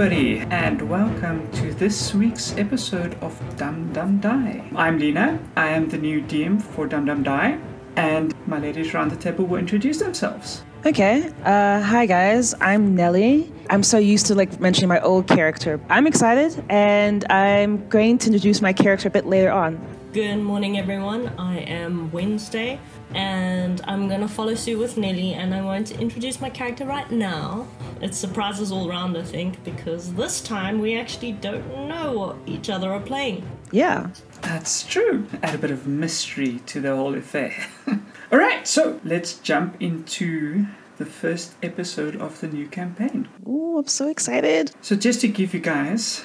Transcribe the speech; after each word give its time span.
everybody, 0.00 0.38
and 0.52 0.88
welcome 0.88 1.50
to 1.50 1.74
this 1.74 2.14
week's 2.14 2.56
episode 2.56 3.20
of 3.20 3.34
Dum 3.56 3.92
Dum 3.92 4.20
Die. 4.20 4.70
I'm 4.76 4.96
Lena, 4.96 5.40
I 5.56 5.70
am 5.70 5.88
the 5.88 5.98
new 5.98 6.22
DM 6.22 6.62
for 6.62 6.86
Dum 6.86 7.06
Dum 7.06 7.24
Die, 7.24 7.58
and 7.96 8.32
my 8.46 8.60
ladies 8.60 8.94
around 8.94 9.10
the 9.10 9.16
table 9.16 9.44
will 9.44 9.58
introduce 9.58 9.98
themselves. 9.98 10.62
Okay. 10.86 11.32
Uh, 11.44 11.82
hi 11.82 12.06
guys. 12.06 12.54
I'm 12.60 12.94
Nelly. 12.94 13.52
I'm 13.70 13.82
so 13.82 13.98
used 13.98 14.26
to 14.26 14.36
like 14.36 14.60
mentioning 14.60 14.88
my 14.88 15.00
old 15.00 15.26
character. 15.26 15.80
I'm 15.90 16.06
excited, 16.06 16.64
and 16.68 17.24
I'm 17.28 17.88
going 17.88 18.18
to 18.18 18.26
introduce 18.28 18.60
my 18.60 18.72
character 18.72 19.08
a 19.08 19.10
bit 19.10 19.26
later 19.26 19.50
on. 19.50 19.84
Good 20.10 20.38
morning, 20.38 20.78
everyone. 20.78 21.34
I 21.36 21.58
am 21.58 22.10
Wednesday, 22.12 22.80
and 23.12 23.82
I'm 23.84 24.08
gonna 24.08 24.26
follow 24.26 24.54
suit 24.54 24.78
with 24.78 24.96
Nelly, 24.96 25.34
and 25.34 25.54
I 25.54 25.60
want 25.60 25.88
to 25.88 26.00
introduce 26.00 26.40
my 26.40 26.48
character 26.48 26.86
right 26.86 27.10
now. 27.10 27.68
It 28.00 28.14
surprises 28.14 28.72
all 28.72 28.88
around, 28.88 29.18
I 29.18 29.22
think, 29.22 29.62
because 29.64 30.14
this 30.14 30.40
time 30.40 30.80
we 30.80 30.96
actually 30.96 31.32
don't 31.32 31.88
know 31.88 32.12
what 32.14 32.36
each 32.46 32.70
other 32.70 32.90
are 32.90 33.00
playing. 33.00 33.46
Yeah. 33.70 34.08
That's 34.40 34.82
true. 34.82 35.26
Add 35.42 35.56
a 35.56 35.58
bit 35.58 35.70
of 35.70 35.86
mystery 35.86 36.60
to 36.64 36.80
the 36.80 36.96
whole 36.96 37.14
affair. 37.14 37.66
All 38.32 38.38
right, 38.38 38.66
so 38.66 39.00
let's 39.04 39.34
jump 39.34 39.76
into 39.78 40.68
the 40.96 41.04
first 41.04 41.54
episode 41.62 42.16
of 42.16 42.40
the 42.40 42.48
new 42.48 42.66
campaign. 42.66 43.28
Oh, 43.44 43.80
I'm 43.80 43.88
so 43.88 44.08
excited. 44.08 44.72
So, 44.80 44.96
just 44.96 45.20
to 45.20 45.28
give 45.28 45.52
you 45.52 45.60
guys 45.60 46.24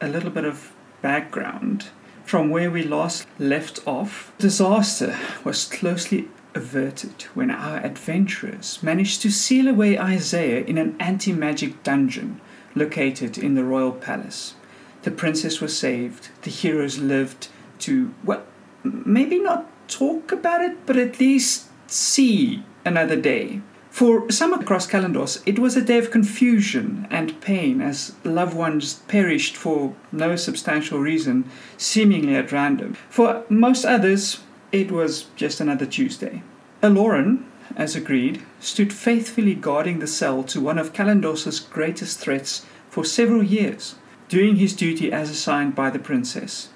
a 0.00 0.08
little 0.08 0.30
bit 0.30 0.46
of 0.46 0.72
background 1.02 1.88
from 2.30 2.48
where 2.48 2.70
we 2.70 2.80
last 2.84 3.26
left 3.40 3.80
off, 3.88 4.32
disaster 4.38 5.18
was 5.42 5.64
closely 5.64 6.28
averted 6.54 7.22
when 7.34 7.50
our 7.50 7.78
adventurers 7.78 8.80
managed 8.84 9.20
to 9.20 9.28
seal 9.28 9.66
away 9.66 9.98
Isaiah 9.98 10.64
in 10.64 10.78
an 10.78 10.94
anti 11.00 11.32
magic 11.32 11.82
dungeon 11.82 12.40
located 12.76 13.36
in 13.36 13.56
the 13.56 13.64
royal 13.64 13.90
palace. 13.90 14.54
The 15.02 15.10
princess 15.10 15.60
was 15.60 15.76
saved, 15.76 16.28
the 16.42 16.50
heroes 16.50 16.98
lived 16.98 17.48
to, 17.80 18.14
well, 18.22 18.44
maybe 18.84 19.40
not 19.40 19.66
talk 19.88 20.30
about 20.30 20.60
it, 20.60 20.86
but 20.86 20.96
at 20.96 21.18
least 21.18 21.66
see 21.88 22.62
another 22.84 23.16
day. 23.16 23.60
For 24.00 24.30
some 24.30 24.54
across 24.54 24.86
Kalandos, 24.86 25.42
it 25.44 25.58
was 25.58 25.76
a 25.76 25.82
day 25.82 25.98
of 25.98 26.10
confusion 26.10 27.06
and 27.10 27.38
pain 27.42 27.82
as 27.82 28.14
loved 28.24 28.56
ones 28.56 28.94
perished 29.08 29.58
for 29.58 29.94
no 30.10 30.36
substantial 30.36 30.98
reason, 30.98 31.44
seemingly 31.76 32.34
at 32.34 32.50
random. 32.50 32.96
For 33.10 33.44
most 33.50 33.84
others, 33.84 34.40
it 34.72 34.90
was 34.90 35.26
just 35.36 35.60
another 35.60 35.84
Tuesday. 35.84 36.42
Aloran, 36.82 37.44
as 37.76 37.94
agreed, 37.94 38.42
stood 38.58 38.90
faithfully 38.90 39.54
guarding 39.54 39.98
the 39.98 40.06
cell 40.06 40.44
to 40.44 40.62
one 40.62 40.78
of 40.78 40.94
Kalandos's 40.94 41.60
greatest 41.60 42.20
threats 42.20 42.64
for 42.88 43.04
several 43.04 43.42
years, 43.42 43.96
doing 44.30 44.56
his 44.56 44.72
duty 44.72 45.12
as 45.12 45.28
assigned 45.28 45.74
by 45.74 45.90
the 45.90 45.98
princess. 45.98 46.70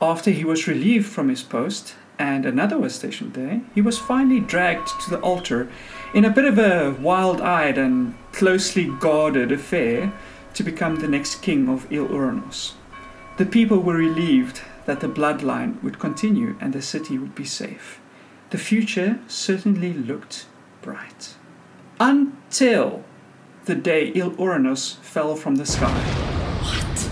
After 0.00 0.30
he 0.30 0.46
was 0.46 0.66
relieved 0.66 1.12
from 1.12 1.28
his 1.28 1.42
post, 1.42 1.94
and 2.18 2.46
another 2.46 2.78
was 2.78 2.94
stationed 2.94 3.34
there, 3.34 3.60
he 3.74 3.80
was 3.80 3.98
finally 3.98 4.40
dragged 4.40 4.88
to 5.02 5.10
the 5.10 5.20
altar 5.20 5.68
in 6.14 6.24
a 6.24 6.30
bit 6.30 6.44
of 6.44 6.58
a 6.60 6.96
wild 7.00 7.40
eyed 7.40 7.76
and 7.76 8.14
closely 8.30 8.84
guarded 9.00 9.50
affair 9.50 10.12
to 10.54 10.62
become 10.62 10.96
the 10.96 11.08
next 11.08 11.42
king 11.42 11.68
of 11.68 11.92
Il 11.92 12.08
Uranus. 12.08 12.74
The 13.36 13.44
people 13.44 13.80
were 13.80 13.96
relieved 13.96 14.60
that 14.86 15.00
the 15.00 15.08
bloodline 15.08 15.82
would 15.82 15.98
continue 15.98 16.56
and 16.60 16.72
the 16.72 16.82
city 16.82 17.18
would 17.18 17.34
be 17.34 17.44
safe. 17.44 18.00
The 18.50 18.58
future 18.58 19.18
certainly 19.26 19.92
looked 19.92 20.46
bright. 20.82 21.34
Until 21.98 23.02
the 23.64 23.74
day 23.74 24.12
Il 24.14 24.36
Uranus 24.38 24.92
fell 25.02 25.34
from 25.34 25.56
the 25.56 25.66
sky. 25.66 25.98
What? 26.62 27.10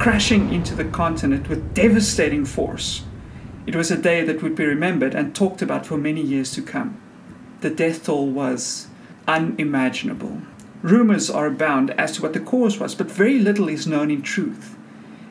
Crashing 0.00 0.52
into 0.52 0.74
the 0.74 0.86
continent 0.86 1.48
with 1.48 1.72
devastating 1.72 2.44
force. 2.44 3.04
It 3.64 3.76
was 3.76 3.92
a 3.92 3.96
day 3.96 4.24
that 4.24 4.42
would 4.42 4.56
be 4.56 4.64
remembered 4.64 5.14
and 5.14 5.36
talked 5.36 5.62
about 5.62 5.86
for 5.86 5.96
many 5.96 6.20
years 6.20 6.50
to 6.52 6.62
come. 6.62 7.00
The 7.60 7.70
death 7.70 8.04
toll 8.04 8.28
was 8.30 8.88
unimaginable. 9.28 10.40
Rumors 10.82 11.28
are 11.28 11.46
abound 11.46 11.90
as 11.90 12.12
to 12.12 12.22
what 12.22 12.32
the 12.32 12.40
cause 12.40 12.78
was, 12.78 12.94
but 12.94 13.10
very 13.10 13.38
little 13.38 13.68
is 13.68 13.86
known 13.86 14.10
in 14.10 14.22
truth. 14.22 14.76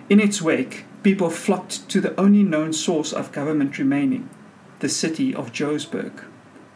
In 0.10 0.20
its 0.20 0.42
wake, 0.42 0.86
people 1.02 1.32
flocked 1.32 1.90
to 1.90 2.00
the 2.00 2.20
only 2.20 2.44
known 2.44 2.72
source 2.72 3.12
of 3.12 3.32
government 3.32 3.80
remaining, 3.80 4.30
the 4.80 4.90
city 4.90 5.34
of 5.34 5.52
Joesburg, 5.52 6.24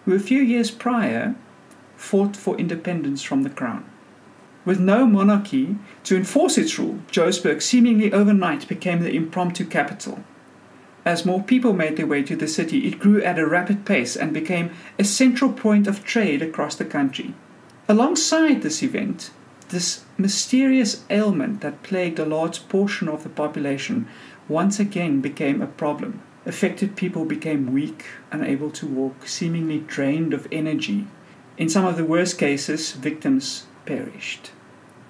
who 0.06 0.16
a 0.16 0.20
few 0.20 0.42
years 0.42 0.72
prior 0.72 1.36
fought 1.96 2.36
for 2.36 2.58
independence 2.58 3.22
from 3.22 3.44
the 3.44 3.50
crown. 3.50 3.86
With 4.66 4.80
no 4.80 5.06
monarchy 5.06 5.76
to 6.06 6.16
enforce 6.16 6.58
its 6.58 6.80
rule, 6.80 7.00
Joesburg 7.12 7.62
seemingly 7.62 8.12
overnight 8.12 8.68
became 8.68 9.02
the 9.02 9.14
impromptu 9.16 9.66
capital. 9.66 10.24
As 11.06 11.26
more 11.26 11.44
people 11.44 11.74
made 11.74 11.98
their 11.98 12.08
way 12.08 12.24
to 12.24 12.36
the 12.36 12.48
city, 12.48 12.88
it 12.88 13.00
grew 13.00 13.22
at 13.22 13.38
a 13.38 13.46
rapid 13.46 13.86
pace 13.86 14.16
and 14.16 14.34
became 14.34 14.72
a 14.98 15.04
central 15.04 15.52
point 15.52 15.86
of 15.88 16.04
trade 16.04 16.42
across 16.42 16.76
the 16.76 16.86
country. 16.86 17.34
Alongside 17.90 18.62
this 18.62 18.82
event, 18.82 19.32
this 19.70 20.06
mysterious 20.18 21.04
ailment 21.10 21.62
that 21.62 21.84
plagued 21.84 22.20
a 22.20 22.26
large 22.26 22.70
portion 22.70 23.10
of 23.10 23.24
the 23.24 23.30
population 23.30 24.08
once 24.48 24.80
again 24.80 25.20
became 25.20 25.62
a 25.62 25.68
problem. 25.68 26.22
Affected 26.46 26.96
people 26.96 27.26
became 27.26 27.74
weak, 27.74 28.06
unable 28.32 28.70
to 28.72 28.88
walk, 28.88 29.28
seemingly 29.28 29.80
drained 29.80 30.34
of 30.34 30.48
energy. 30.52 31.08
In 31.58 31.70
some 31.70 31.86
of 31.86 31.98
the 31.98 32.06
worst 32.06 32.38
cases, 32.38 32.94
victims 32.94 33.66
perished. 33.86 34.52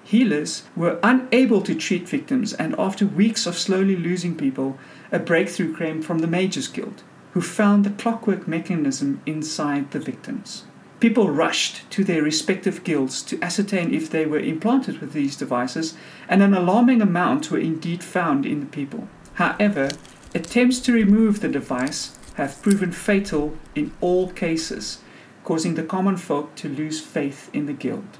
Healers 0.04 0.64
were 0.76 0.98
unable 1.02 1.62
to 1.62 1.74
treat 1.74 2.08
victims, 2.08 2.52
and 2.52 2.74
after 2.78 3.06
weeks 3.06 3.46
of 3.46 3.56
slowly 3.56 3.96
losing 3.96 4.36
people, 4.36 4.78
a 5.14 5.18
breakthrough 5.20 5.72
came 5.76 6.02
from 6.02 6.18
the 6.18 6.26
Mages 6.26 6.66
Guild, 6.66 7.04
who 7.34 7.40
found 7.40 7.84
the 7.84 7.90
clockwork 7.90 8.48
mechanism 8.48 9.22
inside 9.24 9.92
the 9.92 10.00
victims. 10.00 10.64
People 10.98 11.30
rushed 11.30 11.88
to 11.90 12.02
their 12.02 12.20
respective 12.20 12.82
guilds 12.82 13.22
to 13.22 13.40
ascertain 13.40 13.94
if 13.94 14.10
they 14.10 14.26
were 14.26 14.40
implanted 14.40 15.00
with 15.00 15.12
these 15.12 15.36
devices, 15.36 15.94
and 16.28 16.42
an 16.42 16.52
alarming 16.52 17.00
amount 17.00 17.48
were 17.48 17.60
indeed 17.60 18.02
found 18.02 18.44
in 18.44 18.58
the 18.58 18.66
people. 18.66 19.06
However, 19.34 19.92
attempts 20.34 20.80
to 20.80 20.92
remove 20.92 21.40
the 21.40 21.48
device 21.48 22.18
have 22.34 22.60
proven 22.60 22.90
fatal 22.90 23.56
in 23.76 23.92
all 24.00 24.30
cases, 24.30 24.98
causing 25.44 25.76
the 25.76 25.84
common 25.84 26.16
folk 26.16 26.56
to 26.56 26.68
lose 26.68 27.00
faith 27.00 27.50
in 27.52 27.66
the 27.66 27.72
guild. 27.72 28.18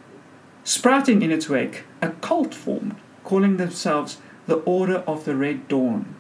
Sprouting 0.63 1.23
in 1.23 1.33
its 1.33 1.49
wake, 1.49 1.83
a 2.01 2.11
cult 2.11 2.55
formed, 2.55 2.95
calling 3.25 3.57
themselves 3.57 4.19
the 4.47 4.59
Order 4.59 4.99
of 5.09 5.25
the 5.25 5.35
Red 5.35 5.67
Dawn, 5.67 6.15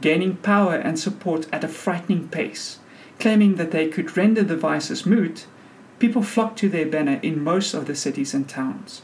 gaining 0.00 0.36
power 0.36 0.74
and 0.74 0.98
support 0.98 1.46
at 1.52 1.64
a 1.64 1.68
frightening 1.68 2.28
pace. 2.28 2.78
Claiming 3.18 3.54
that 3.56 3.70
they 3.70 3.88
could 3.88 4.16
render 4.16 4.42
the 4.42 4.56
vices 4.56 5.06
moot, 5.06 5.46
people 5.98 6.22
flocked 6.22 6.58
to 6.58 6.68
their 6.68 6.86
banner 6.86 7.18
in 7.22 7.42
most 7.42 7.72
of 7.72 7.86
the 7.86 7.94
cities 7.94 8.34
and 8.34 8.48
towns. 8.48 9.02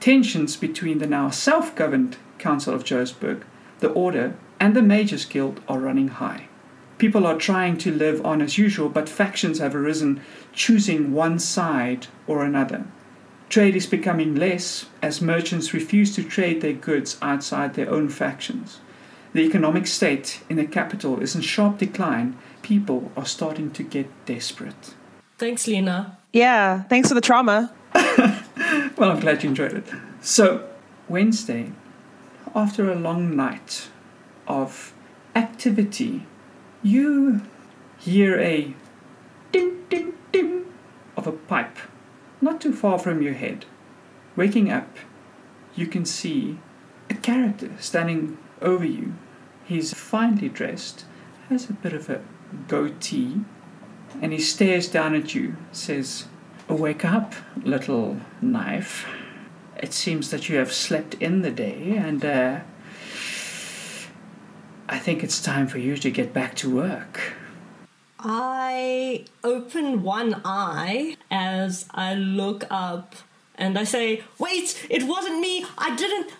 Tensions 0.00 0.56
between 0.56 0.98
the 0.98 1.06
now 1.06 1.30
self 1.30 1.74
governed 1.74 2.18
Council 2.38 2.74
of 2.74 2.84
Joesburg, 2.84 3.42
the 3.80 3.88
Order, 3.90 4.36
and 4.60 4.76
the 4.76 4.82
Mages 4.82 5.24
Guild 5.24 5.60
are 5.66 5.78
running 5.78 6.08
high. 6.08 6.48
People 6.98 7.26
are 7.26 7.38
trying 7.38 7.76
to 7.78 7.92
live 7.92 8.24
on 8.24 8.40
as 8.40 8.58
usual, 8.58 8.88
but 8.88 9.08
factions 9.08 9.58
have 9.58 9.74
arisen, 9.74 10.20
choosing 10.52 11.12
one 11.12 11.38
side 11.38 12.06
or 12.26 12.44
another. 12.44 12.84
Trade 13.48 13.76
is 13.76 13.86
becoming 13.86 14.34
less 14.34 14.86
as 15.02 15.20
merchants 15.20 15.74
refuse 15.74 16.14
to 16.14 16.22
trade 16.22 16.60
their 16.60 16.72
goods 16.72 17.18
outside 17.20 17.74
their 17.74 17.90
own 17.90 18.08
factions. 18.08 18.80
The 19.34 19.42
economic 19.42 19.86
state 19.86 20.40
in 20.48 20.56
the 20.56 20.64
capital 20.64 21.20
is 21.20 21.34
in 21.34 21.42
sharp 21.42 21.78
decline. 21.78 22.38
People 22.62 23.10
are 23.16 23.26
starting 23.26 23.70
to 23.72 23.82
get 23.82 24.06
desperate. 24.26 24.94
Thanks, 25.38 25.66
Lena. 25.66 26.18
Yeah. 26.32 26.84
Thanks 26.84 27.08
for 27.08 27.14
the 27.14 27.20
trauma. 27.20 27.72
Well, 28.96 29.10
I'm 29.10 29.18
glad 29.18 29.42
you 29.42 29.48
enjoyed 29.48 29.72
it. 29.72 29.86
So, 30.20 30.68
Wednesday, 31.08 31.72
after 32.54 32.90
a 32.90 32.94
long 32.94 33.34
night 33.34 33.88
of 34.46 34.94
activity, 35.34 36.26
you 36.82 37.42
hear 37.98 38.38
a 38.38 38.72
ding 39.50 39.84
ding 39.88 40.12
ding 40.30 40.66
of 41.16 41.26
a 41.26 41.32
pipe 41.32 41.76
not 42.40 42.60
too 42.60 42.72
far 42.72 43.00
from 43.00 43.20
your 43.20 43.34
head. 43.34 43.64
Waking 44.36 44.70
up, 44.70 44.96
you 45.74 45.88
can 45.88 46.04
see 46.04 46.58
a 47.10 47.14
character 47.14 47.72
standing 47.80 48.38
over 48.62 48.84
you. 48.84 49.14
He's 49.64 49.94
finely 49.94 50.48
dressed, 50.48 51.04
has 51.48 51.70
a 51.70 51.72
bit 51.72 51.92
of 51.92 52.10
a 52.10 52.20
goatee, 52.68 53.40
and 54.20 54.32
he 54.32 54.38
stares 54.38 54.88
down 54.88 55.14
at 55.14 55.34
you, 55.34 55.56
says, 55.72 56.26
Wake 56.68 57.04
up, 57.04 57.34
little 57.62 58.20
knife. 58.40 59.06
It 59.76 59.92
seems 59.92 60.30
that 60.30 60.48
you 60.48 60.56
have 60.58 60.72
slept 60.72 61.14
in 61.14 61.42
the 61.42 61.50
day, 61.50 61.96
and 61.96 62.24
uh, 62.24 62.60
I 64.88 64.98
think 64.98 65.22
it's 65.24 65.42
time 65.42 65.66
for 65.66 65.78
you 65.78 65.96
to 65.96 66.10
get 66.10 66.32
back 66.32 66.54
to 66.56 66.74
work. 66.74 67.34
I 68.18 69.26
open 69.42 70.02
one 70.02 70.40
eye 70.44 71.16
as 71.30 71.86
I 71.90 72.14
look 72.14 72.64
up 72.70 73.14
And 73.56 73.78
I 73.78 73.84
say, 73.84 74.24
wait, 74.38 74.86
it 74.90 75.04
wasn't 75.04 75.38
me. 75.40 75.64
I 75.78 75.94
didn't. 75.94 76.32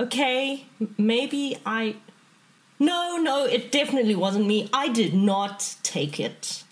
Okay, 0.00 0.66
maybe 0.96 1.58
I. 1.66 1.96
No, 2.78 3.16
no, 3.16 3.44
it 3.44 3.72
definitely 3.72 4.14
wasn't 4.14 4.46
me. 4.46 4.68
I 4.72 4.88
did 4.88 5.14
not 5.14 5.76
take 5.82 6.20
it. 6.20 6.64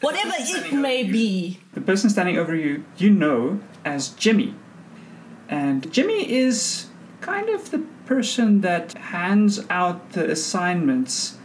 Whatever 0.00 0.32
it 0.36 0.72
may 0.72 1.04
be. 1.04 1.60
The 1.74 1.80
person 1.80 2.10
standing 2.10 2.36
over 2.36 2.54
you, 2.54 2.84
you 2.98 3.10
know 3.10 3.60
as 3.84 4.10
Jimmy. 4.10 4.54
And 5.48 5.92
Jimmy 5.92 6.30
is 6.30 6.88
kind 7.20 7.48
of 7.48 7.70
the 7.70 7.78
person 8.04 8.60
that 8.62 8.92
hands 8.94 9.60
out 9.70 10.12
the 10.12 10.30
assignments 10.30 11.38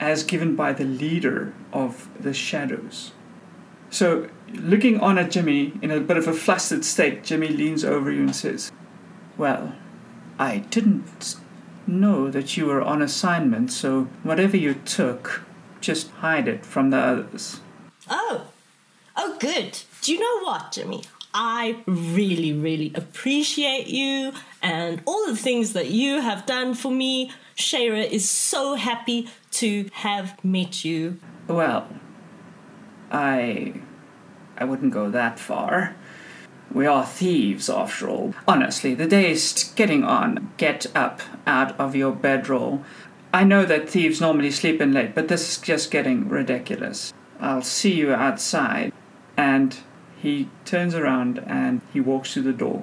as 0.00 0.22
given 0.22 0.56
by 0.56 0.72
the 0.72 0.84
leader 0.84 1.52
of 1.72 2.08
the 2.18 2.32
shadows. 2.32 3.12
So, 3.90 4.28
looking 4.54 5.00
on 5.00 5.18
at 5.18 5.30
Jimmy 5.30 5.72
in 5.82 5.90
a 5.90 6.00
bit 6.00 6.16
of 6.16 6.26
a 6.26 6.32
flustered 6.32 6.84
state, 6.84 7.24
Jimmy 7.24 7.48
leans 7.48 7.84
over 7.84 8.10
you 8.10 8.20
and 8.20 8.36
says, 8.36 8.70
Well, 9.36 9.74
I 10.38 10.58
didn't 10.58 11.36
know 11.88 12.30
that 12.30 12.56
you 12.56 12.66
were 12.66 12.82
on 12.82 13.02
assignment, 13.02 13.72
so 13.72 14.04
whatever 14.22 14.56
you 14.56 14.74
took, 14.74 15.42
just 15.80 16.10
hide 16.10 16.46
it 16.46 16.64
from 16.64 16.90
the 16.90 16.98
others. 16.98 17.60
Oh, 18.08 18.48
oh, 19.16 19.36
good. 19.40 19.80
Do 20.02 20.12
you 20.12 20.20
know 20.20 20.44
what, 20.44 20.72
Jimmy? 20.72 21.02
I 21.34 21.82
really, 21.86 22.52
really 22.52 22.92
appreciate 22.94 23.86
you 23.86 24.32
and 24.62 25.02
all 25.06 25.26
the 25.26 25.36
things 25.36 25.72
that 25.74 25.88
you 25.90 26.20
have 26.20 26.46
done 26.46 26.74
for 26.74 26.90
me. 26.90 27.32
Shara 27.56 28.08
is 28.08 28.28
so 28.28 28.74
happy 28.76 29.28
to 29.52 29.88
have 29.92 30.42
met 30.44 30.84
you. 30.84 31.18
Well, 31.46 31.88
I 33.10 33.74
I 34.56 34.64
wouldn't 34.64 34.92
go 34.92 35.10
that 35.10 35.38
far. 35.38 35.96
We 36.72 36.86
are 36.86 37.06
thieves, 37.06 37.70
after 37.70 38.08
all. 38.08 38.34
Honestly, 38.46 38.94
the 38.94 39.06
day 39.06 39.30
is 39.30 39.72
getting 39.74 40.04
on. 40.04 40.52
Get 40.58 40.86
up 40.94 41.22
out 41.48 41.78
of 41.80 41.96
your 41.96 42.12
bedroll. 42.12 42.84
I 43.32 43.44
know 43.44 43.64
that 43.64 43.88
thieves 43.88 44.20
normally 44.20 44.50
sleep 44.50 44.80
in 44.80 44.92
late, 44.92 45.14
but 45.14 45.28
this 45.28 45.50
is 45.50 45.58
just 45.58 45.90
getting 45.90 46.28
ridiculous. 46.28 47.12
I'll 47.40 47.62
see 47.62 47.94
you 47.94 48.12
outside. 48.12 48.92
And 49.36 49.76
he 50.20 50.48
turns 50.64 50.94
around 50.94 51.38
and 51.46 51.80
he 51.92 52.00
walks 52.00 52.34
to 52.34 52.42
the 52.42 52.52
door. 52.52 52.82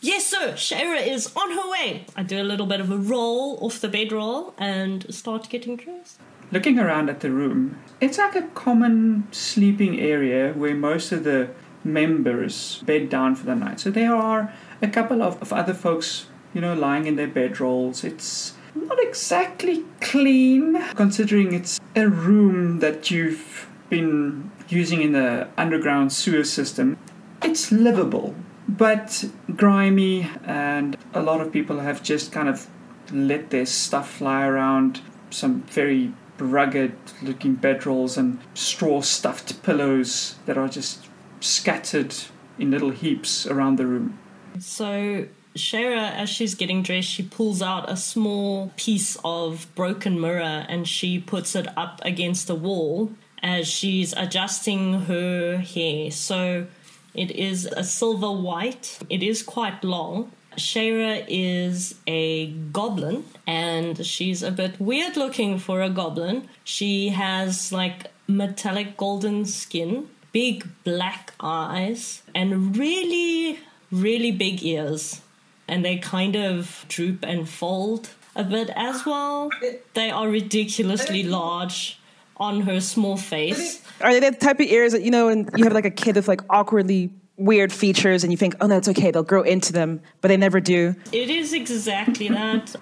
Yes, 0.00 0.26
sir. 0.26 0.52
Shara 0.52 1.06
is 1.06 1.32
on 1.34 1.50
her 1.52 1.70
way. 1.70 2.06
I 2.14 2.22
do 2.22 2.40
a 2.40 2.44
little 2.44 2.66
bit 2.66 2.80
of 2.80 2.90
a 2.90 2.98
roll 2.98 3.58
off 3.64 3.80
the 3.80 3.88
bedroll 3.88 4.54
and 4.58 5.12
start 5.14 5.48
getting 5.48 5.76
dressed. 5.76 6.20
Looking 6.52 6.78
around 6.78 7.08
at 7.08 7.20
the 7.20 7.30
room, 7.30 7.78
it's 8.00 8.18
like 8.18 8.36
a 8.36 8.42
common 8.48 9.26
sleeping 9.32 9.98
area 9.98 10.52
where 10.52 10.74
most 10.74 11.10
of 11.10 11.24
the 11.24 11.50
members 11.82 12.82
bed 12.84 13.08
down 13.08 13.34
for 13.34 13.46
the 13.46 13.54
night. 13.54 13.80
So 13.80 13.90
there 13.90 14.14
are 14.14 14.52
a 14.82 14.88
couple 14.88 15.22
of, 15.22 15.40
of 15.40 15.52
other 15.52 15.74
folks, 15.74 16.26
you 16.54 16.60
know, 16.60 16.74
lying 16.74 17.06
in 17.06 17.16
their 17.16 17.28
bedrolls. 17.28 18.04
It's 18.04 18.54
not 18.74 18.98
exactly 19.00 19.84
clean, 20.00 20.82
considering 20.94 21.52
it's 21.52 21.80
a 21.94 22.08
room 22.08 22.78
that 22.80 23.10
you've 23.10 23.68
been 23.90 24.50
using 24.68 25.02
in 25.02 25.12
the 25.12 25.48
underground 25.56 26.12
sewer 26.12 26.44
system. 26.44 26.96
It's 27.42 27.70
livable, 27.70 28.34
but 28.68 29.24
grimy, 29.54 30.30
and 30.44 30.96
a 31.12 31.22
lot 31.22 31.40
of 31.40 31.52
people 31.52 31.80
have 31.80 32.02
just 32.02 32.32
kind 32.32 32.48
of 32.48 32.68
let 33.12 33.50
their 33.50 33.66
stuff 33.66 34.10
fly 34.10 34.46
around. 34.46 35.00
Some 35.30 35.62
very 35.62 36.12
rugged 36.38 36.94
looking 37.22 37.56
bedrolls 37.56 38.16
and 38.16 38.38
straw 38.54 39.00
stuffed 39.00 39.62
pillows 39.62 40.36
that 40.46 40.56
are 40.56 40.68
just 40.68 41.06
scattered 41.40 42.14
in 42.58 42.70
little 42.70 42.90
heaps 42.90 43.46
around 43.46 43.76
the 43.76 43.86
room. 43.86 44.18
So 44.58 45.26
Shara, 45.56 46.12
as 46.12 46.28
she's 46.30 46.54
getting 46.54 46.82
dressed, 46.82 47.08
she 47.08 47.22
pulls 47.22 47.62
out 47.62 47.88
a 47.88 47.96
small 47.96 48.72
piece 48.76 49.16
of 49.24 49.68
broken 49.76 50.20
mirror 50.20 50.66
and 50.68 50.88
she 50.88 51.20
puts 51.20 51.54
it 51.54 51.68
up 51.76 52.00
against 52.04 52.48
the 52.48 52.56
wall 52.56 53.12
as 53.40 53.68
she's 53.68 54.12
adjusting 54.14 55.02
her 55.02 55.58
hair. 55.58 56.10
So 56.10 56.66
it 57.14 57.30
is 57.30 57.66
a 57.66 57.84
silver 57.84 58.32
white, 58.32 58.98
it 59.08 59.22
is 59.22 59.42
quite 59.42 59.84
long. 59.84 60.32
Shara 60.56 61.24
is 61.28 61.96
a 62.06 62.46
goblin 62.72 63.24
and 63.46 64.04
she's 64.04 64.42
a 64.42 64.50
bit 64.50 64.80
weird 64.80 65.16
looking 65.16 65.58
for 65.58 65.82
a 65.82 65.90
goblin. 65.90 66.48
She 66.64 67.10
has 67.10 67.72
like 67.72 68.10
metallic 68.26 68.96
golden 68.96 69.44
skin, 69.44 70.08
big 70.32 70.66
black 70.82 71.32
eyes, 71.38 72.22
and 72.34 72.76
really, 72.76 73.60
really 73.92 74.32
big 74.32 74.62
ears. 74.64 75.20
And 75.66 75.84
they 75.84 75.96
kind 75.96 76.36
of 76.36 76.84
droop 76.88 77.24
and 77.24 77.48
fold 77.48 78.10
a 78.36 78.44
bit 78.44 78.70
as 78.76 79.06
well. 79.06 79.50
They 79.94 80.10
are 80.10 80.28
ridiculously 80.28 81.22
large 81.22 81.98
on 82.36 82.62
her 82.62 82.80
small 82.80 83.16
face. 83.16 83.82
Are 84.00 84.12
they 84.12 84.20
the 84.20 84.36
type 84.36 84.60
of 84.60 84.66
ears 84.66 84.92
that 84.92 85.02
you 85.02 85.10
know, 85.10 85.28
and 85.28 85.48
you 85.56 85.64
have 85.64 85.72
like 85.72 85.84
a 85.84 85.90
kid 85.90 86.16
with 86.16 86.28
like 86.28 86.40
awkwardly 86.50 87.10
weird 87.36 87.72
features, 87.72 88.22
and 88.24 88.32
you 88.32 88.36
think, 88.36 88.54
oh 88.60 88.66
no, 88.66 88.76
it's 88.76 88.88
okay, 88.88 89.10
they'll 89.10 89.22
grow 89.22 89.42
into 89.42 89.72
them, 89.72 90.00
but 90.20 90.28
they 90.28 90.36
never 90.36 90.60
do. 90.60 90.94
It 91.12 91.30
is 91.30 91.52
exactly 91.52 92.28
that. 92.28 92.76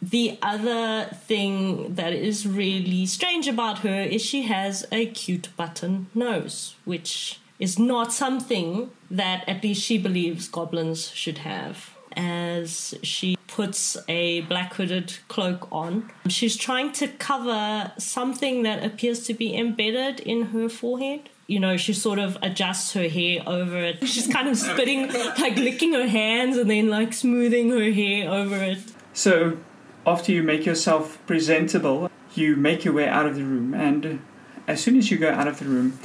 The 0.00 0.38
other 0.42 1.08
thing 1.14 1.94
that 1.94 2.12
is 2.12 2.46
really 2.46 3.06
strange 3.06 3.48
about 3.48 3.78
her 3.78 4.02
is 4.02 4.22
she 4.22 4.42
has 4.42 4.86
a 4.92 5.06
cute 5.06 5.48
button 5.56 6.08
nose, 6.14 6.76
which 6.84 7.40
is 7.58 7.78
not 7.78 8.12
something 8.12 8.90
that 9.10 9.48
at 9.48 9.62
least 9.62 9.82
she 9.82 9.96
believes 9.96 10.48
goblins 10.48 11.08
should 11.10 11.38
have. 11.38 11.93
As 12.16 12.94
she 13.02 13.36
puts 13.46 13.96
a 14.08 14.42
black 14.42 14.74
hooded 14.74 15.14
cloak 15.28 15.68
on, 15.72 16.10
she's 16.28 16.56
trying 16.56 16.92
to 16.92 17.08
cover 17.08 17.92
something 17.98 18.62
that 18.62 18.84
appears 18.84 19.26
to 19.26 19.34
be 19.34 19.56
embedded 19.56 20.20
in 20.20 20.46
her 20.46 20.68
forehead. 20.68 21.28
You 21.46 21.60
know, 21.60 21.76
she 21.76 21.92
sort 21.92 22.18
of 22.18 22.38
adjusts 22.42 22.94
her 22.94 23.08
hair 23.08 23.42
over 23.46 23.78
it. 23.78 24.06
She's 24.08 24.26
kind 24.26 24.48
of 24.48 24.56
spitting, 24.56 25.12
like 25.38 25.56
licking 25.56 25.92
her 25.92 26.06
hands 26.06 26.56
and 26.56 26.70
then 26.70 26.88
like 26.88 27.12
smoothing 27.12 27.70
her 27.70 27.92
hair 27.92 28.30
over 28.30 28.56
it. 28.56 28.78
So, 29.12 29.58
after 30.06 30.32
you 30.32 30.42
make 30.42 30.66
yourself 30.66 31.18
presentable, 31.26 32.10
you 32.34 32.56
make 32.56 32.84
your 32.84 32.94
way 32.94 33.08
out 33.08 33.26
of 33.26 33.36
the 33.36 33.44
room, 33.44 33.74
and 33.74 34.20
as 34.66 34.82
soon 34.82 34.96
as 34.96 35.10
you 35.10 35.18
go 35.18 35.30
out 35.30 35.48
of 35.48 35.58
the 35.58 35.66
room, 35.66 35.98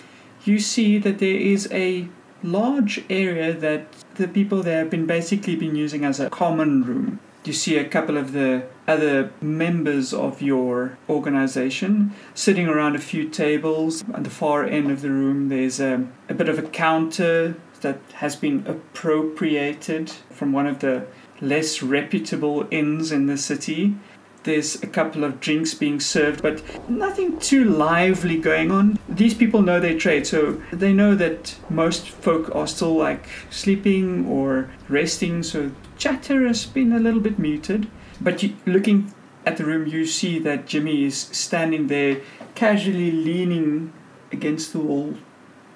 you 0.44 0.60
see 0.60 0.98
that 1.00 1.20
there 1.20 1.36
is 1.36 1.68
a 1.72 2.08
large 2.44 3.04
area 3.10 3.54
that 3.54 3.88
the 4.16 4.28
people 4.28 4.64
there 4.64 4.80
have 4.80 4.90
been 4.90 5.06
basically 5.06 5.56
been 5.56 5.76
using 5.76 6.06
as 6.06 6.20
a 6.20 6.30
common 6.30 6.84
room. 6.84 7.20
You 7.46 7.54
see 7.54 7.78
a 7.78 7.88
couple 7.88 8.18
of 8.18 8.34
the 8.34 8.64
other 8.88 9.32
members 9.42 10.14
of 10.14 10.42
your 10.42 10.98
organization 11.10 12.14
sitting 12.36 12.68
around 12.68 12.96
a 12.96 13.00
few 13.00 13.30
tables. 13.30 14.04
At 14.14 14.24
the 14.24 14.30
far 14.30 14.66
end 14.66 14.92
of 14.92 15.02
the 15.02 15.10
room, 15.10 15.50
there's 15.50 15.80
a, 15.80 16.06
a 16.28 16.34
bit 16.34 16.50
of 16.50 16.60
a 16.60 16.64
counter 16.64 17.56
that 17.82 18.00
has 18.16 18.36
been 18.36 18.66
appropriated 18.68 20.12
from 20.30 20.52
one 20.52 20.68
of 20.68 20.80
the 20.80 21.08
less 21.42 21.82
reputable 21.82 22.68
inns 22.70 23.12
in 23.12 23.28
the 23.28 23.38
city. 23.38 23.96
There's 24.44 24.82
a 24.82 24.88
couple 24.88 25.24
of 25.24 25.40
drinks 25.40 25.74
being 25.74 26.00
served, 26.00 26.42
but 26.42 26.90
nothing 26.90 27.40
too 27.40 27.66
lively 27.66 28.38
going 28.38 28.72
on. 28.72 28.98
These 29.08 29.34
people 29.34 29.62
know 29.62 29.80
their 29.80 29.98
trade, 29.98 30.26
so 30.26 30.62
they 30.72 30.94
know 30.94 31.14
that 31.16 31.58
most 31.70 32.08
folk 32.08 32.54
are 32.56 32.68
still 32.68 32.96
like 32.96 33.28
sleeping 33.50 34.26
or 34.28 34.72
resting, 34.88 35.44
so 35.44 35.72
chatter 35.98 36.48
has 36.48 36.66
been 36.66 36.94
a 36.94 37.00
little 37.00 37.20
bit 37.20 37.38
muted. 37.38 37.90
But 38.22 38.42
you, 38.42 38.56
looking 38.66 39.14
at 39.46 39.58
the 39.58 39.66
room, 39.66 39.88
you 39.88 40.06
see 40.06 40.40
that 40.40 40.68
Jimmy 40.68 41.04
is 41.04 41.18
standing 41.18 41.88
there, 41.88 42.22
casually 42.56 43.12
leaning 43.12 43.94
against 44.32 44.74
the 44.74 44.80
wall, 44.80 45.16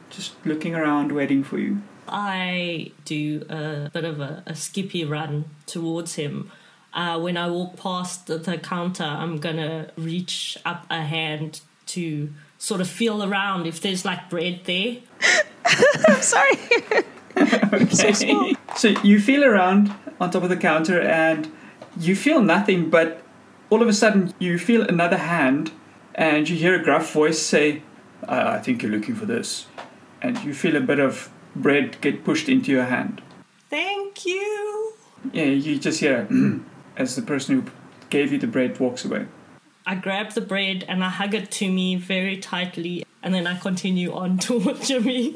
just 0.09 0.33
looking 0.45 0.75
around, 0.75 1.11
waiting 1.11 1.43
for 1.43 1.57
you. 1.57 1.81
I 2.07 2.91
do 3.05 3.45
a 3.49 3.89
bit 3.93 4.05
of 4.05 4.19
a, 4.19 4.43
a 4.45 4.55
skippy 4.55 5.05
run 5.05 5.45
towards 5.65 6.15
him. 6.15 6.51
Uh, 6.93 7.19
when 7.19 7.37
I 7.37 7.49
walk 7.49 7.75
past 7.75 8.27
the, 8.27 8.37
the 8.37 8.57
counter, 8.57 9.03
I'm 9.03 9.39
gonna 9.39 9.91
reach 9.97 10.57
up 10.63 10.85
a 10.89 11.01
hand 11.01 11.61
to 11.87 12.29
sort 12.57 12.81
of 12.81 12.87
feel 12.87 13.23
around 13.23 13.67
if 13.67 13.81
there's 13.81 14.05
like 14.05 14.29
bread 14.29 14.61
there. 14.65 14.97
I'm 16.07 16.21
sorry. 16.21 16.57
Okay. 17.35 18.55
So 18.75 18.89
you 19.03 19.19
feel 19.19 19.43
around 19.43 19.91
on 20.19 20.29
top 20.29 20.43
of 20.43 20.49
the 20.49 20.57
counter 20.57 21.01
and 21.01 21.51
you 21.97 22.15
feel 22.15 22.41
nothing, 22.41 22.91
but 22.91 23.23
all 23.71 23.81
of 23.81 23.87
a 23.87 23.93
sudden 23.93 24.33
you 24.37 24.59
feel 24.59 24.83
another 24.83 25.17
hand 25.17 25.71
and 26.13 26.47
you 26.47 26.55
hear 26.55 26.79
a 26.79 26.83
gruff 26.83 27.11
voice 27.11 27.41
say, 27.41 27.81
I, 28.27 28.55
I 28.55 28.59
think 28.59 28.83
you're 28.83 28.91
looking 28.91 29.15
for 29.15 29.25
this. 29.25 29.65
And 30.21 30.37
you 30.43 30.53
feel 30.53 30.75
a 30.75 30.79
bit 30.81 30.99
of 30.99 31.31
bread 31.55 31.99
get 32.01 32.23
pushed 32.23 32.47
into 32.47 32.71
your 32.71 32.85
hand. 32.85 33.21
Thank 33.69 34.25
you. 34.25 34.93
Yeah, 35.31 35.45
you 35.45 35.79
just 35.79 35.99
hear 35.99 36.27
as 36.97 37.15
the 37.15 37.21
person 37.21 37.61
who 37.61 37.71
gave 38.09 38.31
you 38.31 38.37
the 38.37 38.47
bread 38.47 38.79
walks 38.79 39.05
away. 39.05 39.25
I 39.85 39.95
grab 39.95 40.31
the 40.31 40.41
bread 40.41 40.85
and 40.87 41.03
I 41.03 41.09
hug 41.09 41.33
it 41.33 41.51
to 41.51 41.71
me 41.71 41.95
very 41.95 42.37
tightly, 42.37 43.05
and 43.21 43.33
then 43.33 43.47
I 43.47 43.57
continue 43.57 44.13
on 44.13 44.37
towards 44.47 44.87
Jimmy. 44.87 45.35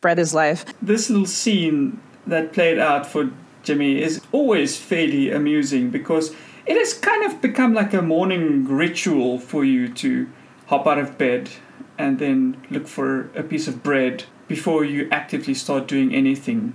bread 0.00 0.18
is 0.18 0.34
life. 0.34 0.64
This 0.80 1.10
little 1.10 1.26
scene 1.26 2.00
that 2.26 2.52
played 2.52 2.78
out 2.78 3.06
for 3.06 3.30
Jimmy 3.62 4.00
is 4.00 4.20
always 4.32 4.76
fairly 4.76 5.30
amusing 5.30 5.90
because 5.90 6.34
it 6.66 6.76
has 6.76 6.94
kind 6.94 7.24
of 7.24 7.40
become 7.40 7.74
like 7.74 7.94
a 7.94 8.02
morning 8.02 8.66
ritual 8.66 9.38
for 9.38 9.64
you 9.64 9.88
to 9.94 10.28
hop 10.66 10.86
out 10.86 10.98
of 10.98 11.18
bed 11.18 11.50
and 11.96 12.18
then 12.18 12.56
look 12.70 12.86
for 12.86 13.30
a 13.34 13.42
piece 13.42 13.66
of 13.66 13.82
bread 13.82 14.24
before 14.46 14.84
you 14.84 15.08
actively 15.10 15.54
start 15.54 15.88
doing 15.88 16.14
anything. 16.14 16.74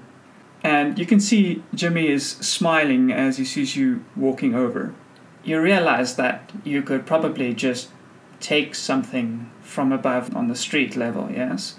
And 0.63 0.97
you 0.97 1.05
can 1.05 1.19
see 1.19 1.61
Jimmy 1.75 2.07
is 2.07 2.25
smiling 2.25 3.11
as 3.11 3.37
he 3.37 3.43
sees 3.43 3.75
you 3.75 4.05
walking 4.15 4.55
over. 4.55 4.93
You 5.43 5.59
realize 5.59 6.15
that 6.15 6.51
you 6.63 6.81
could 6.81 7.05
probably 7.05 7.53
just 7.53 7.89
take 8.39 8.73
something 8.73 9.51
from 9.61 9.91
above 9.91 10.35
on 10.35 10.47
the 10.47 10.55
street 10.55 10.95
level, 10.95 11.29
yes? 11.29 11.75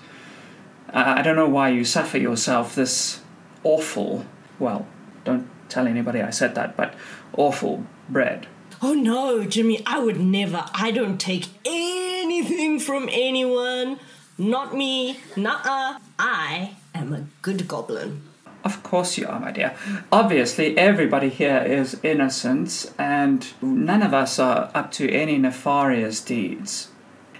Uh, 0.93 1.14
I 1.17 1.23
don't 1.23 1.37
know 1.37 1.49
why 1.49 1.71
you 1.71 1.85
suffer 1.85 2.19
yourself 2.19 2.75
this 2.75 3.21
awful, 3.62 4.26
well, 4.59 4.87
don't 5.25 5.49
tell 5.71 5.87
anybody 5.87 6.21
I 6.21 6.31
said 6.31 6.55
that, 6.55 6.76
but 6.76 6.95
awful 7.37 7.87
bread. 8.09 8.47
Oh 8.83 8.93
no, 8.93 9.45
Jimmy, 9.45 9.83
I 9.87 9.99
would 9.99 10.21
never. 10.21 10.67
I 10.75 10.91
don't 10.91 11.19
take 11.19 11.47
anything 11.64 12.79
from 12.79 13.09
anyone. 13.11 13.99
Not 14.37 14.76
me. 14.76 15.21
Nuh-uh. 15.37 15.99
I 16.19 16.76
am 16.95 17.14
a 17.14 17.26
good 17.41 17.67
goblin. 17.67 18.21
Of 18.64 18.83
course 18.83 19.18
you 19.18 19.26
are, 19.26 19.38
my 19.38 19.52
dear. 19.52 19.76
Obviously, 20.11 20.76
everybody 20.78 21.28
here 21.28 21.59
is 21.59 22.00
innocent, 22.02 22.90
and 22.99 23.47
none 23.61 24.02
of 24.02 24.14
us 24.14 24.38
are 24.38 24.71
up 24.75 24.90
to 24.92 25.11
any 25.11 25.37
nefarious 25.37 26.23
deeds. 26.23 26.88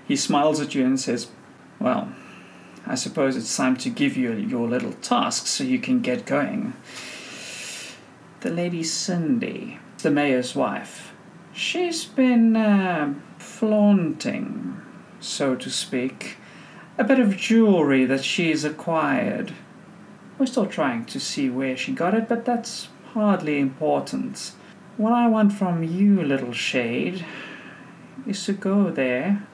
He 0.07 0.17
smiles 0.17 0.61
at 0.61 0.75
you 0.75 0.85
and 0.85 1.01
says, 1.01 1.29
Well, 1.81 2.13
I 2.87 2.95
suppose 2.95 3.37
it's 3.37 3.57
time 3.57 3.79
to 3.79 3.89
give 3.89 4.19
you 4.19 4.35
your 4.35 4.69
little 4.69 4.93
task 4.93 5.47
so 5.47 5.65
you 5.65 5.79
can 5.79 6.01
get 6.01 6.27
going. 6.27 6.75
The 8.41 8.51
Lady 8.51 8.83
Cindy, 8.83 9.79
the 10.03 10.11
mayor's 10.11 10.55
wife, 10.55 11.15
she's 11.55 12.05
been 12.05 12.55
uh, 12.55 13.15
flaunting, 13.39 14.83
so 15.21 15.55
to 15.57 15.71
speak, 15.71 16.37
a 16.99 17.05
bit 17.05 17.19
of 17.19 17.39
jewelry 17.39 18.05
that 18.05 18.23
she's 18.23 18.65
acquired. 18.65 19.55
We're 20.39 20.47
still 20.47 20.67
trying 20.67 21.05
to 21.07 21.21
see 21.21 21.49
where 21.49 21.77
she 21.77 21.93
got 21.93 22.15
it, 22.15 22.29
but 22.29 22.45
that's 22.45 22.89
hardly 23.13 23.59
important. 23.61 24.53
What 24.97 25.13
I 25.13 25.29
want 25.29 25.53
from 25.53 25.83
you, 25.83 26.23
little 26.23 26.53
shade, 26.53 27.25
is 28.27 28.45
to 28.47 28.53
go 28.53 28.91
there 28.91 29.47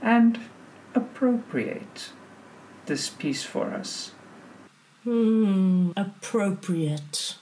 and 0.00 0.38
appropriate 0.94 2.10
this 2.86 3.08
piece 3.08 3.42
for 3.42 3.66
us. 3.70 4.12
Hmm, 5.04 5.90
appropriate. 5.96 7.36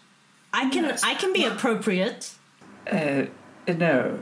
I 0.53 0.69
can 0.69 0.85
Yes. 0.85 1.03
I 1.05 1.15
can 1.15 1.33
be 1.33 1.45
appropriate. 1.45 2.35
Uh, 2.91 3.27
no. 3.69 4.19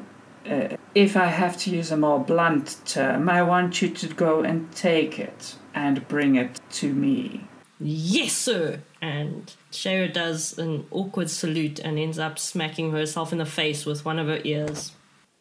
Uh, 0.48 0.76
if 0.94 1.16
I 1.16 1.26
have 1.26 1.56
to 1.58 1.70
use 1.70 1.90
a 1.90 1.96
more 1.96 2.18
blunt 2.18 2.78
term, 2.86 3.28
I 3.28 3.42
want 3.42 3.82
you 3.82 3.88
to 3.88 4.06
go 4.08 4.42
and 4.42 4.70
take 4.72 5.18
it 5.18 5.56
and 5.74 6.06
bring 6.08 6.36
it 6.36 6.60
to 6.72 6.92
me. 6.92 7.49
Yes, 7.80 8.32
sir. 8.32 8.80
And 9.00 9.52
Shara 9.72 10.12
does 10.12 10.58
an 10.58 10.86
awkward 10.90 11.30
salute 11.30 11.78
and 11.78 11.98
ends 11.98 12.18
up 12.18 12.38
smacking 12.38 12.92
herself 12.92 13.32
in 13.32 13.38
the 13.38 13.46
face 13.46 13.86
with 13.86 14.04
one 14.04 14.18
of 14.18 14.26
her 14.26 14.40
ears. 14.44 14.92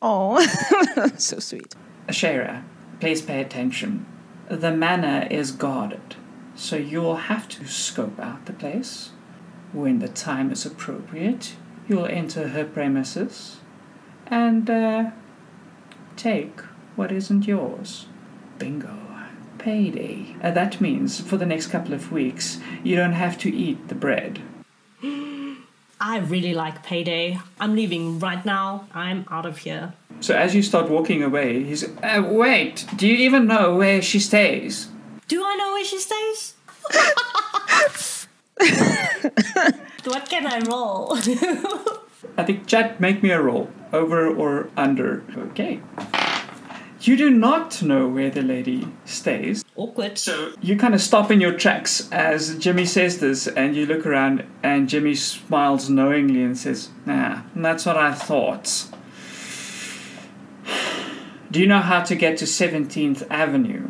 Oh, 0.01 0.39
so 1.17 1.39
sweet. 1.39 1.75
Shara, 2.08 2.63
please 3.01 3.22
pay 3.22 3.41
attention. 3.41 4.05
The 4.48 4.72
manor 4.72 5.27
is 5.29 5.51
guarded, 5.51 6.15
so 6.55 6.77
you'll 6.77 7.17
have 7.17 7.48
to 7.50 7.67
scope 7.67 8.19
out 8.19 8.46
the 8.46 8.53
place. 8.53 9.12
When 9.74 10.00
the 10.00 10.08
time 10.08 10.51
is 10.51 10.65
appropriate, 10.65 11.55
you'll 11.88 12.08
enter 12.08 12.48
her 12.48 12.65
premises 12.65 13.58
and 14.25 14.69
uh, 14.69 15.12
take 16.15 16.62
what 16.96 17.12
isn't 17.12 17.46
yours. 17.46 18.08
Bingo. 18.58 19.08
Payday. 19.59 20.35
Uh, 20.41 20.51
that 20.51 20.81
means 20.81 21.21
for 21.21 21.37
the 21.37 21.45
next 21.45 21.67
couple 21.67 21.93
of 21.93 22.11
weeks, 22.11 22.59
you 22.83 22.95
don't 22.95 23.13
have 23.13 23.37
to 23.39 23.53
eat 23.53 23.89
the 23.89 23.95
bread. 23.95 24.41
I 26.01 26.17
really 26.17 26.53
like 26.53 26.81
payday. 26.81 27.39
I'm 27.59 27.75
leaving 27.75 28.19
right 28.19 28.43
now. 28.45 28.87
I'm 28.93 29.25
out 29.29 29.45
of 29.45 29.59
here. 29.59 29.93
So 30.21 30.33
as 30.33 30.55
you 30.55 30.63
start 30.63 30.89
walking 30.89 31.21
away, 31.21 31.63
he's. 31.63 31.83
Uh, 31.83 32.23
wait, 32.25 32.85
do 32.95 33.05
you 33.07 33.15
even 33.15 33.47
know 33.47 33.75
where 33.75 34.01
she 34.01 34.19
stays? 34.19 34.87
Do 35.27 35.43
I 35.43 35.55
know 35.55 35.73
where 35.73 35.85
she 35.85 35.99
stays? 35.99 36.55
what 40.05 40.29
can 40.29 40.47
I 40.47 40.59
roll? 40.67 41.17
I 42.37 42.43
think 42.43 42.67
chat 42.67 42.99
make 42.99 43.21
me 43.21 43.31
a 43.31 43.41
roll. 43.41 43.69
Over 43.91 44.27
or 44.33 44.69
under. 44.77 45.23
Okay. 45.37 45.81
You 47.01 47.15
do 47.15 47.29
not 47.29 47.81
know 47.81 48.07
where 48.07 48.29
the 48.29 48.41
lady 48.41 48.87
stays. 49.05 49.63
Awkward. 49.77 50.17
So 50.17 50.51
you 50.61 50.75
kind 50.75 50.93
of 50.93 51.01
stop 51.01 51.31
in 51.31 51.39
your 51.39 51.57
tracks 51.57 52.09
as 52.11 52.57
Jimmy 52.57 52.85
says 52.85 53.19
this, 53.19 53.47
and 53.47 53.75
you 53.75 53.85
look 53.85 54.05
around, 54.05 54.43
and 54.61 54.89
Jimmy 54.89 55.15
smiles 55.15 55.89
knowingly 55.89 56.43
and 56.43 56.57
says, 56.57 56.89
Nah, 57.05 57.43
that's 57.55 57.85
what 57.85 57.95
I 57.95 58.13
thought. 58.13 58.87
Do 61.51 61.59
you 61.61 61.67
know 61.67 61.79
how 61.79 62.03
to 62.03 62.15
get 62.15 62.37
to 62.39 62.45
17th 62.45 63.25
Avenue? 63.29 63.87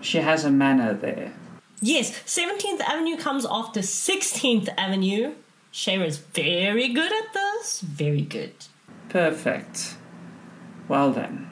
She 0.00 0.18
has 0.18 0.44
a 0.44 0.50
manor 0.50 0.94
there. 0.94 1.32
Yes, 1.80 2.12
17th 2.24 2.80
Avenue 2.80 3.16
comes 3.16 3.46
after 3.48 3.80
16th 3.80 4.68
Avenue. 4.76 5.34
Shara's 5.72 6.18
very 6.18 6.92
good 6.92 7.12
at 7.12 7.32
this. 7.32 7.80
Very 7.80 8.20
good. 8.20 8.52
Perfect. 9.08 9.96
Well 10.86 11.12
then, 11.12 11.48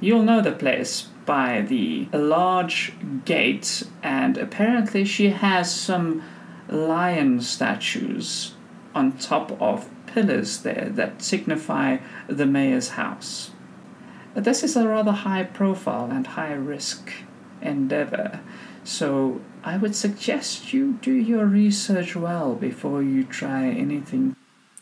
you'll 0.00 0.22
know 0.22 0.40
the 0.40 0.52
place 0.52 1.08
by 1.24 1.60
the 1.60 2.08
large 2.12 2.92
gate, 3.24 3.82
and 4.02 4.38
apparently 4.38 5.04
she 5.04 5.30
has 5.30 5.74
some 5.74 6.22
lion 6.68 7.40
statues 7.40 8.54
on 8.94 9.12
top 9.18 9.60
of 9.60 9.88
pillars 10.06 10.62
there 10.62 10.88
that 10.92 11.22
signify 11.22 11.98
the 12.28 12.46
mayor's 12.46 12.90
house. 12.90 13.50
This 14.34 14.62
is 14.62 14.76
a 14.76 14.86
rather 14.86 15.12
high 15.12 15.44
profile 15.44 16.10
and 16.10 16.26
high 16.26 16.52
risk 16.52 17.12
endeavor, 17.60 18.40
so 18.84 19.40
I 19.64 19.76
would 19.76 19.96
suggest 19.96 20.72
you 20.72 20.94
do 21.02 21.12
your 21.12 21.46
research 21.46 22.14
well 22.14 22.54
before 22.54 23.02
you 23.02 23.24
try 23.24 23.66
anything 23.66 24.36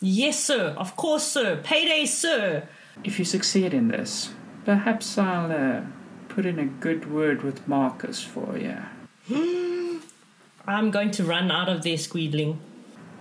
Yes, 0.06 0.44
sir. 0.44 0.75
Of 0.76 0.97
course, 0.97 1.25
sir. 1.25 1.61
Payday, 1.64 2.04
sir. 2.04 2.68
If 3.04 3.18
you 3.18 3.25
succeed 3.25 3.73
in 3.73 3.88
this, 3.88 4.35
perhaps 4.64 5.18
I'll 5.18 5.52
uh, 5.52 5.83
put 6.28 6.47
in 6.47 6.59
a 6.59 6.64
good 6.64 7.11
word 7.11 7.42
with 7.42 7.66
Marcus 7.68 8.23
for 8.23 8.59
you. 8.59 8.78
I'm 10.66 10.90
going 10.90 11.11
to 11.12 11.25
run 11.25 11.50
out 11.50 11.68
of 11.68 11.83
there, 11.83 11.99
Squeedling. 11.99 12.59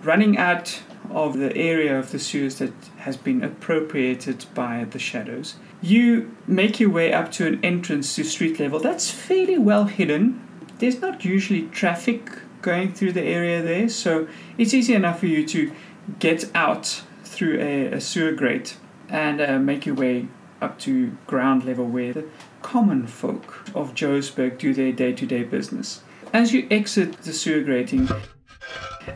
Running 0.02 0.36
out 0.38 0.82
of 1.10 1.38
the 1.38 1.54
area 1.56 1.98
of 1.98 2.10
the 2.10 2.18
sewers 2.18 2.56
that 2.58 2.72
has 2.98 3.16
been 3.16 3.44
appropriated 3.44 4.46
by 4.54 4.84
the 4.84 4.98
shadows, 4.98 5.56
you 5.82 6.34
make 6.46 6.80
your 6.80 6.90
way 6.90 7.12
up 7.12 7.30
to 7.32 7.46
an 7.46 7.62
entrance 7.62 8.14
to 8.16 8.24
street 8.24 8.58
level 8.58 8.80
that's 8.80 9.10
fairly 9.10 9.58
well 9.58 9.84
hidden. 9.84 10.40
There's 10.78 11.00
not 11.00 11.24
usually 11.24 11.68
traffic 11.68 12.30
going 12.62 12.92
through 12.92 13.12
the 13.12 13.22
area 13.22 13.62
there, 13.62 13.88
so 13.88 14.26
it's 14.56 14.72
easy 14.72 14.94
enough 14.94 15.20
for 15.20 15.26
you 15.26 15.46
to 15.48 15.72
get 16.18 16.50
out 16.54 17.02
through 17.22 17.58
a, 17.60 17.92
a 17.92 18.00
sewer 18.00 18.32
grate 18.32 18.76
and 19.08 19.40
uh, 19.40 19.58
make 19.58 19.84
your 19.84 19.94
way 19.94 20.28
up 20.64 20.78
to 20.80 21.16
ground 21.26 21.64
level 21.64 21.86
where 21.86 22.12
the 22.12 22.26
common 22.62 23.06
folk 23.06 23.68
of 23.74 23.94
Joesburg 23.94 24.58
do 24.58 24.72
their 24.72 24.92
day 24.92 25.12
to 25.12 25.26
day 25.26 25.44
business. 25.44 26.02
As 26.32 26.52
you 26.52 26.66
exit 26.70 27.22
the 27.22 27.32
sewer 27.32 27.62
grating, 27.62 28.08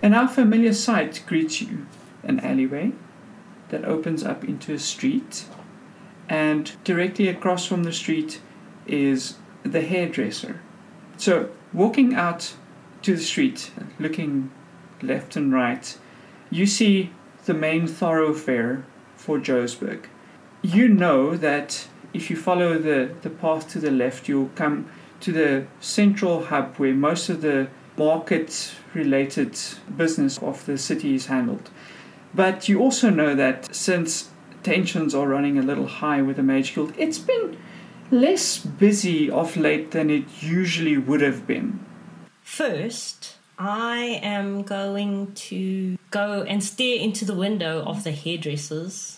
an 0.03 0.13
now 0.13 0.27
familiar 0.27 0.73
sight 0.73 1.25
greets 1.27 1.63
you 1.63 1.87
an 2.23 2.39
alleyway 2.41 2.93
that 3.71 3.85
opens 3.85 4.23
up 4.23 4.45
into 4.45 4.75
a 4.75 4.79
street, 4.79 5.47
and 6.29 6.73
directly 6.85 7.29
across 7.29 7.67
from 7.67 7.85
the 7.85 7.93
street 7.93 8.41
is 8.87 9.39
the 9.63 9.81
hairdresser. 9.81 10.61
So, 11.17 11.51
walking 11.73 12.15
out 12.15 12.55
to 13.03 13.17
the 13.17 13.23
street, 13.23 13.73
looking 13.99 14.51
left 15.03 15.37
and 15.37 15.53
right, 15.53 15.99
you 16.51 16.67
see 16.67 17.13
the 17.45 17.55
main 17.55 17.87
thoroughfare 17.87 18.85
for 19.17 19.39
Joesburg. 19.39 20.05
You 20.63 20.89
know 20.89 21.37
that 21.37 21.87
if 22.13 22.31
you 22.31 22.37
follow 22.37 22.79
the, 22.79 23.15
the 23.23 23.31
path 23.31 23.69
to 23.71 23.79
the 23.79 23.91
left, 23.91 24.29
you'll 24.29 24.51
come 24.55 24.91
to 25.21 25.33
the 25.33 25.67
central 25.81 26.47
hub 26.47 26.77
where 26.77 26.95
most 26.95 27.29
of 27.29 27.43
the 27.43 27.69
market 27.97 28.75
related 28.95 29.59
business 29.97 30.39
of 30.39 30.65
the 30.67 30.79
city 30.79 31.15
is 31.15 31.27
handled. 31.27 31.71
But 32.35 32.69
you 32.69 32.81
also 32.81 33.11
know 33.11 33.35
that 33.35 33.75
since 33.75 34.31
tensions 34.63 35.15
are 35.15 35.27
running 35.27 35.59
a 35.59 35.63
little 35.63 35.87
high 35.87 36.23
with 36.23 36.37
the 36.37 36.43
Mage 36.43 36.75
Guild, 36.75 36.93
it's 36.97 37.19
been 37.19 37.57
less 38.11 38.59
busy 38.59 39.31
of 39.31 39.57
late 39.57 39.91
than 39.91 40.11
it 40.11 40.25
usually 40.41 40.97
would 40.97 41.21
have 41.21 41.47
been. 41.47 41.85
First, 42.43 43.37
I 43.59 44.21
am 44.23 44.63
going 44.63 45.33
to 45.35 45.99
go 46.11 46.43
and 46.43 46.63
stare 46.63 46.99
into 46.99 47.25
the 47.25 47.35
window 47.35 47.83
of 47.83 48.05
the 48.05 48.13
hairdressers 48.13 49.18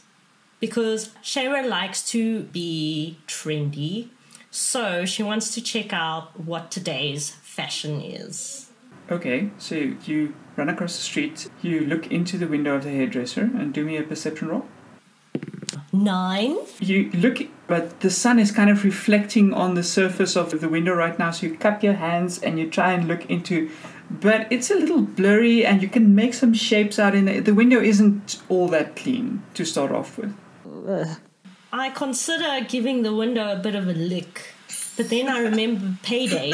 because 0.61 1.09
Shara 1.23 1.67
likes 1.67 2.09
to 2.11 2.45
be 2.45 3.19
trendy. 3.27 4.09
So 4.51 5.05
she 5.05 5.23
wants 5.23 5.55
to 5.55 5.63
check 5.63 5.93
out 5.93 6.39
what 6.39 6.71
today's 6.71 7.31
fashion 7.31 8.01
is. 8.01 8.71
Okay, 9.11 9.51
so 9.59 9.75
you 10.05 10.35
run 10.57 10.69
across 10.69 10.97
the 10.97 11.03
street, 11.03 11.49
you 11.63 11.81
look 11.81 12.13
into 12.13 12.39
the 12.39 12.47
window 12.47 12.77
of 12.77 12.85
the 12.85 12.91
hairdresser, 12.91 13.43
and 13.43 13.73
do 13.75 13.85
me 13.85 13.97
a 13.97 14.03
perception 14.03 14.49
roll. 14.49 14.67
Nine. 15.93 16.59
You 16.79 17.11
look, 17.13 17.39
but 17.67 18.01
the 18.01 18.11
sun 18.11 18.39
is 18.39 18.53
kind 18.53 18.71
of 18.71 18.85
reflecting 18.85 19.53
on 19.53 19.75
the 19.75 19.83
surface 19.83 20.37
of 20.37 20.61
the 20.61 20.69
window 20.69 20.95
right 20.95 21.19
now, 21.19 21.33
so 21.33 21.47
you 21.47 21.57
cup 21.57 21.83
your 21.83 21.95
hands 21.95 22.39
and 22.39 22.59
you 22.59 22.71
try 22.71 22.93
and 22.93 23.09
look 23.09 23.29
into. 23.29 23.71
But 24.11 24.47
it's 24.51 24.71
a 24.71 24.75
little 24.75 25.03
blurry, 25.03 25.65
and 25.65 25.83
you 25.83 25.89
can 25.89 26.15
make 26.15 26.35
some 26.35 26.55
shapes 26.55 26.99
out 26.99 27.15
in 27.15 27.29
it. 27.29 27.45
The 27.45 27.55
window 27.55 27.81
isn't 27.81 28.41
all 28.49 28.69
that 28.69 28.97
clean 28.97 29.43
to 29.55 29.65
start 29.65 29.91
off 29.91 30.19
with. 30.19 30.35
I 31.73 31.91
consider 31.91 32.65
giving 32.67 33.03
the 33.03 33.15
window 33.15 33.53
a 33.53 33.57
bit 33.57 33.75
of 33.75 33.89
a 33.89 33.93
lick, 33.93 34.55
but 34.97 35.09
then 35.09 35.29
I 35.29 35.41
remember 35.41 35.97
payday 36.03 36.53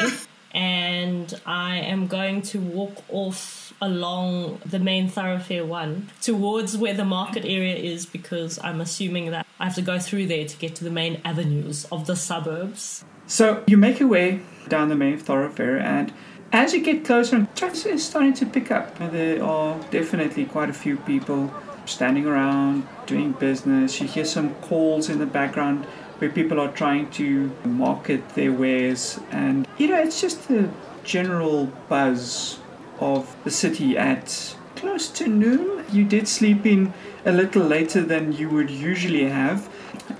and 0.51 1.39
I 1.45 1.77
am 1.77 2.07
going 2.07 2.41
to 2.43 2.59
walk 2.59 3.03
off 3.09 3.73
along 3.81 4.59
the 4.65 4.79
main 4.79 5.07
thoroughfare 5.07 5.65
one 5.65 6.09
towards 6.21 6.77
where 6.77 6.93
the 6.93 7.05
market 7.05 7.45
area 7.45 7.75
is 7.75 8.05
because 8.05 8.57
I'm 8.63 8.81
assuming 8.81 9.31
that 9.31 9.45
I 9.59 9.65
have 9.65 9.75
to 9.75 9.81
go 9.81 9.99
through 9.99 10.27
there 10.27 10.47
to 10.47 10.57
get 10.57 10.75
to 10.75 10.83
the 10.83 10.89
main 10.89 11.21
avenues 11.23 11.85
of 11.91 12.07
the 12.07 12.15
suburbs. 12.15 13.05
So 13.27 13.63
you 13.67 13.77
make 13.77 13.99
your 13.99 14.09
way 14.09 14.41
down 14.67 14.89
the 14.89 14.95
main 14.95 15.17
thoroughfare, 15.17 15.77
and 15.77 16.13
as 16.51 16.73
you 16.73 16.81
get 16.81 17.03
closer, 17.05 17.47
traffic 17.55 17.93
is 17.93 18.05
starting 18.05 18.33
to 18.35 18.45
pick 18.45 18.71
up. 18.71 18.97
There 18.97 19.43
are 19.43 19.77
definitely 19.91 20.45
quite 20.45 20.69
a 20.69 20.73
few 20.73 20.97
people 20.97 21.53
standing 21.87 22.25
around 22.25 22.87
doing 23.05 23.31
business. 23.33 23.99
You 24.01 24.07
hear 24.07 24.25
some 24.25 24.55
calls 24.55 25.09
in 25.09 25.19
the 25.19 25.25
background 25.25 25.85
where 26.19 26.29
people 26.29 26.59
are 26.59 26.71
trying 26.71 27.09
to 27.11 27.51
market 27.63 28.29
their 28.29 28.51
wares, 28.51 29.19
and 29.31 29.67
you 29.77 29.87
know, 29.87 29.99
it's 29.99 30.19
just 30.19 30.47
the 30.47 30.69
general 31.03 31.71
buzz 31.87 32.59
of 32.99 33.35
the 33.43 33.51
city 33.51 33.97
at 33.97 34.55
close 34.75 35.07
to 35.09 35.27
noon. 35.27 35.85
You 35.91 36.05
did 36.05 36.27
sleep 36.27 36.65
in 36.65 36.93
a 37.25 37.31
little 37.31 37.63
later 37.63 38.01
than 38.01 38.33
you 38.33 38.49
would 38.49 38.69
usually 38.69 39.25
have. 39.25 39.69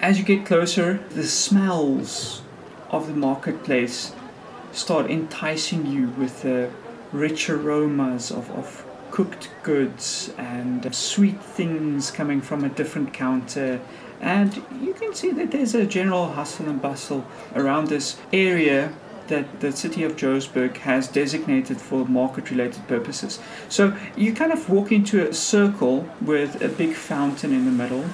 As 0.01 0.17
you 0.19 0.25
get 0.25 0.45
closer, 0.45 1.03
the 1.09 1.24
smells 1.24 2.41
of 2.89 3.07
the 3.07 3.13
marketplace 3.13 4.13
start 4.71 5.09
enticing 5.09 5.86
you 5.86 6.09
with 6.09 6.41
the 6.43 6.69
rich 7.12 7.50
aromas 7.50 8.31
of, 8.31 8.50
of 8.51 8.86
cooked 9.17 9.50
goods 9.63 10.31
and 10.38 10.93
sweet 10.93 11.41
things 11.41 12.12
coming 12.12 12.39
from 12.39 12.63
a 12.63 12.69
different 12.69 13.12
counter. 13.12 13.81
And 14.21 14.63
you 14.79 14.93
can 14.93 15.15
see 15.15 15.31
that 15.31 15.50
there's 15.50 15.74
a 15.74 15.88
general 15.88 16.33
hustle 16.33 16.69
and 16.69 16.79
bustle 16.79 17.25
around 17.55 17.88
this 17.88 18.17
area 18.31 18.93
that 19.27 19.59
the 19.59 19.71
city 19.71 20.03
of 20.03 20.15
Johannesburg 20.17 20.77
has 20.77 21.07
designated 21.07 21.81
for 21.81 22.05
market 22.05 22.51
related 22.51 22.88
purposes. 22.88 23.39
So 23.69 23.97
you 24.15 24.36
kind 24.36 24.51
of 24.51 24.69
walk 24.69 24.91
into 24.91 25.27
a 25.27 25.33
circle 25.33 26.07
with 26.21 26.62
a 26.62 26.69
big 26.69 26.93
fountain 26.93 27.51
in 27.51 27.65
the 27.65 27.71
middle, 27.71 28.06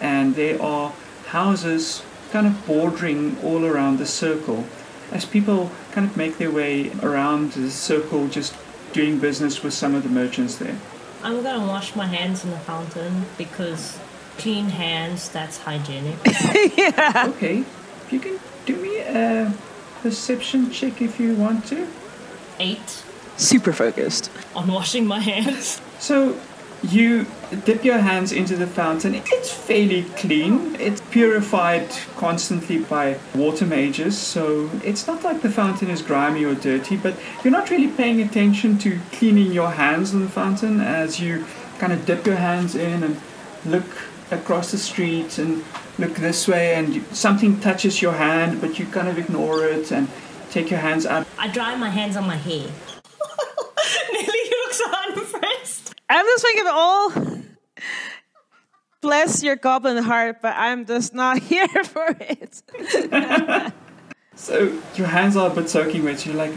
and 0.00 0.36
there 0.36 0.62
are 0.62 0.92
houses 1.26 2.04
kind 2.30 2.46
of 2.46 2.64
bordering 2.68 3.36
all 3.42 3.64
around 3.64 3.98
the 3.98 4.06
circle 4.06 4.64
as 5.10 5.24
people 5.24 5.72
kind 5.90 6.08
of 6.08 6.16
make 6.16 6.38
their 6.38 6.52
way 6.52 6.92
around 7.02 7.54
the 7.54 7.68
circle 7.68 8.28
just 8.28 8.54
doing 8.92 9.18
business 9.18 9.62
with 9.62 9.72
some 9.74 9.94
of 9.94 10.02
the 10.02 10.08
merchants 10.08 10.56
there. 10.56 10.76
I'm 11.22 11.42
gonna 11.42 11.66
wash 11.66 11.94
my 11.96 12.06
hands 12.06 12.44
in 12.44 12.50
the 12.50 12.58
fountain 12.58 13.26
because 13.38 13.98
clean 14.38 14.66
hands, 14.70 15.28
that's 15.28 15.58
hygienic. 15.58 16.16
Okay, 17.32 17.64
you 18.10 18.20
can 18.20 18.38
do 18.66 18.76
me 18.76 18.98
a 19.00 19.52
perception 20.02 20.70
check 20.70 21.00
if 21.00 21.18
you 21.20 21.34
want 21.34 21.66
to. 21.66 21.86
Eight 22.58 23.02
Super 23.36 23.72
focused. 23.72 24.30
on 24.54 24.68
washing 24.68 25.06
my 25.06 25.20
hands. 25.20 25.80
So 25.98 26.38
you 26.82 27.26
dip 27.64 27.84
your 27.84 27.98
hands 27.98 28.32
into 28.32 28.56
the 28.56 28.66
fountain. 28.66 29.14
It's 29.14 29.52
fairly 29.52 30.04
clean. 30.16 30.76
It's 30.76 31.00
purified 31.10 31.88
constantly 32.16 32.78
by 32.78 33.18
water 33.34 33.66
mages, 33.66 34.18
so 34.18 34.70
it's 34.84 35.06
not 35.06 35.22
like 35.22 35.42
the 35.42 35.50
fountain 35.50 35.90
is 35.90 36.02
grimy 36.02 36.44
or 36.44 36.54
dirty, 36.54 36.96
but 36.96 37.14
you're 37.42 37.52
not 37.52 37.70
really 37.70 37.88
paying 37.88 38.20
attention 38.20 38.78
to 38.78 38.98
cleaning 39.12 39.52
your 39.52 39.70
hands 39.70 40.12
in 40.12 40.20
the 40.20 40.28
fountain 40.28 40.80
as 40.80 41.20
you 41.20 41.44
kind 41.78 41.92
of 41.92 42.04
dip 42.06 42.26
your 42.26 42.36
hands 42.36 42.74
in 42.74 43.02
and 43.02 43.20
look 43.64 43.84
across 44.30 44.70
the 44.70 44.78
street 44.78 45.38
and 45.38 45.64
look 45.98 46.14
this 46.14 46.48
way 46.48 46.74
and 46.74 47.04
something 47.14 47.60
touches 47.60 48.00
your 48.00 48.12
hand 48.14 48.60
but 48.62 48.78
you 48.78 48.86
kind 48.86 49.06
of 49.08 49.18
ignore 49.18 49.66
it 49.66 49.92
and 49.92 50.08
take 50.50 50.70
your 50.70 50.80
hands 50.80 51.04
out 51.04 51.26
I 51.42 51.48
dry 51.48 51.74
my 51.74 51.90
hands 51.90 52.16
on 52.16 52.24
my 52.24 52.36
hair. 52.36 52.68
Nelly 54.12 54.44
looks 54.50 54.80
unimpressed. 54.80 55.94
I'm 56.12 56.26
just 56.26 56.44
thinking, 56.44 56.66
all 56.68 57.12
bless 59.00 59.42
your 59.42 59.56
goblin 59.56 60.02
heart, 60.02 60.40
but 60.42 60.54
I'm 60.56 60.86
just 60.86 61.14
not 61.14 61.38
here 61.50 61.68
for 61.84 62.16
it. 62.20 63.72
So 64.34 64.76
your 64.96 65.06
hands 65.06 65.36
are 65.36 65.50
a 65.50 65.54
bit 65.54 65.68
soaking 65.68 66.04
wet. 66.04 66.18
So 66.18 66.30
you 66.30 66.36
like 66.36 66.52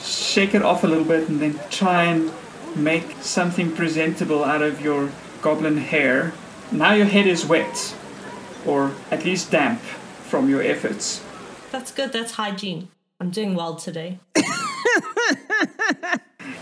shake 0.00 0.54
it 0.54 0.62
off 0.62 0.84
a 0.84 0.86
little 0.86 1.04
bit 1.04 1.28
and 1.30 1.40
then 1.40 1.58
try 1.70 2.04
and 2.04 2.30
make 2.76 3.16
something 3.22 3.74
presentable 3.74 4.44
out 4.44 4.60
of 4.60 4.82
your 4.82 5.10
goblin 5.40 5.78
hair. 5.78 6.34
Now 6.70 6.92
your 6.92 7.06
head 7.06 7.26
is 7.26 7.46
wet, 7.46 7.94
or 8.66 8.92
at 9.10 9.24
least 9.24 9.50
damp 9.50 9.80
from 9.80 10.50
your 10.50 10.62
efforts. 10.62 11.24
That's 11.70 11.90
good, 11.90 12.12
that's 12.12 12.32
hygiene. 12.32 12.88
I'm 13.18 13.30
doing 13.30 13.54
well 13.54 13.76
today. 13.76 14.18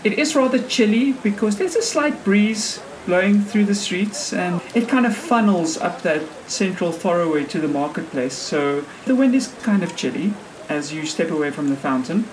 It 0.03 0.13
is 0.13 0.35
rather 0.35 0.59
chilly 0.59 1.13
because 1.13 1.57
there's 1.57 1.75
a 1.75 1.81
slight 1.81 2.23
breeze 2.23 2.81
blowing 3.05 3.41
through 3.41 3.65
the 3.65 3.75
streets 3.75 4.31
and 4.33 4.61
it 4.75 4.87
kind 4.87 5.05
of 5.05 5.15
funnels 5.15 5.77
up 5.77 6.01
that 6.03 6.21
central 6.49 6.91
thoroughway 6.91 7.47
to 7.49 7.59
the 7.59 7.67
marketplace. 7.67 8.33
So 8.33 8.85
the 9.05 9.15
wind 9.15 9.35
is 9.35 9.47
kind 9.63 9.83
of 9.83 9.95
chilly 9.95 10.33
as 10.69 10.93
you 10.93 11.05
step 11.05 11.31
away 11.31 11.51
from 11.51 11.69
the 11.69 11.75
fountain. 11.75 12.25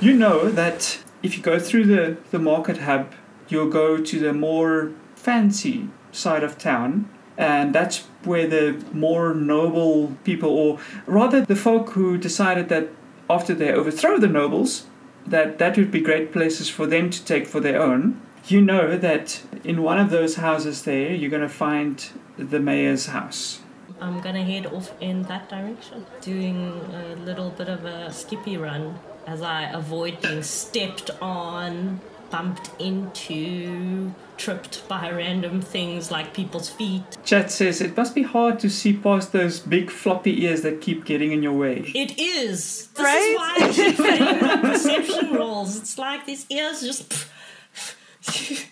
You 0.00 0.14
know 0.14 0.50
that 0.50 1.02
if 1.22 1.36
you 1.36 1.42
go 1.42 1.58
through 1.58 1.84
the, 1.84 2.16
the 2.30 2.38
market 2.38 2.78
hub, 2.78 3.12
you'll 3.48 3.70
go 3.70 3.98
to 3.98 4.18
the 4.18 4.32
more 4.32 4.92
fancy 5.14 5.88
side 6.12 6.42
of 6.42 6.58
town. 6.58 7.08
And 7.36 7.74
that's 7.74 8.04
where 8.24 8.46
the 8.46 8.84
more 8.92 9.34
noble 9.34 10.16
people, 10.24 10.50
or 10.50 10.78
rather 11.06 11.40
the 11.40 11.56
folk 11.56 11.90
who 11.90 12.18
decided 12.18 12.68
that 12.68 12.88
after 13.30 13.54
they 13.54 13.72
overthrow 13.72 14.18
the 14.18 14.26
nobles, 14.26 14.86
that 15.26 15.58
that 15.58 15.76
would 15.76 15.90
be 15.90 16.00
great 16.00 16.32
places 16.32 16.68
for 16.68 16.86
them 16.86 17.10
to 17.10 17.24
take 17.24 17.46
for 17.46 17.60
their 17.60 17.80
own. 17.80 18.20
You 18.46 18.60
know 18.60 18.96
that 18.96 19.42
in 19.64 19.82
one 19.82 19.98
of 19.98 20.10
those 20.10 20.36
houses 20.36 20.82
there, 20.82 21.14
you're 21.14 21.30
going 21.30 21.42
to 21.42 21.48
find 21.48 22.08
the 22.38 22.58
mayor's 22.58 23.06
house. 23.06 23.60
I'm 24.00 24.20
gonna 24.20 24.42
head 24.42 24.66
off 24.66 24.92
in 25.00 25.24
that 25.24 25.50
direction, 25.50 26.06
doing 26.22 26.80
a 26.94 27.16
little 27.16 27.50
bit 27.50 27.68
of 27.68 27.84
a 27.84 28.10
skippy 28.10 28.56
run 28.56 28.98
as 29.26 29.42
I 29.42 29.64
avoid 29.64 30.22
being 30.22 30.42
stepped 30.42 31.10
on, 31.20 32.00
bumped 32.30 32.70
into, 32.78 34.14
tripped 34.36 34.86
by 34.88 35.10
random 35.10 35.60
things 35.60 36.10
like 36.10 36.32
people's 36.32 36.68
feet. 36.68 37.02
Chat 37.24 37.50
says 37.50 37.80
it 37.80 37.96
must 37.96 38.14
be 38.14 38.22
hard 38.22 38.58
to 38.60 38.70
see 38.70 38.92
past 38.92 39.32
those 39.32 39.58
big 39.60 39.90
floppy 39.90 40.44
ears 40.44 40.62
that 40.62 40.80
keep 40.80 41.04
getting 41.04 41.32
in 41.32 41.42
your 41.42 41.52
way. 41.52 41.90
It 41.94 42.18
is. 42.18 42.88
This 42.88 43.04
Right? 43.04 43.18
is 43.20 43.36
why 43.36 43.56
I 43.60 43.72
keep 43.72 43.96
failing 43.96 44.40
my 44.40 44.56
perception 44.56 45.34
rolls. 45.34 45.76
It's 45.76 45.98
like 45.98 46.26
these 46.26 46.46
ears 46.50 46.80
just. 46.82 47.26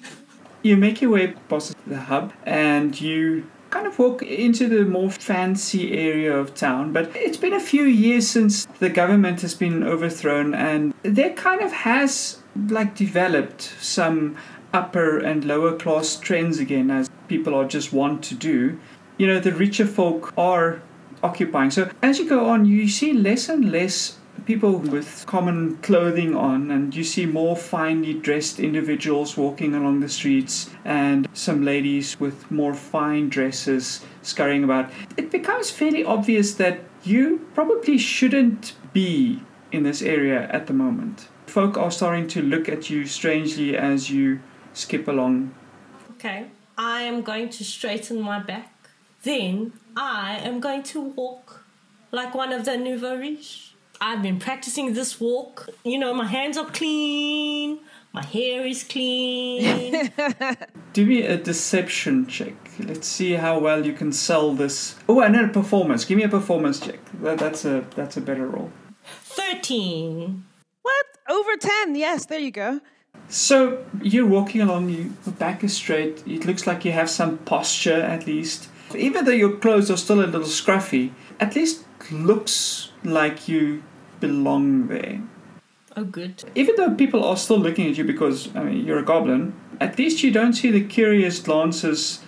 You 0.61 0.77
make 0.77 1.01
your 1.01 1.13
way 1.13 1.35
past 1.49 1.77
the 1.87 1.97
hub 1.99 2.33
and 2.45 3.01
you 3.01 3.49
kind 3.71 3.87
of 3.87 3.97
walk 3.99 4.23
into 4.23 4.69
the 4.69 4.85
more 4.85 5.09
fancy 5.09 5.93
area 5.97 6.37
of 6.37 6.55
town. 6.57 6.93
But 6.93 7.13
it's 7.15 7.37
been 7.37 7.53
a 7.53 7.61
few 7.61 7.85
years 7.85 8.27
since 8.29 8.67
the 8.81 8.89
government 8.91 9.41
has 9.43 9.55
been 9.55 9.85
overthrown, 9.85 10.55
and 10.55 10.93
there 11.05 11.31
kind 11.35 11.61
of 11.61 11.71
has 11.73 12.38
like 12.69 12.95
developed 12.95 13.63
some 13.81 14.37
upper 14.73 15.19
and 15.19 15.45
lower 15.45 15.77
class 15.77 16.17
trends 16.17 16.59
again, 16.59 16.91
as 16.91 17.11
people 17.29 17.55
are 17.55 17.67
just 17.67 17.93
want 17.93 18.23
to 18.25 18.35
do. 18.35 18.79
You 19.17 19.27
know, 19.27 19.41
the 19.41 19.53
richer 19.53 19.87
folk 19.87 20.33
are 20.37 20.83
occupying. 21.23 21.71
So 21.71 21.91
as 22.03 22.19
you 22.19 22.29
go 22.29 22.49
on, 22.49 22.65
you 22.65 22.89
see 22.89 23.13
less 23.13 23.49
and 23.49 23.73
less 23.73 24.19
people 24.47 24.79
with 24.79 25.25
common 25.27 25.77
clothing 25.79 26.35
on, 26.35 26.71
and 26.71 26.95
you 26.95 27.03
see 27.03 27.27
more 27.27 27.57
finely 27.57 28.15
dressed 28.15 28.61
individuals 28.61 29.37
walking 29.37 29.75
along 29.75 30.01
the 30.01 30.09
streets, 30.09 30.71
and 30.85 31.29
some 31.33 31.65
ladies 31.65 32.19
with 32.21 32.49
more 32.51 32.73
fine 32.73 33.29
dresses 33.29 34.05
scurrying 34.23 34.65
about. 34.65 34.91
It 35.17 35.31
becomes 35.31 35.71
fairly 35.71 36.05
obvious 36.05 36.55
that 36.55 36.81
you 37.03 37.47
probably 37.55 37.99
shouldn't 37.99 38.75
be 38.93 39.43
in 39.73 39.83
this 39.83 40.03
area 40.03 40.49
at 40.51 40.67
the 40.67 40.73
moment. 40.73 41.29
Folk 41.49 41.77
are 41.79 41.91
starting 41.91 42.29
to 42.29 42.43
look 42.43 42.69
at 42.69 42.91
you 42.91 43.07
strangely 43.07 43.77
as 43.77 44.11
you 44.11 44.41
skip 44.75 45.09
along. 45.09 45.55
Okay. 46.13 46.47
I 46.77 47.03
am 47.03 47.23
going 47.23 47.49
to 47.51 47.65
straighten 47.65 48.21
my 48.21 48.39
back. 48.39 48.73
Then 49.23 49.73
I 49.97 50.37
am 50.37 50.61
going 50.61 50.83
to 50.85 51.01
walk 51.01 51.65
like 52.13 52.35
one 52.35 52.53
of 52.53 52.65
the 52.65 52.77
nouveau 52.77 53.17
riche. 53.17 53.75
I've 54.01 54.23
been 54.23 54.39
practicing 54.39 54.95
this 54.95 55.21
walk. 55.21 55.71
You 55.85 55.99
know, 55.99 56.15
my 56.15 56.27
hands 56.27 56.57
are 56.57 56.67
clean, 56.67 57.81
my 58.13 58.25
hair 58.25 58.65
is 58.65 58.85
clean. 58.85 60.13
Do 60.93 61.05
me 61.05 61.23
a 61.23 61.37
deception 61.37 62.27
check. 62.27 62.55
Let's 62.79 63.09
see 63.09 63.33
how 63.33 63.59
well 63.59 63.85
you 63.85 63.93
can 63.93 64.13
sell 64.13 64.55
this. 64.55 64.97
Oh, 65.09 65.21
and 65.21 65.35
then 65.35 65.47
a 65.47 65.49
performance. 65.49 66.05
Give 66.05 66.17
me 66.17 66.25
a 66.25 66.29
performance 66.29 66.79
check. 66.79 67.01
That, 67.23 67.39
that's 67.39 67.65
a 67.65 67.85
that's 67.97 68.17
a 68.17 68.21
better 68.21 68.47
roll. 68.47 68.71
13. 69.25 70.45
What? 71.29 71.37
Over 71.37 71.57
10. 71.57 71.95
Yes, 71.95 72.27
there 72.27 72.39
you 72.39 72.51
go. 72.51 72.81
So 73.29 73.85
you're 74.03 74.27
walking 74.27 74.61
along. 74.61 74.89
You, 74.89 75.13
your 75.27 75.35
back 75.35 75.63
is 75.63 75.77
straight. 75.77 76.23
It 76.27 76.47
looks 76.47 76.67
like 76.67 76.85
you 76.85 76.93
have 76.93 77.11
some 77.11 77.39
posture 77.39 78.01
at 78.01 78.27
least. 78.27 78.69
Even 78.97 79.25
though 79.25 79.33
your 79.33 79.57
clothes 79.57 79.91
are 79.91 79.97
still 79.99 80.21
a 80.21 80.27
little 80.27 80.41
scruffy, 80.43 81.13
at 81.39 81.55
least 81.55 81.85
looks 82.11 82.91
like 83.05 83.49
you 83.49 83.83
belong 84.21 84.89
there. 84.89 85.23
Oh, 85.97 86.05
good. 86.05 86.45
Even 86.55 86.77
though 86.77 86.95
people 86.95 87.25
are 87.25 87.37
still 87.37 87.59
looking 87.59 87.91
at 87.91 87.99
you 87.99 88.05
because 88.05 88.55
I 88.55 88.63
mean 88.63 88.87
you're 88.87 88.99
a 88.99 89.05
goblin, 89.05 89.53
at 89.81 89.99
least 89.99 90.23
you 90.23 90.31
don't 90.31 90.55
see 90.55 90.71
the 90.71 90.85
curious 90.85 91.41
glances 91.41 92.21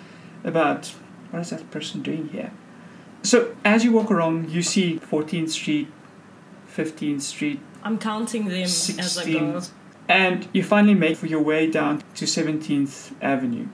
about 0.44 0.88
what 1.30 1.40
is 1.40 1.50
that 1.50 1.70
person 1.70 2.02
doing 2.02 2.28
here. 2.28 2.52
So 3.22 3.54
as 3.64 3.84
you 3.84 3.92
walk 3.92 4.10
around, 4.10 4.50
you 4.50 4.62
see 4.62 4.98
14th 4.98 5.50
Street, 5.50 5.88
15th 6.76 7.22
Street, 7.22 7.60
I'm 7.82 7.98
counting 7.98 8.46
them 8.48 8.62
as 8.64 9.18
I 9.18 9.32
go. 9.32 9.60
and 10.08 10.48
you 10.52 10.62
finally 10.62 10.94
make 10.94 11.22
your 11.22 11.42
way 11.42 11.70
down 11.70 12.02
to 12.14 12.24
17th 12.24 13.12
Avenue. 13.22 13.68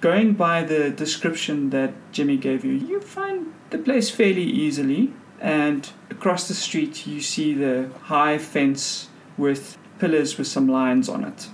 Going 0.00 0.34
by 0.34 0.64
the 0.64 0.90
description 0.90 1.70
that 1.70 1.92
Jimmy 2.12 2.36
gave 2.36 2.64
you, 2.64 2.72
you 2.72 3.00
find 3.00 3.52
the 3.70 3.78
place 3.78 4.10
fairly 4.10 4.42
easily. 4.44 5.12
And 5.40 5.88
across 6.10 6.46
the 6.48 6.54
street, 6.54 7.06
you 7.06 7.20
see 7.20 7.52
the 7.54 7.90
high 8.02 8.38
fence 8.38 9.08
with 9.36 9.76
pillars 9.98 10.38
with 10.38 10.46
some 10.46 10.68
lines 10.68 11.08
on 11.08 11.24
it. 11.24 11.48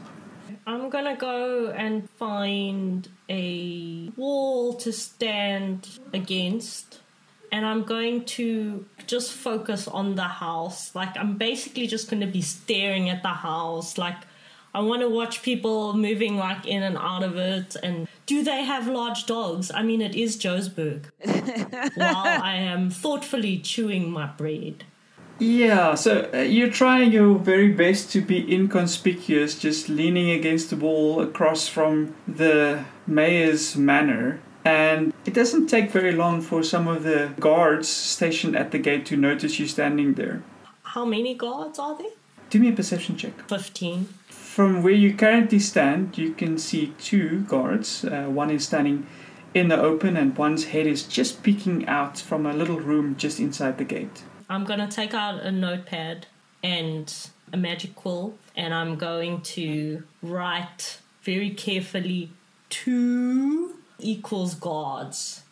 I'm 0.66 0.90
gonna 0.90 1.16
go 1.16 1.68
and 1.70 2.09
find 2.11 3.09
a 3.31 4.11
wall 4.16 4.74
to 4.74 4.92
stand 4.92 5.98
against, 6.12 7.01
and 7.53 7.65
I'm 7.67 7.85
going 7.85 8.25
to 8.37 8.85
just 9.07 9.33
focus 9.33 9.89
on 9.89 10.15
the 10.15 10.23
house. 10.23 10.95
Like, 10.95 11.17
I'm 11.17 11.37
basically 11.37 11.87
just 11.87 12.11
gonna 12.11 12.27
be 12.27 12.43
staring 12.43 13.09
at 13.09 13.23
the 13.23 13.29
house. 13.29 13.99
Like, 13.99 14.17
I 14.75 14.81
want 14.81 15.03
to 15.03 15.09
watch 15.09 15.43
people 15.43 15.95
moving 15.95 16.37
like 16.37 16.67
in 16.67 16.83
and 16.83 16.97
out 16.99 17.23
of 17.23 17.37
it. 17.37 17.77
And 17.83 18.07
do 18.27 18.45
they 18.45 18.65
have 18.65 18.87
large 18.87 19.27
dogs? 19.27 19.71
I 19.75 19.83
mean, 19.83 20.03
it 20.03 20.15
is 20.15 20.37
Joesburg. 20.37 21.07
While 21.97 22.43
I 22.43 22.55
am 22.57 22.91
thoughtfully 22.91 23.59
chewing 23.59 24.11
my 24.11 24.27
bread. 24.27 24.85
Yeah, 25.41 25.95
so 25.95 26.29
uh, 26.35 26.39
you're 26.39 26.71
trying 26.71 27.13
your 27.13 27.39
very 27.39 27.69
best 27.69 28.11
to 28.13 28.21
be 28.21 28.53
inconspicuous, 28.53 29.57
just 29.57 29.89
leaning 29.89 30.31
against 30.31 30.71
the 30.71 30.77
wall 30.77 31.21
across 31.21 31.69
from 31.69 32.15
the 32.27 32.85
mayor's 33.07 33.77
manor. 33.77 34.41
And 34.64 35.12
it 35.25 35.35
doesn't 35.35 35.68
take 35.68 35.90
very 35.90 36.12
long 36.12 36.40
for 36.40 36.62
some 36.62 36.88
of 36.88 37.03
the 37.03 37.33
guards 37.40 37.88
stationed 37.88 38.57
at 38.57 38.71
the 38.71 38.79
gate 38.79 39.07
to 39.07 39.16
notice 39.16 39.59
you 39.59 39.66
standing 39.66 40.14
there. 40.14 40.42
How 40.83 41.05
many 41.05 41.35
guards 41.35 41.79
are 41.79 41.97
there? 41.97 42.11
Do 42.51 42.59
me 42.59 42.71
a 42.71 42.73
perception 42.73 43.16
check. 43.16 43.49
15. 43.49 44.09
From 44.31 44.83
where 44.83 44.92
you 44.92 45.14
currently 45.14 45.59
stand, 45.59 46.18
you 46.18 46.33
can 46.33 46.59
see 46.59 46.94
two 46.99 47.40
guards. 47.42 48.05
Uh, 48.05 48.25
one 48.25 48.51
is 48.51 48.66
standing 48.66 49.07
in 49.55 49.68
the 49.68 49.81
open, 49.81 50.16
and 50.16 50.37
one's 50.37 50.66
head 50.66 50.87
is 50.87 51.05
just 51.05 51.42
peeking 51.42 51.87
out 51.87 52.18
from 52.18 52.47
a 52.47 52.53
little 52.53 52.81
room 52.81 53.16
just 53.16 53.38
inside 53.38 53.79
the 53.79 53.85
gate. 53.85 54.25
I'm 54.49 54.64
gonna 54.64 54.90
take 54.90 55.14
out 55.14 55.42
a 55.42 55.53
notepad 55.53 56.27
and 56.62 57.14
a 57.53 57.57
magic 57.57 57.94
quill, 57.94 58.35
and 58.57 58.75
I'm 58.75 58.97
going 58.97 59.42
to 59.42 60.03
write 60.23 61.01
very 61.23 61.51
carefully 61.51 62.31
two 62.71 63.77
equals 63.99 64.55
gods. 64.55 65.43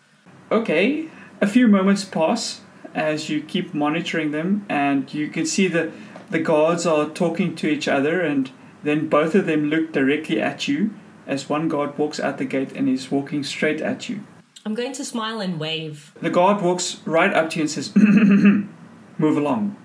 Okay, 0.50 1.08
a 1.40 1.46
few 1.46 1.68
moments 1.68 2.04
pass 2.04 2.60
as 2.94 3.28
you 3.28 3.42
keep 3.42 3.74
monitoring 3.74 4.30
them, 4.30 4.64
and 4.68 5.12
you 5.12 5.28
can 5.28 5.46
see 5.46 5.68
the 5.68 5.92
the 6.30 6.38
guards 6.40 6.86
are 6.86 7.08
talking 7.08 7.54
to 7.56 7.68
each 7.68 7.86
other, 7.86 8.20
and 8.20 8.50
then 8.82 9.08
both 9.08 9.34
of 9.34 9.46
them 9.46 9.70
look 9.70 9.92
directly 9.92 10.40
at 10.40 10.66
you 10.66 10.90
as 11.26 11.48
one 11.48 11.68
guard 11.68 11.96
walks 11.98 12.20
out 12.20 12.38
the 12.38 12.44
gate 12.44 12.72
and 12.72 12.88
is 12.88 13.10
walking 13.10 13.42
straight 13.44 13.80
at 13.80 14.08
you. 14.08 14.20
I'm 14.64 14.74
going 14.74 14.92
to 14.94 15.04
smile 15.04 15.40
and 15.40 15.60
wave. 15.60 16.12
The 16.20 16.30
guard 16.30 16.62
walks 16.62 17.00
right 17.04 17.32
up 17.32 17.50
to 17.50 17.56
you 17.56 17.62
and 17.62 17.70
says, 17.70 17.94
"Move 19.18 19.36
along. 19.36 19.76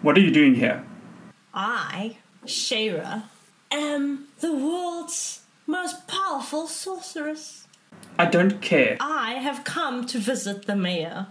What 0.00 0.16
are 0.16 0.20
you 0.20 0.30
doing 0.30 0.54
here?" 0.54 0.84
I, 1.52 2.16
Shara, 2.46 3.24
am 3.70 4.28
the 4.40 4.52
world's 4.52 5.42
most 5.66 6.06
powerful 6.08 6.66
sorceress. 6.66 7.66
I 8.18 8.26
don't 8.26 8.60
care. 8.60 8.96
I 9.00 9.34
have 9.34 9.64
come 9.64 10.06
to 10.06 10.18
visit 10.18 10.66
the 10.66 10.76
mayor. 10.76 11.28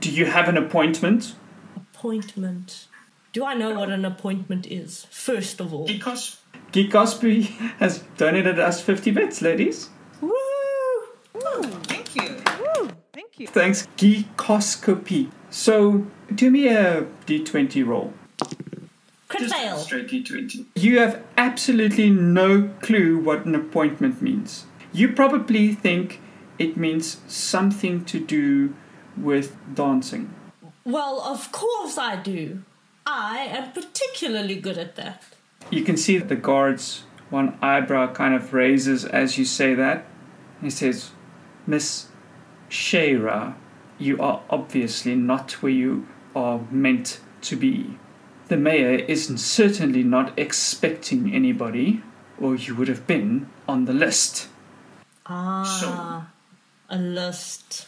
Do 0.00 0.10
you 0.10 0.26
have 0.26 0.48
an 0.48 0.56
appointment? 0.56 1.34
Appointment. 1.76 2.86
Do 3.32 3.44
I 3.44 3.54
know 3.54 3.74
what 3.74 3.90
an 3.90 4.04
appointment 4.04 4.66
is, 4.66 5.06
first 5.10 5.60
of 5.60 5.72
all? 5.72 5.88
Geekos- 5.88 6.36
Geek 6.72 6.92
Cosby 6.92 7.42
has 7.78 8.00
donated 8.16 8.58
us 8.58 8.80
50 8.80 9.10
bits, 9.12 9.40
ladies. 9.42 9.88
Woo! 10.20 10.30
Oh, 10.32 11.62
thank 11.84 12.14
you. 12.16 12.42
Woo, 12.60 12.90
thank 13.12 13.38
you. 13.38 13.46
Thanks, 13.46 13.88
Geekoscopy. 13.96 15.30
So, 15.50 16.06
do 16.34 16.50
me 16.50 16.68
a 16.68 17.06
d20 17.26 17.86
roll. 17.86 18.12
Crit 19.28 19.50
fail. 19.50 19.78
Straight 19.78 20.08
d20. 20.08 20.66
You 20.76 20.98
have 20.98 21.22
absolutely 21.36 22.10
no 22.10 22.70
clue 22.82 23.18
what 23.18 23.44
an 23.46 23.54
appointment 23.54 24.20
means. 24.22 24.66
You 24.94 25.12
probably 25.12 25.74
think 25.74 26.20
it 26.56 26.76
means 26.76 27.20
something 27.26 28.04
to 28.04 28.20
do 28.20 28.74
with 29.16 29.56
dancing. 29.74 30.32
Well, 30.84 31.20
of 31.20 31.50
course 31.50 31.98
I 31.98 32.14
do. 32.14 32.62
I 33.04 33.38
am 33.38 33.72
particularly 33.72 34.54
good 34.54 34.78
at 34.78 34.94
that. 34.94 35.24
You 35.68 35.82
can 35.82 35.96
see 35.96 36.16
that 36.18 36.28
the 36.28 36.36
guard's 36.36 37.02
one 37.28 37.58
eyebrow 37.60 38.12
kind 38.12 38.34
of 38.34 38.54
raises 38.54 39.04
as 39.04 39.36
you 39.36 39.44
say 39.44 39.74
that. 39.74 40.06
He 40.62 40.70
says, 40.70 41.10
Miss 41.66 42.06
Shara, 42.70 43.54
you 43.98 44.20
are 44.20 44.42
obviously 44.48 45.16
not 45.16 45.60
where 45.60 45.72
you 45.72 46.06
are 46.36 46.60
meant 46.70 47.20
to 47.42 47.56
be. 47.56 47.98
The 48.46 48.56
mayor 48.56 48.94
isn't 49.08 49.38
certainly 49.38 50.04
not 50.04 50.38
expecting 50.38 51.34
anybody, 51.34 52.02
or 52.40 52.54
you 52.54 52.76
would 52.76 52.88
have 52.88 53.08
been 53.08 53.48
on 53.66 53.86
the 53.86 53.92
list. 53.92 54.48
Ah, 55.26 56.28
a 56.88 56.98
list. 56.98 57.86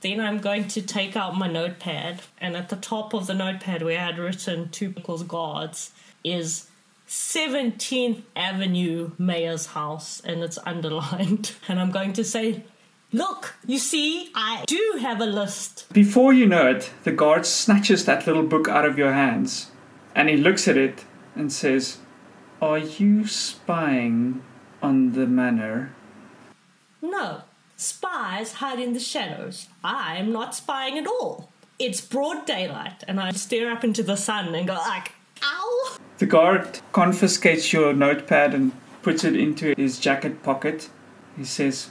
Then 0.00 0.20
I'm 0.20 0.38
going 0.38 0.68
to 0.68 0.82
take 0.82 1.16
out 1.16 1.36
my 1.36 1.48
notepad, 1.48 2.22
and 2.38 2.56
at 2.56 2.68
the 2.68 2.76
top 2.76 3.14
of 3.14 3.26
the 3.26 3.34
notepad 3.34 3.82
where 3.82 3.98
I 3.98 4.04
had 4.04 4.18
written 4.18 4.68
two 4.68 4.94
equals 4.96 5.22
guards 5.22 5.92
is 6.22 6.68
17th 7.08 8.22
Avenue 8.34 9.12
Mayor's 9.18 9.66
House, 9.66 10.20
and 10.20 10.42
it's 10.42 10.58
underlined. 10.64 11.52
And 11.68 11.80
I'm 11.80 11.90
going 11.90 12.12
to 12.14 12.24
say, 12.24 12.64
Look, 13.12 13.54
you 13.66 13.78
see, 13.78 14.30
I 14.34 14.64
do 14.66 14.98
have 15.00 15.20
a 15.20 15.26
list. 15.26 15.86
Before 15.92 16.32
you 16.32 16.46
know 16.46 16.68
it, 16.68 16.90
the 17.04 17.12
guard 17.12 17.46
snatches 17.46 18.04
that 18.04 18.26
little 18.26 18.42
book 18.42 18.68
out 18.68 18.84
of 18.84 18.98
your 18.98 19.12
hands 19.12 19.70
and 20.16 20.30
he 20.30 20.36
looks 20.36 20.66
at 20.66 20.78
it 20.78 21.04
and 21.36 21.52
says, 21.52 21.98
Are 22.60 22.78
you 22.78 23.26
spying 23.26 24.42
on 24.82 25.12
the 25.12 25.26
manor? 25.26 25.94
No, 27.08 27.42
spies 27.76 28.54
hide 28.54 28.80
in 28.80 28.92
the 28.92 29.00
shadows. 29.00 29.68
I 29.84 30.16
am 30.16 30.32
not 30.32 30.56
spying 30.56 30.98
at 30.98 31.06
all. 31.06 31.50
It's 31.78 32.00
broad 32.00 32.46
daylight, 32.46 33.04
and 33.06 33.20
I 33.20 33.30
stare 33.30 33.70
up 33.70 33.84
into 33.84 34.02
the 34.02 34.16
sun 34.16 34.54
and 34.54 34.66
go 34.66 34.74
like, 34.74 35.12
"Ow!" 35.42 35.96
The 36.18 36.26
guard 36.26 36.80
confiscates 36.92 37.72
your 37.72 37.92
notepad 37.92 38.54
and 38.54 38.72
puts 39.02 39.22
it 39.22 39.36
into 39.36 39.74
his 39.76 40.00
jacket 40.00 40.42
pocket. 40.42 40.88
He 41.36 41.44
says, 41.44 41.90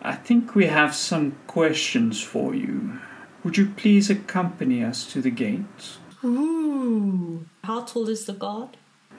I 0.00 0.14
think 0.14 0.54
we 0.54 0.66
have 0.66 0.94
some 0.94 1.36
questions 1.46 2.22
for 2.22 2.54
you. 2.54 3.00
Would 3.42 3.58
you 3.58 3.66
please 3.66 4.08
accompany 4.08 4.82
us 4.82 5.04
to 5.12 5.20
the 5.20 5.30
gate? 5.30 5.98
Ooh. 6.24 7.44
How 7.64 7.82
tall 7.82 8.08
is 8.08 8.24
the 8.24 8.32
guard? 8.32 8.76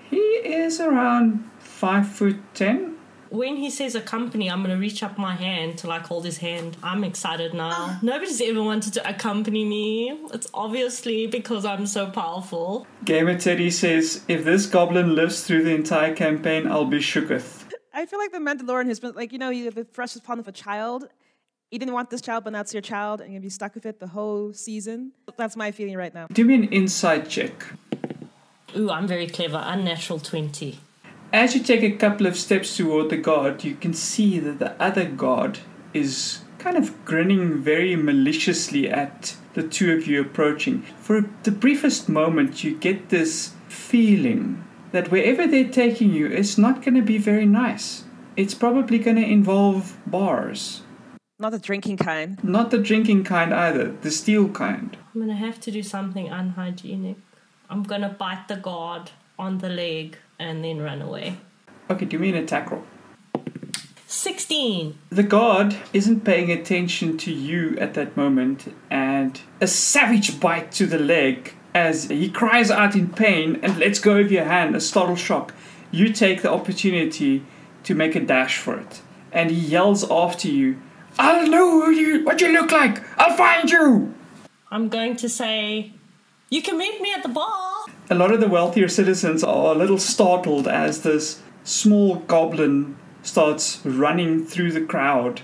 He 0.10 0.18
is 0.18 0.80
around 0.80 1.50
five 1.60 2.08
foot 2.08 2.38
ten. 2.54 2.95
When 3.36 3.58
he 3.58 3.70
says 3.70 3.96
accompany, 3.96 4.50
I'm 4.50 4.62
gonna 4.62 4.78
reach 4.78 5.04
up 5.04 5.18
my 5.18 5.36
hand 5.36 5.78
to 5.80 5.88
like 5.88 6.04
hold 6.08 6.26
his 6.26 6.38
hand. 6.38 6.78
I'm 6.82 7.04
excited 7.04 7.54
now. 7.54 7.72
Ah. 7.74 8.00
Nobody's 8.02 8.42
ever 8.42 8.64
wanted 8.64 8.94
to 8.94 9.08
accompany 9.08 9.66
me. 9.66 10.10
It's 10.34 10.48
obviously 10.54 11.28
because 11.28 11.66
I'm 11.66 11.86
so 11.86 12.10
powerful. 12.10 12.88
Gamer 13.04 13.38
Teddy 13.38 13.70
says, 13.70 14.24
if 14.28 14.46
this 14.46 14.66
goblin 14.66 15.16
lives 15.16 15.44
through 15.44 15.64
the 15.64 15.76
entire 15.76 16.16
campaign, 16.16 16.68
I'll 16.68 16.86
be 16.86 17.00
shooketh. 17.00 17.64
I 17.94 18.06
feel 18.06 18.20
like 18.20 18.32
the 18.32 18.40
Mandalorian 18.40 18.88
has 18.88 19.00
been 19.00 19.14
like, 19.14 19.32
you 19.32 19.40
know, 19.40 19.50
you 19.50 19.66
have 19.66 19.76
the 19.76 19.86
precious 19.86 20.22
pawn 20.22 20.40
of 20.40 20.48
a 20.48 20.52
child. 20.52 21.08
You 21.72 21.80
didn't 21.80 21.94
want 21.94 22.10
this 22.10 22.22
child, 22.22 22.44
but 22.44 22.54
now 22.54 22.62
it's 22.62 22.74
your 22.74 22.82
child, 22.82 23.22
and 23.22 23.32
you're 23.32 23.40
gonna 23.40 23.46
be 23.46 23.50
stuck 23.50 23.74
with 23.74 23.86
it 23.86 24.00
the 24.00 24.08
whole 24.08 24.54
season. 24.54 25.14
That's 25.38 25.56
my 25.56 25.72
feeling 25.72 25.96
right 25.96 26.14
now. 26.14 26.28
Do 26.32 26.46
me 26.46 26.56
an 26.56 26.66
insight 26.66 27.28
check. 27.28 27.66
Ooh, 28.78 28.92
I'm 28.92 29.08
very 29.08 29.28
clever. 29.28 29.62
Unnatural 29.66 30.20
20. 30.20 30.78
As 31.36 31.54
you 31.54 31.62
take 31.62 31.84
a 31.84 31.92
couple 31.92 32.28
of 32.28 32.38
steps 32.38 32.78
toward 32.78 33.10
the 33.10 33.18
guard, 33.18 33.66
you 33.66 33.76
can 33.76 33.94
see 33.94 34.40
that 34.40 34.58
the 34.58 34.72
other 34.82 35.04
guard 35.04 35.60
is 35.94 36.40
kind 36.60 36.78
of 36.78 37.04
grinning 37.04 37.62
very 37.62 37.98
maliciously 37.98 38.90
at 38.90 39.36
the 39.54 39.68
two 39.68 39.92
of 39.92 40.08
you 40.08 40.22
approaching. 40.22 40.84
For 40.98 41.30
the 41.44 41.52
briefest 41.52 42.08
moment, 42.08 42.64
you 42.64 42.78
get 42.78 43.10
this 43.10 43.52
feeling 43.68 44.64
that 44.94 45.12
wherever 45.12 45.46
they're 45.46 45.68
taking 45.68 46.14
you, 46.14 46.28
it's 46.28 46.58
not 46.58 46.82
going 46.82 46.96
to 46.96 47.02
be 47.02 47.18
very 47.18 47.46
nice. 47.46 48.06
It's 48.38 48.54
probably 48.54 48.98
going 48.98 49.18
to 49.18 49.30
involve 49.30 49.98
bars. 50.08 50.84
Not 51.38 51.52
the 51.52 51.60
drinking 51.60 51.98
kind. 51.98 52.42
Not 52.46 52.72
the 52.72 52.78
drinking 52.78 53.26
kind 53.26 53.54
either, 53.54 53.92
the 53.92 54.10
steel 54.10 54.48
kind. 54.48 54.96
I'm 55.14 55.20
gonna 55.20 55.36
have 55.36 55.60
to 55.60 55.70
do 55.70 55.84
something 55.84 56.30
unhygienic. 56.30 57.18
I'm 57.70 57.84
gonna 57.84 58.16
bite 58.18 58.48
the 58.48 58.56
guard 58.56 59.12
on 59.38 59.58
the 59.58 59.68
leg 59.68 60.18
and 60.40 60.64
then 60.64 60.82
run 60.82 61.02
away. 61.02 61.38
Okay, 61.90 62.06
do 62.06 62.20
me 62.20 62.30
an 62.30 62.36
attack 62.36 62.72
roll. 62.72 62.84
16. 64.08 64.98
The 65.10 65.24
guard 65.24 65.76
isn't 65.92 66.22
paying 66.22 66.52
attention 66.52 67.18
to 67.20 67.34
you 67.34 67.78
at 67.78 67.96
that 67.96 68.16
moment, 68.16 68.74
and 68.90 69.40
a 69.60 69.68
savage 69.68 70.40
bite 70.40 70.72
to 70.74 70.86
the 70.86 71.00
leg 71.00 71.54
as 71.74 72.06
he 72.06 72.30
cries 72.30 72.72
out 72.72 72.96
in 72.96 73.10
pain 73.10 73.60
and 73.62 73.78
lets 73.78 74.00
go 74.00 74.18
of 74.18 74.32
your 74.32 74.46
hand, 74.46 74.76
a 74.76 74.82
startled 74.82 75.20
shock. 75.20 75.54
You 75.92 76.14
take 76.14 76.42
the 76.42 76.52
opportunity 76.52 77.44
to 77.84 77.94
make 77.94 78.16
a 78.16 78.20
dash 78.20 78.58
for 78.58 78.78
it, 78.78 79.02
and 79.32 79.52
he 79.52 79.58
yells 79.58 80.10
after 80.10 80.48
you, 80.48 80.80
I'll 81.20 81.48
know 81.48 81.82
who 81.82 81.92
you, 81.92 82.26
what 82.26 82.42
you 82.42 82.52
look 82.52 82.72
like! 82.72 83.04
I'll 83.20 83.36
find 83.38 83.70
you! 83.70 84.14
I'm 84.72 84.90
going 84.90 85.16
to 85.18 85.30
say, 85.30 85.94
You 86.50 86.62
can 86.62 86.78
meet 86.78 87.02
me 87.02 87.14
at 87.14 87.24
the 87.24 87.30
bar. 87.30 87.75
A 88.08 88.14
lot 88.14 88.32
of 88.32 88.40
the 88.40 88.48
wealthier 88.48 88.88
citizens 88.88 89.44
are 89.44 89.74
a 89.74 89.78
little 89.78 89.98
startled 89.98 90.68
as 90.68 91.02
this 91.02 91.42
small 91.64 92.18
goblin 92.18 92.98
starts 93.24 93.84
running 93.84 94.46
through 94.46 94.74
the 94.74 94.86
crowd 94.86 95.42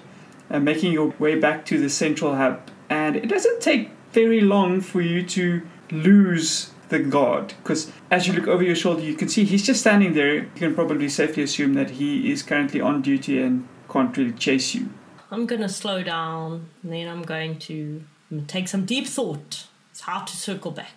and 0.47 0.63
making 0.63 0.93
your 0.93 1.07
way 1.17 1.39
back 1.39 1.65
to 1.65 1.79
the 1.79 1.89
central 1.89 2.35
hub. 2.35 2.61
And 2.87 3.15
it 3.15 3.27
doesn't 3.27 3.61
take 3.61 3.89
very 4.11 4.41
long 4.41 4.79
for 4.79 5.01
you 5.01 5.23
to 5.23 5.63
lose 5.89 6.69
the 6.89 6.99
guard 6.99 7.55
because 7.63 7.91
as 8.11 8.27
you 8.27 8.33
look 8.33 8.47
over 8.47 8.61
your 8.61 8.75
shoulder, 8.75 9.01
you 9.01 9.15
can 9.15 9.27
see 9.27 9.43
he's 9.43 9.65
just 9.65 9.79
standing 9.79 10.13
there. 10.13 10.35
You 10.35 10.49
can 10.53 10.75
probably 10.75 11.09
safely 11.09 11.41
assume 11.41 11.73
that 11.73 11.91
he 11.91 12.31
is 12.31 12.43
currently 12.43 12.79
on 12.79 13.01
duty 13.01 13.41
and 13.41 13.67
can't 13.89 14.15
really 14.15 14.33
chase 14.33 14.75
you. 14.75 14.89
I'm 15.31 15.47
gonna 15.47 15.69
slow 15.69 16.03
down 16.03 16.69
and 16.83 16.93
then 16.93 17.07
I'm 17.07 17.23
going 17.23 17.57
to 17.59 18.03
take 18.45 18.67
some 18.67 18.85
deep 18.85 19.07
thought. 19.07 19.65
It's 19.89 20.01
how 20.01 20.19
to 20.19 20.37
circle 20.37 20.69
back. 20.71 20.93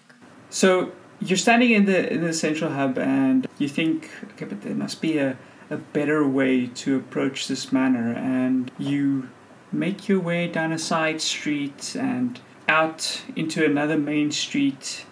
So 0.51 0.93
you're 1.25 1.39
standing 1.39 1.71
in 1.71 1.87
the 1.87 2.13
in 2.13 2.21
the 2.21 2.33
central 2.33 2.73
hub 2.73 2.99
and 2.99 3.47
you 3.59 3.69
think, 3.69 4.11
okay, 4.33 4.45
but 4.45 4.61
there 4.63 4.75
must 4.75 5.01
be 5.01 5.17
a, 5.19 5.37
a 5.71 5.77
better 5.77 6.27
way 6.27 6.67
to 6.67 6.97
approach 6.97 7.49
this 7.49 7.73
manor 7.73 8.13
and 8.13 8.71
you 8.79 9.31
make 9.73 10.09
your 10.09 10.21
way 10.21 10.47
down 10.47 10.71
a 10.71 10.79
side 10.79 11.21
street 11.21 11.97
and 11.99 12.41
out 12.69 13.23
into 13.35 13.65
another 13.65 13.99
main 13.99 14.31
street, 14.31 15.05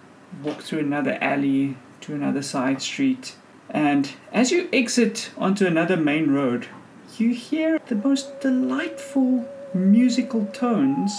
walk 0.43 0.63
through 0.63 0.81
another 0.81 1.19
alley 1.21 1.77
to 2.03 2.15
another 2.15 2.43
side 2.43 2.83
street. 2.83 3.35
And 3.71 4.13
as 4.33 4.51
you 4.51 4.69
exit 4.73 5.31
onto 5.39 5.67
another 5.67 5.97
main 5.97 6.31
road, 6.31 6.69
you 7.17 7.31
hear 7.35 7.81
the 7.87 7.95
most 7.95 8.41
delightful 8.41 9.49
musical 9.75 10.47
tones 10.47 11.13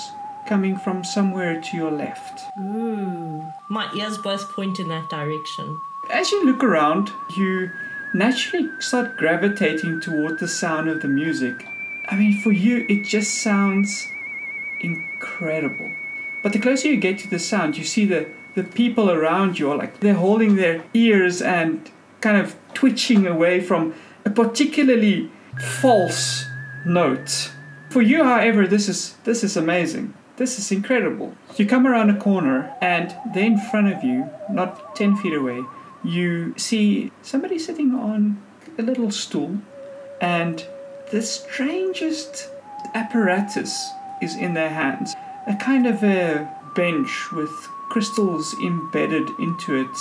coming 0.47 0.77
from 0.77 1.03
somewhere 1.03 1.61
to 1.61 1.77
your 1.77 1.91
left. 1.91 2.41
Ooh. 2.59 3.45
My 3.69 3.91
ears 3.95 4.17
both 4.17 4.51
point 4.51 4.79
in 4.79 4.87
that 4.89 5.09
direction. 5.09 5.79
As 6.11 6.31
you 6.31 6.45
look 6.45 6.63
around, 6.63 7.11
you 7.37 7.71
naturally 8.13 8.69
start 8.79 9.17
gravitating 9.17 10.01
toward 10.01 10.39
the 10.39 10.47
sound 10.47 10.89
of 10.89 11.01
the 11.01 11.07
music. 11.07 11.65
I 12.07 12.15
mean, 12.15 12.39
for 12.41 12.51
you, 12.51 12.85
it 12.89 13.05
just 13.05 13.41
sounds 13.41 14.07
incredible. 14.81 15.91
But 16.43 16.53
the 16.53 16.59
closer 16.59 16.89
you 16.89 16.97
get 16.97 17.19
to 17.19 17.29
the 17.29 17.39
sound, 17.39 17.77
you 17.77 17.85
see 17.85 18.05
the, 18.05 18.27
the 18.55 18.63
people 18.63 19.09
around 19.09 19.57
you 19.57 19.71
are 19.71 19.77
like 19.77 20.01
they're 20.01 20.13
holding 20.13 20.57
their 20.57 20.83
ears 20.93 21.41
and 21.41 21.89
kind 22.19 22.37
of 22.37 22.55
twitching 22.73 23.25
away 23.25 23.61
from 23.61 23.93
a 24.25 24.29
particularly 24.29 25.31
false 25.81 26.45
note. 26.85 27.51
For 27.89 28.01
you, 28.01 28.23
however, 28.23 28.67
this 28.67 28.89
is 28.89 29.15
this 29.23 29.43
is 29.43 29.55
amazing. 29.55 30.13
This 30.35 30.57
is 30.57 30.71
incredible. 30.71 31.35
You 31.57 31.67
come 31.67 31.85
around 31.85 32.09
a 32.09 32.19
corner, 32.19 32.75
and 32.81 33.15
there 33.33 33.45
in 33.45 33.59
front 33.59 33.93
of 33.93 34.03
you, 34.03 34.29
not 34.49 34.95
10 34.95 35.17
feet 35.17 35.33
away, 35.33 35.63
you 36.03 36.57
see 36.57 37.11
somebody 37.21 37.59
sitting 37.59 37.93
on 37.93 38.41
a 38.79 38.81
little 38.81 39.11
stool, 39.11 39.59
and 40.19 40.65
the 41.11 41.21
strangest 41.21 42.49
apparatus 42.95 43.91
is 44.23 44.35
in 44.35 44.55
their 44.55 44.71
hands. 44.71 45.13
A 45.45 45.55
kind 45.55 45.85
of 45.85 46.03
a 46.03 46.49
bench 46.75 47.31
with 47.31 47.51
crystals 47.89 48.55
embedded 48.55 49.29
into 49.39 49.75
it, 49.75 49.97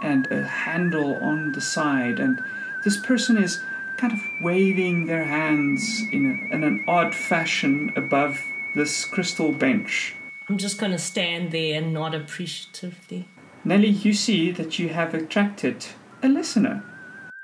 and 0.00 0.26
a 0.30 0.42
handle 0.42 1.16
on 1.16 1.52
the 1.52 1.60
side, 1.60 2.18
and 2.18 2.38
this 2.82 2.96
person 2.96 3.36
is 3.36 3.60
kind 3.98 4.12
of 4.12 4.20
waving 4.40 5.06
their 5.06 5.24
hands 5.24 6.02
in, 6.12 6.24
a, 6.24 6.54
in 6.54 6.64
an 6.64 6.84
odd 6.88 7.14
fashion 7.14 7.92
above 7.94 8.42
this 8.76 9.06
crystal 9.06 9.52
bench. 9.52 10.14
I'm 10.48 10.58
just 10.58 10.78
gonna 10.78 10.98
stand 10.98 11.50
there 11.50 11.78
and 11.78 11.94
nod 11.94 12.14
appreciatively. 12.14 13.26
Nelly, 13.64 13.88
you 13.88 14.12
see 14.12 14.52
that 14.52 14.78
you 14.78 14.90
have 14.90 15.14
attracted 15.14 15.86
a 16.22 16.28
listener. 16.28 16.84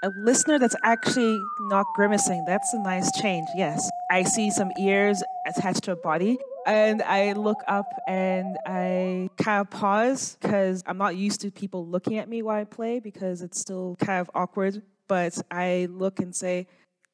A 0.05 0.11
listener 0.19 0.59
that's 0.59 0.77
actually 0.83 1.41
not 1.63 1.87
grimacing. 1.95 2.45
That's 2.45 2.73
a 2.75 2.79
nice 2.79 3.11
change, 3.21 3.49
yes. 3.57 3.89
I 4.11 4.25
see 4.25 4.51
some 4.51 4.73
ears 4.79 5.23
attached 5.47 5.85
to 5.85 5.93
a 5.93 5.97
body, 5.97 6.39
and 6.67 7.03
I 7.03 7.33
look 7.33 7.63
up 7.67 7.87
and 8.07 8.59
I 8.67 9.31
kind 9.39 9.63
of 9.63 9.71
pause 9.71 10.37
because 10.41 10.83
I'm 10.87 10.99
not 10.99 11.17
used 11.17 11.41
to 11.41 11.51
people 11.51 11.87
looking 11.87 12.19
at 12.19 12.29
me 12.29 12.43
while 12.43 12.61
I 12.61 12.65
play 12.65 13.01
because 13.01 13.41
it's 13.41 13.59
still 13.59 13.97
kind 13.99 14.21
of 14.21 14.31
awkward. 14.35 14.83
But 15.09 15.41
I 15.51 15.89
look 15.91 16.21
and 16.21 16.35
say, 16.35 16.67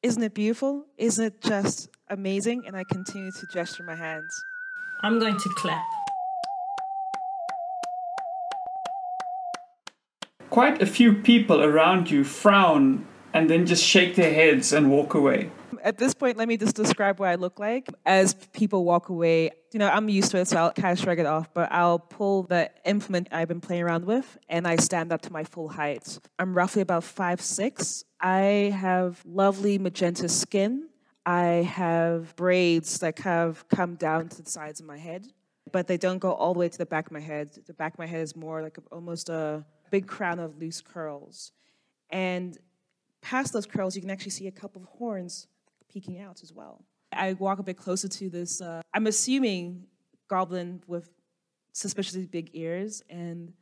Isn't 0.03 0.21
it 0.21 0.33
beautiful? 0.33 0.85
Isn't 0.97 1.25
it 1.25 1.41
just 1.41 1.89
amazing? 2.09 2.63
And 2.65 2.75
I 2.75 2.83
continue 2.83 3.31
to 3.31 3.47
gesture 3.53 3.83
my 3.83 3.95
hands. 3.95 4.43
I'm 5.01 5.19
going 5.19 5.37
to 5.37 5.49
clap. 5.55 5.85
Quite 10.49 10.81
a 10.81 10.85
few 10.85 11.13
people 11.13 11.63
around 11.63 12.09
you 12.09 12.23
frown 12.23 13.05
and 13.33 13.49
then 13.49 13.65
just 13.65 13.83
shake 13.83 14.15
their 14.15 14.33
heads 14.33 14.73
and 14.73 14.91
walk 14.91 15.13
away. 15.13 15.51
At 15.81 15.97
this 15.97 16.13
point, 16.13 16.35
let 16.35 16.49
me 16.49 16.57
just 16.57 16.75
describe 16.75 17.19
what 17.19 17.29
I 17.29 17.35
look 17.35 17.57
like. 17.59 17.87
As 18.05 18.33
people 18.33 18.83
walk 18.83 19.07
away, 19.07 19.51
you 19.71 19.79
know, 19.79 19.87
I'm 19.87 20.09
used 20.09 20.31
to 20.31 20.39
it, 20.39 20.47
so 20.47 20.57
I'll 20.57 20.73
kind 20.73 20.91
of 20.91 20.99
shrug 20.99 21.19
it 21.19 21.25
off, 21.25 21.53
but 21.53 21.71
I'll 21.71 21.99
pull 21.99 22.43
the 22.43 22.69
implement 22.85 23.29
I've 23.31 23.47
been 23.47 23.61
playing 23.61 23.83
around 23.83 24.03
with 24.05 24.37
and 24.49 24.67
I 24.67 24.75
stand 24.75 25.13
up 25.13 25.21
to 25.21 25.31
my 25.31 25.45
full 25.45 25.69
height. 25.69 26.19
I'm 26.37 26.53
roughly 26.53 26.81
about 26.81 27.05
five 27.05 27.39
six. 27.39 28.03
I 28.19 28.75
have 28.75 29.21
lovely 29.25 29.77
magenta 29.77 30.27
skin. 30.27 30.88
I 31.29 31.61
have 31.61 32.35
braids 32.35 32.97
that 33.01 33.15
kind 33.15 33.47
of 33.47 33.67
come 33.67 33.93
down 33.93 34.29
to 34.29 34.41
the 34.41 34.49
sides 34.49 34.79
of 34.79 34.87
my 34.87 34.97
head, 34.97 35.27
but 35.71 35.85
they 35.85 35.95
don't 35.95 36.17
go 36.17 36.33
all 36.33 36.53
the 36.53 36.59
way 36.59 36.69
to 36.69 36.77
the 36.79 36.87
back 36.87 37.05
of 37.05 37.11
my 37.11 37.19
head. 37.19 37.51
The 37.67 37.73
back 37.75 37.93
of 37.93 37.99
my 37.99 38.07
head 38.07 38.21
is 38.21 38.35
more 38.35 38.63
like 38.63 38.79
almost 38.91 39.29
a 39.29 39.63
big 39.91 40.07
crown 40.07 40.39
of 40.39 40.57
loose 40.57 40.81
curls. 40.81 41.51
And 42.09 42.57
past 43.21 43.53
those 43.53 43.67
curls, 43.67 43.95
you 43.95 44.01
can 44.01 44.09
actually 44.09 44.31
see 44.31 44.47
a 44.47 44.51
couple 44.51 44.81
of 44.81 44.87
horns 44.87 45.45
peeking 45.87 46.19
out 46.19 46.41
as 46.41 46.51
well. 46.51 46.83
I 47.13 47.33
walk 47.33 47.59
a 47.59 47.63
bit 47.63 47.77
closer 47.77 48.07
to 48.07 48.29
this, 48.31 48.59
uh, 48.59 48.81
I'm 48.91 49.05
assuming 49.05 49.85
goblin 50.29 50.81
with 50.87 51.11
suspiciously 51.73 52.25
big 52.25 52.49
ears, 52.53 53.03
and 53.07 53.53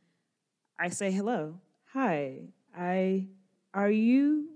I 0.78 0.88
say, 0.88 1.12
hello, 1.12 1.60
hi, 1.92 2.44
I, 2.74 3.26
are 3.74 3.90
you 3.90 4.48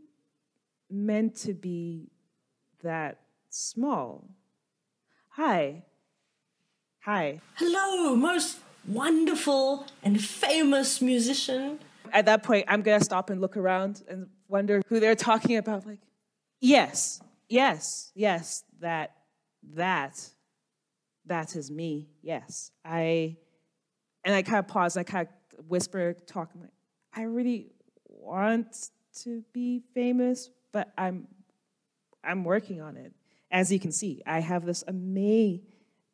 meant 0.89 1.37
to 1.41 1.53
be 1.53 2.09
that 2.83 3.19
small? 3.49 4.29
Hi, 5.31 5.83
hi. 7.01 7.41
Hello, 7.55 8.15
most 8.15 8.59
wonderful 8.87 9.87
and 10.03 10.23
famous 10.23 11.01
musician. 11.01 11.79
At 12.13 12.27
that 12.27 12.43
point, 12.43 12.67
I'm 12.69 12.83
gonna 12.83 13.03
stop 13.03 13.31
and 13.31 13.41
look 13.41 13.57
around 13.57 14.03
and 14.09 14.29
wonder 14.49 14.83
who 14.89 15.01
they're 15.01 15.15
talking 15.15 15.57
about. 15.57 15.87
Like, 15.87 16.01
Yes, 16.63 17.21
yes, 17.49 18.13
yes. 18.15 18.63
That, 18.79 19.17
that, 19.75 20.17
that 21.27 21.57
is 21.57 21.73
me. 21.73 22.09
Yes, 22.23 22.71
I, 22.85 23.37
and 24.25 24.33
I 24.33 24.43
kind 24.43 24.61
of 24.61 24.69
pause. 24.69 24.97
I 24.97 25.03
kind 25.03 25.27
of 25.59 25.69
whisper, 25.69 26.15
talk. 26.27 26.51
I'm 26.55 26.61
like, 26.61 26.71
I 27.13 27.23
really 27.23 27.73
want 28.07 28.91
to 29.23 29.43
be 29.53 29.83
famous, 29.93 30.51
but 30.71 30.93
I'm, 30.97 31.27
I'm 32.25 32.45
working 32.45 32.81
on 32.81 32.97
it. 32.97 33.13
As 33.51 33.71
you 33.71 33.79
can 33.79 33.93
see, 33.93 34.23
I 34.27 34.41
have 34.41 34.65
this 34.65 34.83
ama- 34.89 35.59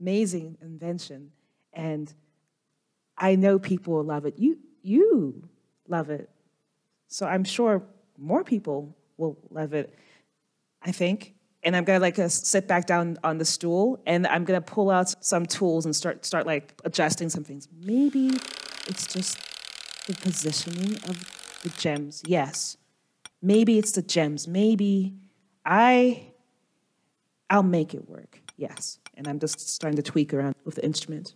amazing 0.01 0.59
invention, 0.61 1.31
and 1.73 2.13
I 3.17 3.37
know 3.37 3.59
people 3.59 3.95
will 3.95 4.05
love 4.05 4.27
it. 4.27 4.39
You, 4.39 4.59
you 4.83 5.49
love 5.87 6.11
it, 6.11 6.29
so 7.07 7.27
I'm 7.27 7.45
sure 7.45 7.83
more 8.17 8.43
people 8.43 8.97
will 9.17 9.39
love 9.51 9.73
it. 9.75 9.95
I 10.83 10.93
think. 10.93 11.35
And 11.65 11.75
I'm 11.75 11.85
gonna 11.85 11.99
like 11.99 12.19
uh, 12.19 12.29
sit 12.29 12.69
back 12.69 12.87
down 12.87 13.19
on 13.25 13.39
the 13.39 13.45
stool, 13.45 14.01
and 14.07 14.27
I'm 14.27 14.45
gonna 14.45 14.61
pull 14.61 14.91
out 14.91 15.13
some 15.25 15.45
tools 15.45 15.85
and 15.87 15.95
start 15.95 16.25
start 16.25 16.47
like 16.47 16.73
adjusting 16.85 17.29
some 17.29 17.45
things. 17.45 17.69
Maybe 17.83 18.31
it's 18.87 19.07
just 19.13 19.39
the 20.07 20.15
positioning 20.15 20.95
of 21.09 21.61
the 21.63 21.71
gems. 21.71 22.23
Yes, 22.27 22.77
maybe 23.43 23.77
it's 23.79 23.91
the 23.93 24.03
gems. 24.03 24.47
Maybe 24.47 25.15
I 25.69 26.33
I'll 27.51 27.63
make 27.63 27.95
it 27.95 28.09
work. 28.09 28.41
Yes, 28.57 28.99
and 29.15 29.29
I'm 29.29 29.39
just 29.39 29.61
starting 29.69 29.97
to 29.97 30.03
tweak 30.03 30.33
around 30.33 30.55
with 30.65 30.77
the 30.77 30.85
instrument. 30.85 31.35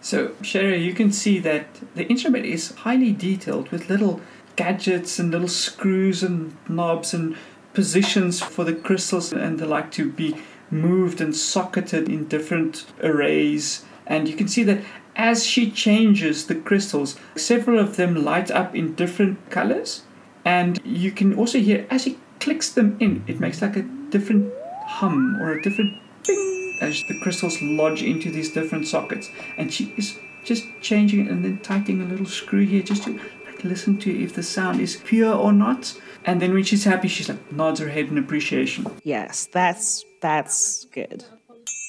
So, 0.00 0.34
Sherry, 0.42 0.82
you 0.82 0.94
can 0.94 1.12
see 1.12 1.38
that 1.40 1.66
the 1.94 2.08
instrument 2.08 2.46
is 2.46 2.74
highly 2.74 3.12
detailed 3.12 3.68
with 3.68 3.88
little 3.88 4.20
gadgets 4.56 5.18
and 5.18 5.30
little 5.30 5.48
screws 5.48 6.22
and 6.22 6.56
knobs 6.68 7.14
and 7.14 7.36
positions 7.74 8.40
for 8.40 8.64
the 8.64 8.74
crystals 8.74 9.32
and 9.32 9.58
the 9.58 9.66
like 9.66 9.92
to 9.92 10.10
be 10.10 10.36
moved 10.70 11.20
and 11.20 11.36
socketed 11.36 12.08
in 12.08 12.26
different 12.28 12.86
arrays. 13.02 13.84
And 14.06 14.28
you 14.28 14.34
can 14.34 14.48
see 14.48 14.62
that 14.64 14.82
as 15.14 15.46
she 15.46 15.70
changes 15.70 16.46
the 16.46 16.54
crystals, 16.54 17.16
several 17.36 17.78
of 17.78 17.96
them 17.96 18.24
light 18.24 18.50
up 18.50 18.74
in 18.74 18.94
different 18.94 19.50
colors. 19.50 20.02
And 20.44 20.80
you 20.84 21.12
can 21.12 21.34
also 21.34 21.58
hear 21.58 21.86
as 21.90 22.02
she 22.02 22.18
clicks 22.42 22.72
them 22.72 22.96
in, 22.98 23.22
it 23.28 23.38
makes 23.38 23.62
like 23.62 23.76
a 23.76 23.82
different 24.10 24.52
hum 24.86 25.40
or 25.40 25.52
a 25.52 25.62
different 25.62 25.94
bing 26.26 26.78
as 26.80 27.00
the 27.08 27.18
crystals 27.22 27.56
lodge 27.62 28.02
into 28.02 28.30
these 28.30 28.52
different 28.52 28.86
sockets. 28.86 29.30
And 29.56 29.72
she 29.72 29.94
is 29.96 30.18
just 30.44 30.64
changing 30.80 31.28
and 31.28 31.44
then 31.44 31.60
tightening 31.60 32.02
a 32.02 32.04
little 32.04 32.26
screw 32.26 32.66
here 32.66 32.82
just 32.82 33.04
to 33.04 33.12
like 33.46 33.62
listen 33.62 33.96
to 33.98 34.10
if 34.10 34.34
the 34.34 34.42
sound 34.42 34.80
is 34.80 34.96
pure 35.04 35.32
or 35.32 35.52
not. 35.52 35.94
And 36.24 36.42
then 36.42 36.52
when 36.52 36.64
she's 36.64 36.84
happy, 36.84 37.06
she's 37.06 37.28
like 37.28 37.52
nods 37.52 37.78
her 37.78 37.88
head 37.88 38.06
in 38.06 38.18
appreciation. 38.18 38.86
Yes, 39.04 39.48
that's 39.52 40.04
that's 40.20 40.86
good. 40.86 41.24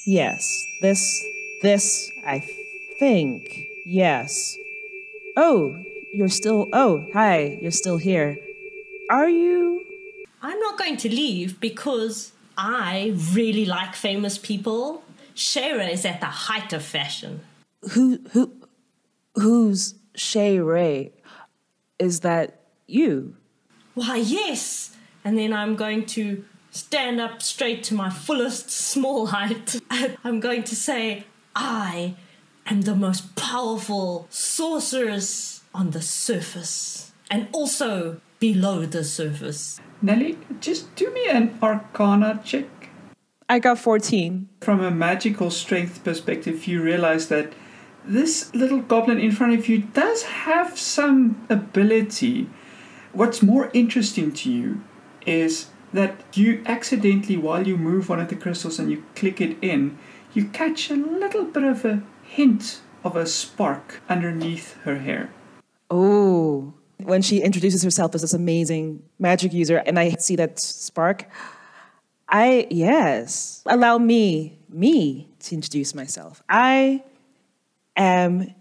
Yes, 0.06 0.64
this 0.82 1.24
this 1.62 2.10
I 2.26 2.46
think. 3.00 3.42
Yes. 3.86 4.56
Oh, 5.36 5.76
you're 6.12 6.28
still 6.28 6.68
Oh, 6.72 7.06
hi, 7.12 7.58
you're 7.60 7.72
still 7.72 7.98
here. 7.98 8.36
Are 9.10 9.28
you 9.28 9.73
I'm 10.44 10.60
not 10.60 10.76
going 10.76 10.98
to 10.98 11.08
leave 11.08 11.58
because 11.58 12.32
I 12.58 13.14
really 13.32 13.64
like 13.64 13.94
famous 13.94 14.36
people. 14.36 15.02
Shara 15.34 15.90
is 15.90 16.04
at 16.04 16.20
the 16.20 16.26
height 16.26 16.74
of 16.74 16.82
fashion. 16.84 17.40
who 17.92 18.20
who 18.32 18.52
who's 19.36 19.94
Shay 20.14 20.58
Ray? 20.58 21.12
Is 21.98 22.20
that 22.20 22.60
you? 22.86 23.36
Why, 23.94 24.16
yes. 24.16 24.94
And 25.24 25.38
then 25.38 25.54
I'm 25.54 25.76
going 25.76 26.04
to 26.18 26.44
stand 26.70 27.22
up 27.22 27.40
straight 27.40 27.82
to 27.84 27.94
my 27.94 28.10
fullest 28.10 28.68
small 28.68 29.28
height. 29.28 29.80
I'm 30.24 30.40
going 30.40 30.64
to 30.64 30.76
say, 30.76 31.24
I 31.56 32.16
am 32.66 32.82
the 32.82 32.94
most 32.94 33.34
powerful 33.34 34.26
sorceress 34.28 35.62
on 35.72 35.92
the 35.92 36.02
surface 36.02 37.12
and 37.30 37.48
also 37.52 38.20
below 38.40 38.84
the 38.84 39.04
surface. 39.04 39.80
Nelly, 40.04 40.36
just 40.60 40.94
do 40.96 41.10
me 41.14 41.26
an 41.28 41.58
arcana 41.62 42.38
check. 42.44 42.66
I 43.48 43.58
got 43.58 43.78
14. 43.78 44.50
From 44.60 44.82
a 44.82 44.90
magical 44.90 45.50
strength 45.50 46.04
perspective, 46.04 46.66
you 46.66 46.82
realize 46.82 47.28
that 47.28 47.54
this 48.04 48.54
little 48.54 48.80
goblin 48.80 49.18
in 49.18 49.32
front 49.32 49.54
of 49.54 49.66
you 49.66 49.78
does 49.78 50.24
have 50.24 50.78
some 50.78 51.46
ability. 51.48 52.50
What's 53.14 53.40
more 53.42 53.70
interesting 53.72 54.30
to 54.32 54.52
you 54.52 54.84
is 55.24 55.68
that 55.94 56.20
you 56.34 56.62
accidentally, 56.66 57.38
while 57.38 57.66
you 57.66 57.78
move 57.78 58.10
one 58.10 58.20
of 58.20 58.28
the 58.28 58.36
crystals 58.36 58.78
and 58.78 58.90
you 58.90 59.04
click 59.14 59.40
it 59.40 59.56
in, 59.62 59.96
you 60.34 60.44
catch 60.44 60.90
a 60.90 60.96
little 60.96 61.44
bit 61.44 61.64
of 61.64 61.82
a 61.86 62.02
hint 62.22 62.82
of 63.02 63.16
a 63.16 63.24
spark 63.24 64.02
underneath 64.10 64.76
her 64.82 64.98
hair. 64.98 65.30
Oh. 65.90 66.74
When 66.98 67.22
she 67.22 67.40
introduces 67.40 67.82
herself 67.82 68.14
as 68.14 68.22
this 68.22 68.32
amazing 68.32 69.02
magic 69.18 69.52
user 69.52 69.76
and 69.78 69.98
I 69.98 70.10
see 70.10 70.36
that 70.36 70.58
spark, 70.60 71.28
I, 72.28 72.66
yes, 72.70 73.62
allow 73.66 73.98
me, 73.98 74.58
me 74.68 75.28
to 75.40 75.54
introduce 75.54 75.94
myself. 75.94 76.42
I 76.48 77.02
am 77.96 78.54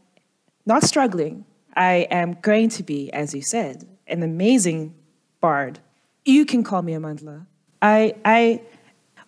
not 0.65 0.83
struggling. 0.83 1.45
I 1.75 2.07
am 2.11 2.37
going 2.41 2.69
to 2.69 2.83
be, 2.83 3.11
as 3.11 3.33
you 3.33 3.41
said, 3.41 3.87
an 4.07 4.21
amazing 4.23 4.93
bard. 5.41 5.79
You 6.25 6.45
can 6.45 6.63
call 6.63 6.81
me 6.81 6.93
Amandla. 6.93 7.45
I, 7.81 8.15
I, 8.23 8.61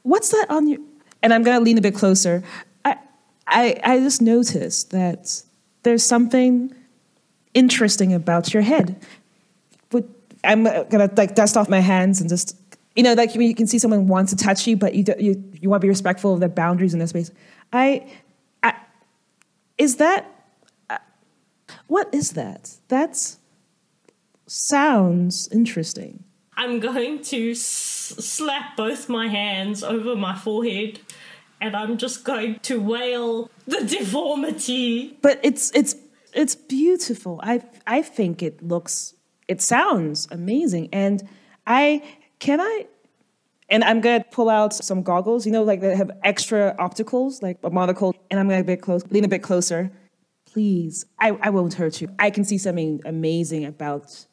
what's 0.04 0.30
that 0.30 0.48
on 0.50 0.68
your, 0.68 0.80
and 1.22 1.34
I'm 1.34 1.44
going 1.44 1.58
to 1.58 1.64
lean 1.64 1.78
a 1.78 1.82
bit 1.82 1.96
closer. 1.96 2.44
I, 2.84 2.98
I, 3.48 3.80
I 3.84 4.00
just 4.00 4.22
noticed 4.22 4.92
that 4.92 5.42
there's 5.84 6.04
something 6.04 6.74
interesting 7.56 8.14
about 8.14 8.54
your 8.54 8.62
head. 8.62 9.02
I'm 10.46 10.64
gonna 10.64 11.10
like 11.18 11.36
dust 11.36 11.58
off 11.58 11.70
my 11.70 11.80
hands 11.80 12.22
and 12.22 12.30
just, 12.30 12.56
you 12.96 13.04
know, 13.04 13.14
like 13.14 13.36
you 13.36 13.56
can 13.56 13.68
see 13.68 13.80
someone 13.80 14.08
wants 14.08 14.32
to 14.32 14.38
touch 14.38 14.68
you, 14.68 14.78
but 14.78 14.94
you 14.96 15.04
do, 15.04 15.14
you 15.20 15.44
you 15.60 15.70
want 15.70 15.82
to 15.82 15.86
be 15.86 15.90
respectful 15.90 16.34
of 16.34 16.40
their 16.40 16.50
boundaries 16.50 16.94
in 16.94 17.00
their 17.00 17.08
space. 17.08 17.32
I, 17.74 18.08
I 18.64 18.76
is 19.78 19.98
that 19.98 20.32
uh, 20.90 20.98
what 21.88 22.14
is 22.14 22.32
that? 22.32 22.72
That's 22.88 23.40
sounds 24.48 25.50
interesting. 25.52 26.24
I'm 26.58 26.80
going 26.80 27.22
to 27.24 27.52
s- 27.52 27.60
slap 27.60 28.78
both 28.78 29.10
my 29.10 29.28
hands 29.28 29.84
over 29.84 30.16
my 30.16 30.36
forehead 30.36 31.00
and 31.60 31.76
I'm 31.76 31.98
just 31.98 32.24
going 32.24 32.60
to 32.60 32.80
wail 32.80 33.50
the 33.68 33.84
deformity. 33.84 35.18
But 35.22 35.40
it's 35.44 35.72
it's 35.72 35.96
it's 36.36 36.56
beautiful. 36.56 37.40
I 37.42 37.64
I 37.88 38.02
think 38.02 38.44
it 38.44 38.62
looks 38.62 39.16
it 39.48 39.62
sounds 39.62 40.28
amazing, 40.32 40.90
and 40.92 41.28
I 41.66 42.04
can 42.40 42.60
I. 42.60 42.88
And 43.68 43.84
I'm 43.84 44.00
gonna 44.00 44.24
pull 44.30 44.48
out 44.48 44.76
some 44.76 45.02
goggles, 45.02 45.48
you 45.48 45.52
know, 45.52 45.64
like 45.64 45.82
that 45.82 45.98
have 45.98 46.12
extra 46.24 46.76
opticals, 46.78 47.42
like 47.42 47.58
a 47.64 47.72
monocle, 47.72 48.16
and 48.30 48.40
I'm 48.40 48.48
gonna 48.48 48.64
be 48.64 48.76
close, 48.76 49.04
lean 49.10 49.24
a 49.24 49.28
bit 49.28 49.42
closer. 49.42 49.92
Please, 50.46 51.06
I, 51.18 51.32
I 51.42 51.50
won't 51.50 51.74
hurt 51.74 52.00
you. 52.00 52.08
I 52.20 52.30
can 52.30 52.44
see 52.44 52.60
something 52.60 53.02
amazing 53.06 53.66
about 53.66 54.28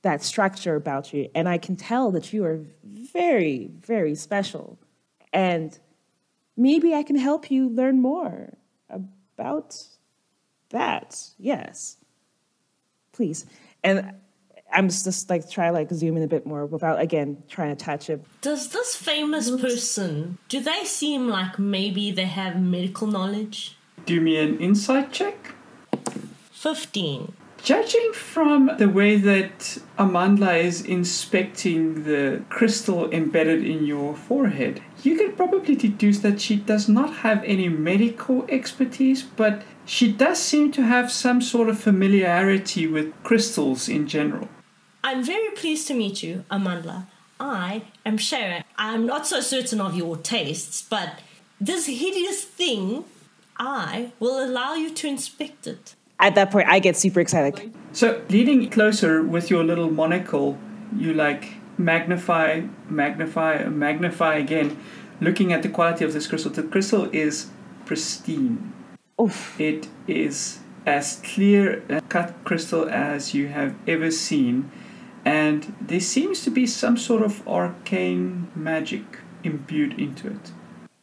that 0.00 0.22
structure 0.22 0.76
about 0.76 1.12
you, 1.12 1.28
and 1.34 1.46
I 1.46 1.58
can 1.58 1.76
tell 1.76 2.10
that 2.12 2.32
you 2.32 2.42
are 2.46 2.64
very, 2.82 3.70
very 3.80 4.14
special. 4.14 4.78
And 5.30 5.78
maybe 6.56 6.94
I 6.94 7.02
can 7.02 7.16
help 7.16 7.50
you 7.50 7.68
learn 7.68 8.00
more 8.00 8.54
about 8.88 9.76
that. 10.70 11.20
Yes. 11.38 11.96
Please. 13.12 13.46
And 13.84 14.14
I'm 14.72 14.88
just 14.88 15.28
like 15.28 15.50
try 15.50 15.70
like 15.70 15.90
zoom 15.92 16.16
in 16.16 16.22
a 16.22 16.28
bit 16.28 16.46
more 16.46 16.66
without 16.66 17.00
again 17.00 17.42
trying 17.48 17.76
to 17.76 17.84
touch 17.84 18.08
it. 18.10 18.24
Does 18.40 18.68
this 18.68 18.96
famous 18.96 19.50
person, 19.50 20.38
do 20.48 20.60
they 20.60 20.84
seem 20.84 21.28
like 21.28 21.58
maybe 21.58 22.10
they 22.10 22.24
have 22.24 22.60
medical 22.60 23.06
knowledge? 23.06 23.76
Do 24.06 24.20
me 24.20 24.36
an 24.38 24.58
insight 24.58 25.12
check. 25.12 25.54
15. 26.52 27.32
Judging 27.62 28.12
from 28.14 28.70
the 28.78 28.88
way 28.88 29.16
that 29.16 29.78
Amandla 29.98 30.62
is 30.62 30.80
inspecting 30.82 32.04
the 32.04 32.42
crystal 32.48 33.10
embedded 33.10 33.64
in 33.64 33.84
your 33.84 34.16
forehead, 34.16 34.80
you 35.04 35.16
can 35.16 35.32
probably 35.32 35.74
deduce 35.74 36.20
that 36.20 36.40
she 36.40 36.56
does 36.56 36.88
not 36.88 37.16
have 37.18 37.42
any 37.44 37.68
medical 37.68 38.44
expertise, 38.48 39.22
but 39.22 39.62
she 39.84 40.12
does 40.12 40.38
seem 40.38 40.72
to 40.72 40.82
have 40.82 41.10
some 41.10 41.40
sort 41.40 41.68
of 41.68 41.78
familiarity 41.78 42.86
with 42.86 43.12
crystals 43.22 43.88
in 43.88 44.06
general. 44.06 44.48
I'm 45.02 45.24
very 45.24 45.50
pleased 45.50 45.88
to 45.88 45.94
meet 45.94 46.22
you, 46.22 46.44
Amandla. 46.50 47.06
I 47.38 47.82
am 48.04 48.18
Sharon. 48.18 48.64
I'm 48.76 49.06
not 49.06 49.26
so 49.26 49.40
certain 49.40 49.80
of 49.80 49.94
your 49.96 50.16
tastes, 50.16 50.82
but 50.82 51.20
this 51.60 51.86
hideous 51.86 52.44
thing, 52.44 53.04
I 53.58 54.12
will 54.20 54.44
allow 54.44 54.74
you 54.74 54.92
to 54.94 55.08
inspect 55.08 55.66
it. 55.66 55.94
At 56.18 56.34
that 56.34 56.50
point 56.50 56.68
I 56.68 56.80
get 56.80 56.96
super 56.96 57.20
excited. 57.20 57.72
So, 57.92 58.22
leaning 58.28 58.68
closer 58.68 59.22
with 59.22 59.50
your 59.50 59.64
little 59.64 59.90
monocle, 59.90 60.58
you 60.96 61.14
like 61.14 61.54
magnify, 61.84 62.62
magnify, 62.88 63.64
magnify 63.64 64.34
again, 64.36 64.78
looking 65.20 65.52
at 65.52 65.62
the 65.62 65.68
quality 65.68 66.04
of 66.04 66.12
this 66.12 66.26
crystal. 66.26 66.50
The 66.50 66.62
crystal 66.62 67.08
is 67.12 67.50
pristine. 67.86 68.72
Oof. 69.20 69.58
It 69.60 69.88
is 70.06 70.60
as 70.86 71.20
clear 71.24 71.82
a 71.88 72.00
cut 72.02 72.34
crystal 72.44 72.88
as 72.88 73.34
you 73.34 73.48
have 73.48 73.74
ever 73.86 74.10
seen, 74.10 74.70
and 75.24 75.74
there 75.80 76.00
seems 76.00 76.42
to 76.44 76.50
be 76.50 76.66
some 76.66 76.96
sort 76.96 77.22
of 77.22 77.46
arcane 77.46 78.48
magic 78.54 79.18
imbued 79.44 79.98
into 79.98 80.28
it. 80.28 80.52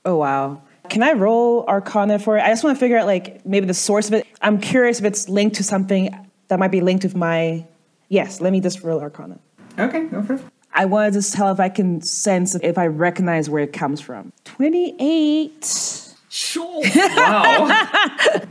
Oh 0.05 0.17
wow. 0.17 0.61
Can 0.89 1.03
I 1.03 1.11
roll 1.11 1.65
Arcana 1.67 2.17
for 2.17 2.37
it? 2.37 2.41
I 2.41 2.47
just 2.47 2.63
want 2.63 2.77
to 2.77 2.79
figure 2.79 2.97
out 2.97 3.05
like 3.05 3.45
maybe 3.45 3.65
the 3.65 3.73
source 3.73 4.07
of 4.07 4.13
it. 4.13 4.25
I'm 4.41 4.57
curious 4.57 4.99
if 4.99 5.05
it's 5.05 5.27
linked 5.27 5.57
to 5.57 5.63
something 5.63 6.09
that 6.47 6.59
might 6.59 6.71
be 6.71 6.81
linked 6.81 7.03
with 7.03 7.15
my. 7.15 7.65
Yes, 8.07 8.39
let 8.39 8.53
me 8.53 8.61
just 8.61 8.83
roll 8.83 9.01
Arcana. 9.01 9.37
Okay, 9.77 10.05
go 10.05 10.23
for 10.23 10.35
it. 10.35 10.41
I 10.77 10.85
wanted 10.85 11.19
to 11.19 11.31
tell 11.31 11.51
if 11.51 11.59
I 11.59 11.69
can 11.69 12.01
sense 12.01 12.53
if 12.53 12.77
I 12.77 12.85
recognize 12.85 13.49
where 13.49 13.63
it 13.63 13.73
comes 13.73 13.99
from. 13.99 14.31
28. 14.45 16.13
Sure. 16.29 16.83
Wow, 16.95 17.65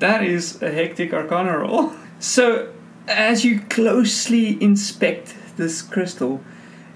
that 0.01 0.25
is 0.25 0.61
a 0.61 0.73
hectic 0.73 1.15
arcana 1.15 1.59
roll. 1.59 1.93
So, 2.19 2.73
as 3.07 3.45
you 3.45 3.61
closely 3.61 4.61
inspect 4.61 5.37
this 5.57 5.83
crystal, 5.83 6.43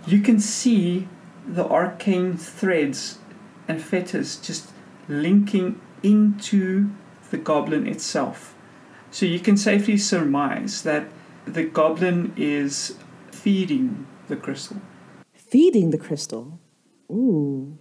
you 0.05 0.21
can 0.21 0.41
see 0.41 1.07
the 1.47 1.65
arcane 1.65 2.37
threads 2.37 3.19
and 3.69 3.81
fetters 3.81 4.35
just 4.37 4.73
linking 5.09 5.81
into 6.03 6.91
the 7.31 7.39
goblin 7.39 7.87
itself. 7.87 8.57
So, 9.13 9.27
you 9.27 9.39
can 9.39 9.57
safely 9.57 9.97
surmise 9.97 10.83
that 10.83 11.05
the 11.47 11.63
goblin 11.63 12.33
is 12.37 12.97
feeding 13.31 14.09
the 14.27 14.35
crystal. 14.35 14.79
Feeding 15.51 15.91
the 15.91 15.99
crystal. 15.99 16.61
Ooh. 17.11 17.77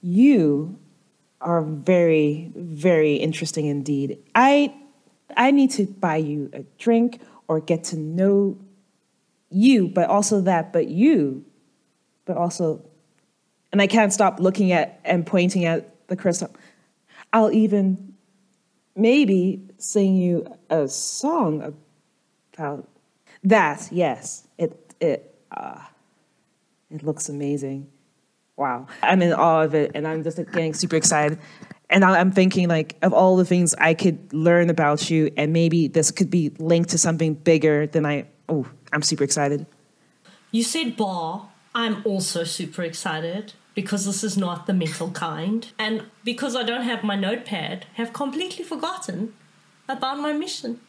You 0.00 0.78
are 1.40 1.62
very, 1.62 2.50
very 2.56 3.16
interesting 3.16 3.66
indeed. 3.66 4.18
I 4.34 4.74
I 5.36 5.50
need 5.50 5.70
to 5.72 5.86
buy 5.86 6.16
you 6.16 6.50
a 6.52 6.62
drink 6.78 7.20
or 7.46 7.60
get 7.60 7.84
to 7.84 7.96
know 7.96 8.58
you, 9.50 9.88
but 9.88 10.08
also 10.08 10.40
that, 10.42 10.72
but 10.72 10.88
you, 10.88 11.44
but 12.24 12.36
also 12.36 12.84
and 13.70 13.82
I 13.82 13.86
can't 13.86 14.12
stop 14.12 14.40
looking 14.40 14.72
at 14.72 15.00
and 15.04 15.26
pointing 15.26 15.66
at 15.66 16.08
the 16.08 16.16
crystal. 16.16 16.54
I'll 17.32 17.52
even 17.52 18.14
maybe 18.96 19.68
sing 19.78 20.16
you 20.16 20.46
a 20.70 20.88
song 20.88 21.74
about 22.54 22.88
that. 23.44 23.88
Yes, 23.90 24.46
it 24.56 24.94
it 25.00 25.34
uh, 25.50 25.78
it 26.92 27.02
looks 27.02 27.28
amazing. 27.28 27.88
Wow, 28.56 28.86
I'm 29.02 29.22
in 29.22 29.32
awe 29.32 29.62
of 29.62 29.74
it, 29.74 29.92
and 29.94 30.06
I'm 30.06 30.22
just 30.22 30.36
getting 30.36 30.74
super 30.74 30.96
excited. 30.96 31.38
And 31.88 32.04
I- 32.04 32.20
I'm 32.20 32.30
thinking 32.30 32.68
like 32.68 32.96
of 33.02 33.12
all 33.12 33.36
the 33.36 33.44
things 33.44 33.74
I 33.74 33.94
could 33.94 34.32
learn 34.32 34.70
about 34.70 35.10
you, 35.10 35.30
and 35.36 35.52
maybe 35.52 35.88
this 35.88 36.10
could 36.10 36.30
be 36.30 36.50
linked 36.58 36.90
to 36.90 36.98
something 36.98 37.34
bigger 37.34 37.86
than 37.86 38.04
I. 38.06 38.26
Oh, 38.48 38.66
I'm 38.92 39.02
super 39.02 39.24
excited. 39.24 39.66
You 40.50 40.62
said 40.62 40.96
bar. 40.96 41.48
I'm 41.74 42.02
also 42.04 42.44
super 42.44 42.82
excited 42.82 43.54
because 43.74 44.04
this 44.04 44.22
is 44.22 44.36
not 44.36 44.66
the 44.66 44.74
metal 44.74 45.10
kind. 45.10 45.66
And 45.78 46.04
because 46.22 46.54
I 46.54 46.62
don't 46.62 46.82
have 46.82 47.02
my 47.02 47.16
notepad, 47.16 47.86
have 47.94 48.12
completely 48.12 48.62
forgotten 48.62 49.32
about 49.88 50.20
my 50.20 50.34
mission. 50.34 50.80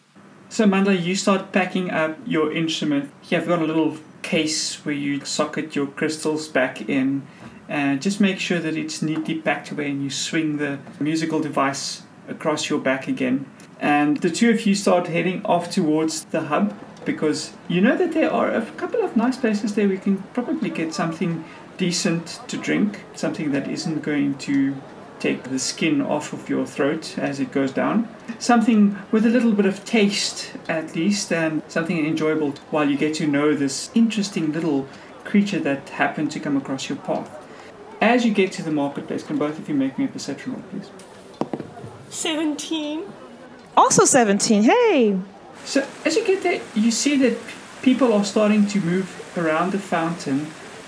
So, 0.49 0.66
Mandla, 0.66 1.01
you 1.01 1.16
start 1.16 1.54
packing 1.54 1.89
up 1.89 2.18
your 2.26 2.51
instrument. 2.51 3.12
You've 3.30 3.47
got 3.47 3.62
a 3.62 3.66
little 3.66 3.97
case 4.24 4.84
where 4.86 4.95
you 4.95 5.24
socket 5.26 5.76
your 5.76 5.88
crystals 5.88 6.47
back 6.47 6.89
in, 6.89 7.28
and 7.67 8.01
just 8.01 8.19
make 8.19 8.39
sure 8.39 8.59
that 8.59 8.76
it's 8.76 9.01
neatly 9.01 9.36
packed 9.36 9.71
away 9.71 9.89
and 9.89 10.03
you 10.03 10.09
swing 10.09 10.57
the 10.57 10.80
musical 10.99 11.39
device 11.39 12.03
across 12.28 12.69
your 12.69 12.80
back 12.80 13.07
again. 13.07 13.45
And 13.80 14.17
the 14.17 14.30
two 14.30 14.49
of 14.49 14.65
you 14.65 14.76
start 14.76 15.07
heading 15.07 15.45
off 15.45 15.69
towards 15.69 16.26
the 16.26 16.41
hub 16.41 16.74
because 17.05 17.53
you 17.67 17.82
know 17.82 17.97
that 17.97 18.13
there 18.13 18.32
are 18.32 18.49
a 18.49 18.65
couple 18.78 19.03
of 19.03 19.17
nice 19.17 19.38
places 19.38 19.76
there 19.76 19.89
we 19.89 19.97
can 19.97 20.17
probably 20.34 20.69
get 20.69 20.93
something 20.93 21.43
decent 21.78 22.39
to 22.47 22.57
drink, 22.57 23.03
something 23.13 23.51
that 23.51 23.67
isn't 23.67 24.01
going 24.03 24.38
to 24.38 24.76
take 25.24 25.43
the 25.43 25.57
skin 25.57 26.01
off 26.01 26.34
of 26.34 26.49
your 26.49 26.65
throat 26.65 27.17
as 27.17 27.39
it 27.39 27.49
goes 27.51 27.71
down. 27.71 28.09
Something 28.39 28.97
with 29.09 29.26
a 29.26 29.30
little 29.30 29.53
bit 29.53 29.65
of 29.65 29.86
taste, 29.86 30.51
at 30.67 30.95
least, 30.97 31.32
and 31.32 31.61
something 31.69 31.97
enjoyable 32.05 32.51
while 32.71 32.89
you 32.89 32.97
get 32.97 33.13
to 33.15 33.26
know 33.26 33.55
this 33.55 33.89
interesting 33.95 34.51
little 34.51 34.86
creature 35.24 35.59
that 35.59 35.88
happened 35.89 36.30
to 36.32 36.41
come 36.41 36.57
across 36.57 36.89
your 36.89 36.97
path. 36.97 37.30
As 38.01 38.26
you 38.26 38.34
get 38.34 38.51
to 38.53 38.63
the 38.63 38.71
marketplace, 38.71 39.24
can 39.24 39.38
both 39.38 39.57
of 39.57 39.69
you 39.69 39.76
make 39.76 39.97
me 39.97 40.03
a 40.03 40.09
perception 40.09 40.53
roll, 40.53 40.63
please? 40.69 40.89
17. 42.09 43.03
Also 43.78 44.03
17. 44.03 44.63
Hey, 44.63 45.17
So, 45.63 45.88
as 46.03 46.17
you 46.17 46.26
get 46.26 46.43
there, 46.43 46.61
you 46.76 46.91
see 46.91 47.15
that 47.19 47.38
people 47.82 48.11
are 48.11 48.26
starting 48.26 48.67
to 48.67 48.82
move 48.82 49.07
around 49.38 49.71
the 49.71 49.80
fountain 49.80 50.47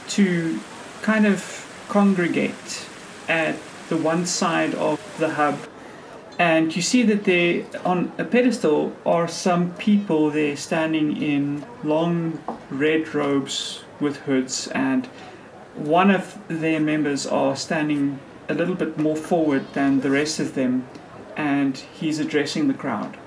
to 0.09 0.59
kind 1.01 1.25
of 1.25 1.39
congregate 1.87 2.85
at 3.29 3.55
the 3.89 3.97
one 3.97 4.25
side 4.25 4.73
of 4.75 4.99
the 5.19 5.31
hub. 5.31 5.57
And 6.37 6.75
you 6.75 6.81
see 6.81 7.03
that 7.03 7.23
there, 7.23 7.63
on 7.85 8.11
a 8.17 8.25
pedestal, 8.25 8.93
are 9.05 9.27
some 9.27 9.73
people 9.75 10.29
there 10.29 10.57
standing 10.57 11.21
in 11.21 11.65
long 11.83 12.43
red 12.69 13.13
robes 13.15 13.83
with 14.01 14.17
hoods, 14.17 14.67
and 14.67 15.05
one 15.75 16.11
of 16.11 16.37
their 16.49 16.79
members 16.79 17.25
are 17.25 17.55
standing 17.55 18.19
a 18.49 18.53
little 18.53 18.75
bit 18.75 18.97
more 18.97 19.15
forward 19.15 19.65
than 19.73 20.01
the 20.01 20.09
rest 20.09 20.39
of 20.39 20.55
them, 20.55 20.87
and 21.37 21.77
he's 21.77 22.19
addressing 22.19 22.67
the 22.67 22.73
crowd. 22.73 23.17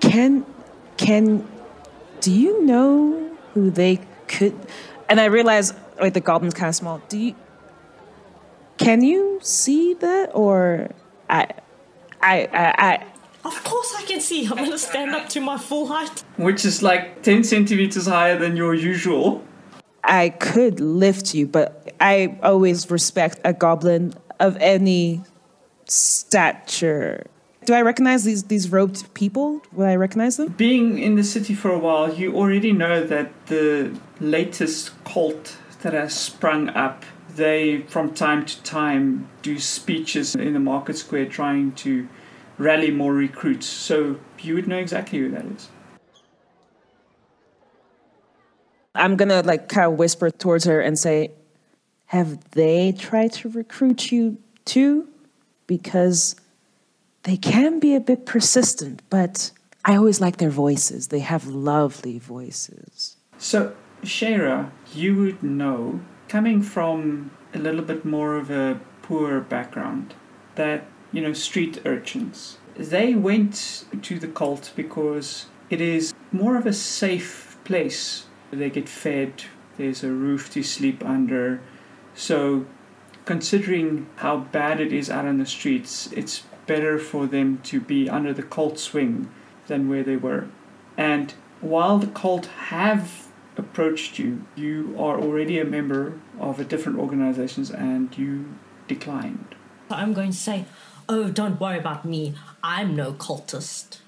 can 0.00 0.44
can 0.96 1.46
do 2.20 2.32
you 2.32 2.64
know 2.64 3.30
who 3.52 3.70
they 3.70 4.00
could? 4.28 4.54
And 5.08 5.20
I 5.20 5.26
realize 5.26 5.74
like 6.00 6.14
the 6.14 6.20
goblin's 6.20 6.54
kind 6.54 6.68
of 6.68 6.74
small. 6.74 7.00
Do 7.08 7.18
you? 7.18 7.34
Can 8.84 9.02
you 9.02 9.38
see 9.42 9.94
that 9.94 10.30
or 10.34 10.90
I? 11.30 11.46
I, 12.20 12.48
I, 12.52 12.74
I 12.90 13.06
Of 13.44 13.64
course 13.64 13.94
I 13.96 14.02
can 14.02 14.20
see. 14.20 14.44
I'm 14.46 14.56
going 14.56 14.70
to 14.70 14.78
stand 14.78 15.14
up 15.14 15.28
to 15.30 15.40
my 15.40 15.56
full 15.56 15.86
height. 15.86 16.22
which 16.36 16.64
is 16.66 16.82
like 16.82 17.22
10 17.22 17.44
centimeters 17.44 18.06
higher 18.06 18.38
than 18.38 18.56
your 18.56 18.74
usual. 18.74 19.42
I 20.02 20.28
could 20.28 20.80
lift 20.80 21.34
you, 21.34 21.46
but 21.46 21.94
I 21.98 22.38
always 22.42 22.90
respect 22.90 23.40
a 23.44 23.54
goblin 23.54 24.12
of 24.38 24.56
any 24.60 25.22
stature. 25.86 27.26
Do 27.64 27.72
I 27.72 27.80
recognize 27.80 28.24
these 28.24 28.42
these 28.44 28.70
robed 28.70 29.14
people? 29.14 29.62
Will 29.72 29.86
I 29.86 29.96
recognize 29.96 30.36
them? 30.36 30.48
Being 30.48 30.98
in 30.98 31.14
the 31.14 31.24
city 31.24 31.54
for 31.54 31.70
a 31.70 31.78
while, 31.78 32.12
you 32.12 32.36
already 32.36 32.72
know 32.72 33.02
that 33.02 33.30
the 33.46 33.98
latest 34.20 34.90
cult 35.04 35.56
that 35.80 35.94
has 35.94 36.12
sprung 36.14 36.68
up, 36.68 37.04
they 37.36 37.82
from 37.82 38.14
time 38.14 38.44
to 38.46 38.62
time 38.62 39.28
do 39.42 39.58
speeches 39.58 40.34
in 40.34 40.52
the 40.52 40.60
market 40.60 40.96
square 40.96 41.26
trying 41.26 41.72
to 41.72 42.08
rally 42.58 42.90
more 42.90 43.12
recruits. 43.12 43.66
So 43.66 44.18
you 44.40 44.54
would 44.54 44.68
know 44.68 44.78
exactly 44.78 45.18
who 45.18 45.30
that 45.30 45.44
is. 45.46 45.68
I'm 48.94 49.16
gonna 49.16 49.42
like 49.42 49.68
kind 49.68 49.92
of 49.92 49.98
whisper 49.98 50.30
towards 50.30 50.64
her 50.64 50.80
and 50.80 50.98
say, 50.98 51.32
"Have 52.06 52.50
they 52.50 52.92
tried 52.92 53.32
to 53.34 53.48
recruit 53.48 54.12
you 54.12 54.38
too? 54.64 55.08
Because 55.66 56.36
they 57.24 57.36
can 57.36 57.80
be 57.80 57.94
a 57.94 58.00
bit 58.00 58.24
persistent, 58.24 59.02
but 59.10 59.50
I 59.84 59.96
always 59.96 60.20
like 60.20 60.36
their 60.36 60.50
voices. 60.50 61.08
They 61.08 61.20
have 61.20 61.46
lovely 61.46 62.18
voices." 62.18 63.16
So, 63.36 63.74
Shara, 64.04 64.70
you 64.94 65.16
would 65.16 65.42
know, 65.42 66.00
coming 66.34 66.60
from 66.60 67.30
a 67.54 67.58
little 67.60 67.80
bit 67.80 68.04
more 68.04 68.34
of 68.34 68.50
a 68.50 68.80
poor 69.02 69.40
background, 69.40 70.12
that, 70.56 70.84
you 71.12 71.22
know, 71.22 71.32
street 71.32 71.80
urchins, 71.86 72.58
they 72.74 73.14
went 73.14 73.84
to 74.02 74.18
the 74.18 74.26
cult 74.26 74.72
because 74.74 75.46
it 75.70 75.80
is 75.80 76.12
more 76.32 76.56
of 76.56 76.66
a 76.66 76.72
safe 76.72 77.56
place. 77.62 78.26
They 78.50 78.68
get 78.68 78.88
fed, 78.88 79.44
there's 79.76 80.02
a 80.02 80.10
roof 80.10 80.50
to 80.54 80.64
sleep 80.64 81.04
under. 81.04 81.60
So, 82.16 82.66
considering 83.24 84.08
how 84.16 84.38
bad 84.38 84.80
it 84.80 84.92
is 84.92 85.08
out 85.08 85.26
on 85.26 85.38
the 85.38 85.46
streets, 85.46 86.10
it's 86.10 86.42
better 86.66 86.98
for 86.98 87.28
them 87.28 87.60
to 87.70 87.80
be 87.80 88.10
under 88.10 88.32
the 88.32 88.42
cult's 88.42 88.92
wing 88.92 89.30
than 89.68 89.88
where 89.88 90.02
they 90.02 90.16
were. 90.16 90.48
And 90.96 91.32
while 91.60 91.98
the 91.98 92.08
cult 92.08 92.46
have 92.74 93.28
approached 93.56 94.18
you, 94.18 94.44
you 94.56 94.96
are 94.98 95.16
already 95.16 95.60
a 95.60 95.64
member 95.64 96.18
of 96.40 96.60
a 96.60 96.64
different 96.64 96.98
organizations 96.98 97.70
and 97.70 98.16
you 98.16 98.54
declined. 98.88 99.54
I'm 99.90 100.12
going 100.12 100.30
to 100.30 100.36
say, 100.36 100.64
oh, 101.08 101.28
don't 101.28 101.60
worry 101.60 101.78
about 101.78 102.04
me. 102.04 102.34
I'm 102.62 102.96
no 102.96 103.12
cultist. 103.12 103.98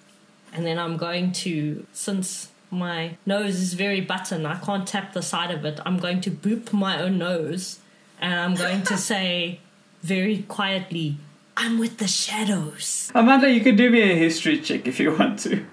And 0.52 0.64
then 0.64 0.78
I'm 0.78 0.96
going 0.96 1.32
to, 1.32 1.86
since 1.92 2.48
my 2.70 3.16
nose 3.26 3.60
is 3.60 3.74
very 3.74 4.00
button. 4.00 4.46
I 4.46 4.56
can't 4.56 4.86
tap 4.86 5.12
the 5.12 5.22
side 5.22 5.50
of 5.50 5.64
it. 5.64 5.80
I'm 5.84 5.98
going 5.98 6.20
to 6.22 6.30
boop 6.30 6.72
my 6.72 7.00
own 7.00 7.18
nose 7.18 7.78
and 8.20 8.34
I'm 8.34 8.54
going 8.54 8.82
to 8.84 8.96
say 9.12 9.60
very 10.02 10.42
quietly, 10.42 11.16
I'm 11.56 11.78
with 11.78 11.98
the 11.98 12.08
shadows. 12.08 13.10
Amanda, 13.14 13.50
you 13.50 13.60
can 13.60 13.76
do 13.76 13.90
me 13.90 14.02
a 14.02 14.14
history 14.14 14.60
check 14.60 14.86
if 14.86 15.00
you 15.00 15.16
want 15.16 15.38
to. 15.40 15.64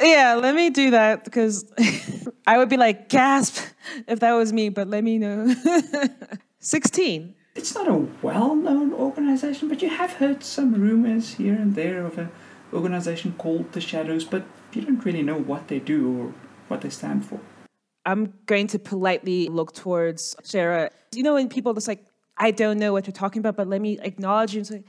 Yeah, 0.00 0.38
let 0.40 0.54
me 0.54 0.70
do 0.70 0.92
that 0.92 1.24
because 1.24 1.70
I 2.46 2.58
would 2.58 2.68
be 2.68 2.76
like, 2.76 3.08
gasp 3.08 3.58
if 4.06 4.20
that 4.20 4.32
was 4.32 4.52
me, 4.52 4.68
but 4.68 4.88
let 4.88 5.02
me 5.04 5.18
know. 5.18 5.54
16. 6.60 7.34
It's 7.54 7.74
not 7.74 7.88
a 7.88 8.06
well 8.22 8.54
known 8.54 8.92
organization, 8.92 9.68
but 9.68 9.82
you 9.82 9.88
have 9.88 10.12
heard 10.14 10.44
some 10.44 10.74
rumors 10.74 11.34
here 11.34 11.54
and 11.54 11.74
there 11.74 12.04
of 12.04 12.18
an 12.18 12.30
organization 12.72 13.34
called 13.36 13.72
the 13.72 13.80
Shadows, 13.80 14.24
but 14.24 14.44
you 14.72 14.82
don't 14.82 15.04
really 15.04 15.22
know 15.22 15.38
what 15.38 15.68
they 15.68 15.80
do 15.80 16.20
or 16.20 16.34
what 16.68 16.82
they 16.82 16.90
stand 16.90 17.24
for. 17.24 17.40
I'm 18.04 18.34
going 18.46 18.68
to 18.68 18.78
politely 18.78 19.48
look 19.48 19.74
towards 19.74 20.34
Shara. 20.42 20.90
You 21.12 21.22
know, 21.22 21.34
when 21.34 21.48
people 21.48 21.74
just 21.74 21.88
like, 21.88 22.04
I 22.36 22.52
don't 22.52 22.78
know 22.78 22.92
what 22.92 23.06
you're 23.06 23.12
talking 23.12 23.40
about, 23.40 23.56
but 23.56 23.66
let 23.66 23.80
me 23.80 23.98
acknowledge 24.00 24.54
you 24.54 24.60
and 24.60 24.66
say, 24.66 24.84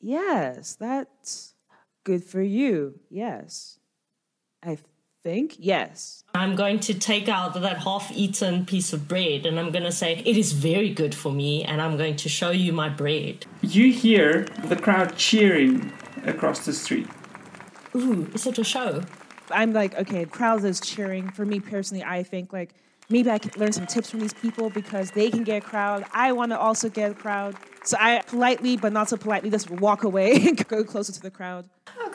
yes, 0.00 0.74
that's 0.74 1.54
good 2.04 2.24
for 2.24 2.42
you. 2.42 2.98
Yes. 3.10 3.78
I 4.62 4.78
think, 5.22 5.56
yes. 5.58 6.24
I'm 6.34 6.54
going 6.54 6.80
to 6.80 6.94
take 6.94 7.28
out 7.28 7.54
that 7.54 7.78
half 7.78 8.10
eaten 8.12 8.64
piece 8.64 8.92
of 8.92 9.08
bread 9.08 9.44
and 9.46 9.58
I'm 9.58 9.70
going 9.70 9.84
to 9.84 9.92
say, 9.92 10.22
It 10.24 10.36
is 10.36 10.52
very 10.52 10.90
good 10.90 11.14
for 11.14 11.32
me, 11.32 11.64
and 11.64 11.80
I'm 11.80 11.96
going 11.96 12.16
to 12.16 12.28
show 12.28 12.50
you 12.50 12.72
my 12.72 12.88
bread. 12.88 13.46
You 13.60 13.92
hear 13.92 14.44
the 14.64 14.76
crowd 14.76 15.16
cheering 15.16 15.92
across 16.24 16.64
the 16.64 16.72
street. 16.72 17.08
Ooh, 17.94 18.30
is 18.34 18.46
it 18.46 18.58
a 18.58 18.64
show? 18.64 19.02
I'm 19.50 19.72
like, 19.72 19.94
okay, 19.96 20.24
crowd 20.24 20.64
is 20.64 20.80
cheering. 20.80 21.30
For 21.30 21.44
me 21.44 21.60
personally, 21.60 22.02
I 22.02 22.22
think 22.22 22.52
like 22.52 22.74
maybe 23.10 23.30
I 23.30 23.38
can 23.38 23.52
learn 23.60 23.72
some 23.72 23.86
tips 23.86 24.10
from 24.10 24.20
these 24.20 24.32
people 24.32 24.70
because 24.70 25.10
they 25.10 25.30
can 25.30 25.44
get 25.44 25.62
a 25.62 25.66
crowd. 25.66 26.04
I 26.12 26.32
want 26.32 26.52
to 26.52 26.58
also 26.58 26.88
get 26.88 27.10
a 27.10 27.14
crowd. 27.14 27.56
So 27.84 27.96
I 28.00 28.22
politely, 28.26 28.76
but 28.76 28.92
not 28.92 29.08
so 29.08 29.16
politely, 29.16 29.50
just 29.50 29.70
walk 29.70 30.04
away 30.04 30.32
and 30.48 30.66
go 30.68 30.84
closer 30.84 31.12
to 31.12 31.20
the 31.20 31.30
crowd. 31.30 31.68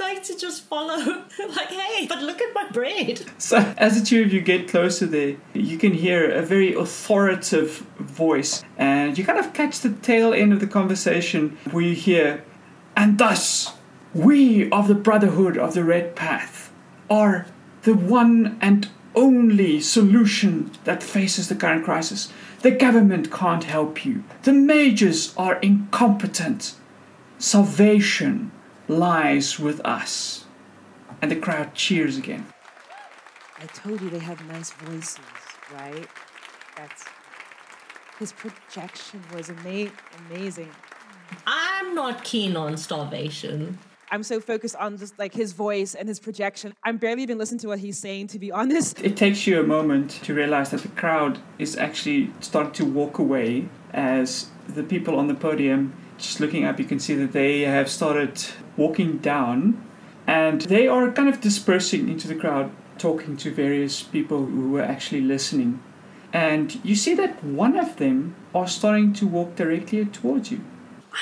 I'm 0.08 0.24
to 0.24 0.38
just 0.38 0.64
follow, 0.64 0.96
like, 1.50 1.68
hey, 1.68 2.08
but 2.08 2.22
look 2.22 2.42
at 2.42 2.54
my 2.54 2.70
bread. 2.70 3.26
So, 3.38 3.58
as 3.78 4.00
the 4.00 4.06
two 4.06 4.22
of 4.22 4.32
you 4.32 4.40
get 4.40 4.70
closer 4.70 5.06
there, 5.06 5.36
you 5.54 5.78
can 5.78 5.94
hear 5.94 6.32
a 6.32 6.42
very 6.42 6.74
authoritative 6.74 7.80
voice, 8.00 8.64
and 8.78 9.18
you 9.18 9.26
kind 9.26 9.38
of 9.38 9.54
catch 9.54 9.82
the 9.82 9.90
tail 9.90 10.34
end 10.34 10.54
of 10.54 10.62
the 10.62 10.68
conversation 10.68 11.58
where 11.72 11.84
you 11.84 11.94
hear, 11.94 12.46
and 12.96 13.18
thus, 13.18 13.74
we 14.14 14.70
of 14.70 14.88
the 14.88 14.96
Brotherhood 14.96 15.58
of 15.58 15.74
the 15.74 15.84
Red 15.84 16.16
Path 16.16 16.72
are 17.10 17.46
the 17.82 17.94
one 17.94 18.58
and 18.62 18.88
only 19.14 19.82
solution 19.82 20.72
that 20.86 21.04
faces 21.04 21.50
the 21.50 21.56
current 21.56 21.84
crisis. 21.84 22.32
The 22.62 22.72
government 22.72 23.30
can't 23.30 23.66
help 23.66 24.06
you. 24.06 24.24
The 24.44 24.54
mages 24.54 25.34
are 25.36 25.56
incompetent. 25.56 26.76
Salvation 27.40 28.52
lies 28.88 29.60
with 29.60 29.80
us. 29.86 30.46
And 31.22 31.32
the 31.32 31.36
crowd 31.36 31.74
cheers 31.74 32.18
again. 32.18 32.46
I 33.60 33.66
told 33.68 34.02
you 34.02 34.10
they 34.10 34.20
have 34.20 34.46
nice 34.48 34.72
voices, 34.72 35.20
right? 35.74 36.08
That's 36.76 37.06
his 38.20 38.32
projection 38.32 39.24
was 39.34 39.50
ama- 39.50 39.92
amazing. 40.30 40.70
I'm 41.46 41.96
not 41.96 42.24
keen 42.24 42.56
on 42.56 42.78
starvation. 42.78 43.80
I'm 44.10 44.24
so 44.24 44.40
focused 44.40 44.76
on 44.78 44.98
just 44.98 45.20
like 45.20 45.34
his 45.34 45.52
voice 45.54 45.94
and 45.94 46.08
his 46.08 46.20
projection. 46.20 46.74
I'm 46.84 46.98
barely 46.98 47.24
even 47.24 47.38
listening 47.38 47.60
to 47.60 47.68
what 47.68 47.80
he's 47.80 47.98
saying, 47.98 48.28
to 48.28 48.40
be 48.40 48.52
honest. 48.52 49.02
It 49.02 49.18
takes 49.18 49.46
you 49.46 49.60
a 49.60 49.64
moment 49.64 50.12
to 50.24 50.34
realize 50.34 50.70
that 50.72 50.82
the 50.82 50.88
crowd 50.90 51.40
is 51.60 51.76
actually 51.76 52.32
starting 52.40 52.74
to 52.74 52.86
walk 52.86 53.20
away 53.20 53.68
as 53.92 54.48
the 54.68 54.84
people 54.84 55.18
on 55.18 55.28
the 55.28 55.36
podium, 55.36 55.94
just 56.18 56.40
looking 56.40 56.66
up, 56.66 56.80
you 56.80 56.86
can 56.86 57.00
see 57.00 57.16
that 57.16 57.32
they 57.32 57.62
have 57.62 57.90
started 57.90 58.44
walking 58.76 59.18
down 59.18 59.84
and 60.26 60.62
they 60.62 60.88
are 60.88 61.12
kind 61.12 61.30
of 61.30 61.40
dispersing 61.40 62.10
into 62.10 62.28
the 62.28 62.36
crowd, 62.36 62.72
talking 62.98 63.38
to 63.38 63.54
various 63.54 64.04
people 64.04 64.46
who 64.46 64.72
were 64.72 64.82
actually 64.82 65.22
listening. 65.22 65.82
And 66.34 66.84
you 66.84 66.96
see 66.96 67.16
that 67.16 67.44
one 67.44 67.78
of 67.78 67.96
them 67.98 68.36
are 68.54 68.68
starting 68.68 69.14
to 69.14 69.28
walk 69.28 69.56
directly 69.56 70.06
towards 70.06 70.52
you. 70.52 70.62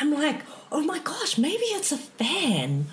I'm 0.01 0.11
like, 0.11 0.41
oh 0.71 0.81
my 0.81 0.99
gosh, 0.99 1.37
maybe 1.37 1.63
it's 1.65 1.91
a 1.91 1.97
fan. 1.97 2.87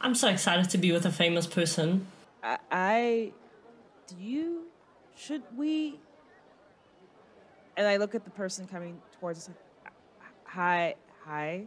I'm 0.00 0.14
so 0.14 0.28
excited 0.28 0.68
to 0.70 0.78
be 0.78 0.92
with 0.92 1.06
a 1.06 1.10
famous 1.10 1.46
person. 1.46 2.06
I, 2.42 2.58
I 2.70 3.32
do 4.06 4.16
you 4.22 4.64
should 5.16 5.42
we 5.56 5.98
and 7.76 7.86
I 7.86 7.96
look 7.96 8.14
at 8.14 8.24
the 8.24 8.30
person 8.30 8.66
coming 8.66 9.00
towards 9.18 9.48
us 9.48 9.48
like 9.48 9.94
hi 10.44 10.94
hi 11.26 11.64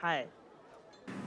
hi 0.00 0.26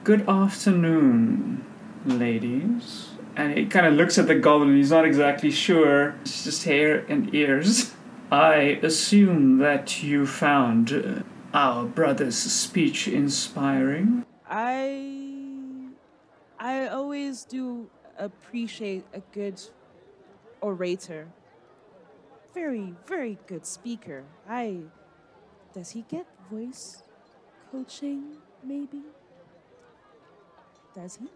Good 0.03 0.27
afternoon, 0.27 1.65
ladies. 2.05 3.11
And 3.37 3.57
he 3.57 3.65
kind 3.67 3.85
of 3.85 3.93
looks 3.93 4.17
at 4.17 4.27
the 4.27 4.35
goblin. 4.35 4.75
He's 4.75 4.91
not 4.91 5.05
exactly 5.05 5.51
sure. 5.51 6.15
It's 6.21 6.43
just 6.43 6.65
hair 6.65 7.05
and 7.07 7.33
ears. 7.33 7.93
I 8.31 8.79
assume 8.83 9.59
that 9.59 10.03
you 10.03 10.25
found 10.25 10.91
uh, 10.91 11.23
our 11.53 11.85
brother's 11.85 12.37
speech 12.37 13.07
inspiring. 13.07 14.25
I 14.49 15.91
I 16.59 16.87
always 16.87 17.45
do 17.45 17.89
appreciate 18.17 19.05
a 19.13 19.21
good 19.31 19.61
orator. 20.59 21.29
Very, 22.53 22.95
very 23.05 23.37
good 23.47 23.65
speaker. 23.65 24.25
I 24.49 24.81
does 25.73 25.91
he 25.91 26.01
get 26.09 26.27
voice 26.51 27.03
coaching 27.71 28.37
maybe? 28.63 29.01
Does 30.95 31.17
he? 31.17 31.27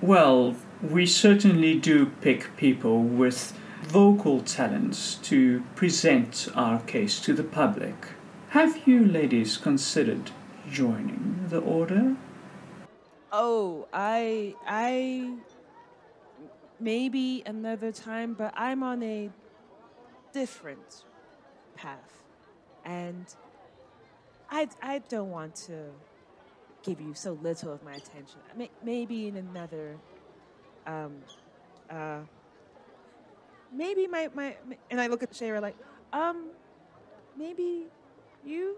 Well, 0.00 0.56
we 0.80 1.04
certainly 1.06 1.78
do 1.78 2.06
pick 2.20 2.56
people 2.56 3.02
with 3.02 3.52
vocal 3.82 4.40
talents 4.40 5.16
to 5.16 5.64
present 5.74 6.48
our 6.54 6.80
case 6.80 7.20
to 7.20 7.32
the 7.34 7.44
public. 7.44 7.94
Have 8.50 8.86
you 8.86 9.04
ladies 9.04 9.56
considered 9.56 10.30
joining 10.70 11.46
the 11.48 11.58
order? 11.58 12.16
Oh, 13.32 13.88
I 13.92 14.54
I 14.66 15.34
maybe 16.78 17.42
another 17.46 17.92
time, 17.92 18.34
but 18.34 18.52
I'm 18.56 18.82
on 18.82 19.02
a 19.02 19.30
different 20.32 21.04
path. 21.76 22.22
And 22.84 23.26
I 24.50 24.68
I 24.82 24.98
don't 25.08 25.30
want 25.30 25.54
to 25.66 25.90
give 26.82 27.00
you 27.00 27.14
so 27.14 27.32
little 27.32 27.72
of 27.72 27.82
my 27.82 27.92
attention. 27.92 28.40
May- 28.56 28.70
Maybe 28.82 29.28
in 29.28 29.36
another 29.36 29.96
um 30.86 31.18
uh 31.90 32.20
maybe 33.72 34.06
my 34.06 34.28
my 34.34 34.56
and 34.90 35.00
I 35.00 35.06
look 35.06 35.22
at 35.22 35.32
Shara 35.32 35.60
like 35.60 35.76
um 36.12 36.48
maybe 37.36 37.86
you 38.44 38.76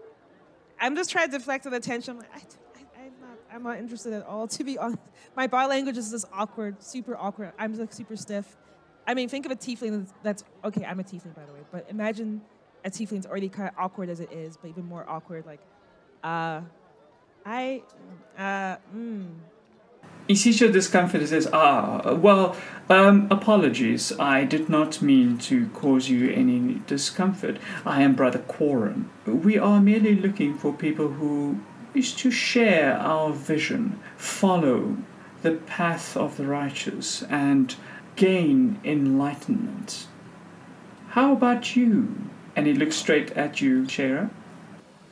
I'm 0.79 0.95
just 0.95 1.11
trying 1.11 1.31
to 1.31 1.37
deflect 1.37 1.63
the 1.63 1.73
attention. 1.73 2.11
I'm 2.15 2.17
like, 2.19 2.29
I, 2.35 2.39
I, 2.39 3.05
I'm 3.05 3.13
not, 3.21 3.37
I'm 3.53 3.63
not 3.63 3.77
interested 3.77 4.11
at 4.13 4.25
all. 4.25 4.47
To 4.57 4.63
be 4.63 4.77
honest, 4.77 4.99
my 5.35 5.47
body 5.47 5.69
language 5.69 5.97
is 5.97 6.11
just 6.11 6.25
awkward, 6.33 6.83
super 6.83 7.15
awkward. 7.15 7.53
I'm 7.57 7.73
like 7.77 7.93
super 7.93 8.17
stiff. 8.17 8.57
I 9.07 9.13
mean, 9.13 9.29
think 9.29 9.45
of 9.45 9.51
a 9.51 9.55
tiefling 9.55 9.99
that's, 9.99 10.13
that's 10.23 10.43
okay. 10.65 10.83
I'm 10.85 10.99
a 10.99 11.03
tiefling, 11.03 11.35
by 11.35 11.45
the 11.45 11.53
way, 11.53 11.59
but 11.71 11.85
imagine 11.89 12.41
a 12.83 12.89
tiefling 12.89 13.11
that's 13.21 13.25
already 13.25 13.49
kind 13.49 13.69
of 13.69 13.75
awkward 13.77 14.09
as 14.09 14.19
it 14.19 14.31
is, 14.31 14.57
but 14.57 14.69
even 14.69 14.85
more 14.87 15.05
awkward. 15.07 15.45
Like, 15.45 15.59
uh, 16.23 16.61
I, 17.45 17.83
uh, 18.37 18.77
mm. 18.95 19.27
Your 20.27 20.71
discomfort 20.71 21.27
says, 21.27 21.49
Ah, 21.51 22.13
well, 22.13 22.55
um, 22.89 23.27
apologies. 23.29 24.13
I 24.19 24.45
did 24.45 24.69
not 24.69 25.01
mean 25.01 25.37
to 25.39 25.67
cause 25.69 26.09
you 26.09 26.31
any 26.31 26.81
discomfort. 26.87 27.57
I 27.85 28.01
am 28.01 28.15
Brother 28.15 28.39
Corin. 28.39 29.09
We 29.25 29.57
are 29.57 29.81
merely 29.81 30.15
looking 30.15 30.57
for 30.57 30.71
people 30.71 31.09
who 31.09 31.59
wish 31.93 32.15
to 32.15 32.31
share 32.31 32.97
our 32.97 33.31
vision, 33.33 33.99
follow 34.15 34.97
the 35.41 35.51
path 35.51 36.15
of 36.15 36.37
the 36.37 36.47
righteous, 36.47 37.23
and 37.23 37.75
gain 38.15 38.79
enlightenment. 38.83 40.07
How 41.09 41.33
about 41.33 41.75
you? 41.75 42.29
And 42.55 42.67
he 42.67 42.73
looks 42.73 42.95
straight 42.95 43.31
at 43.31 43.61
you, 43.61 43.83
Shara. 43.83 44.29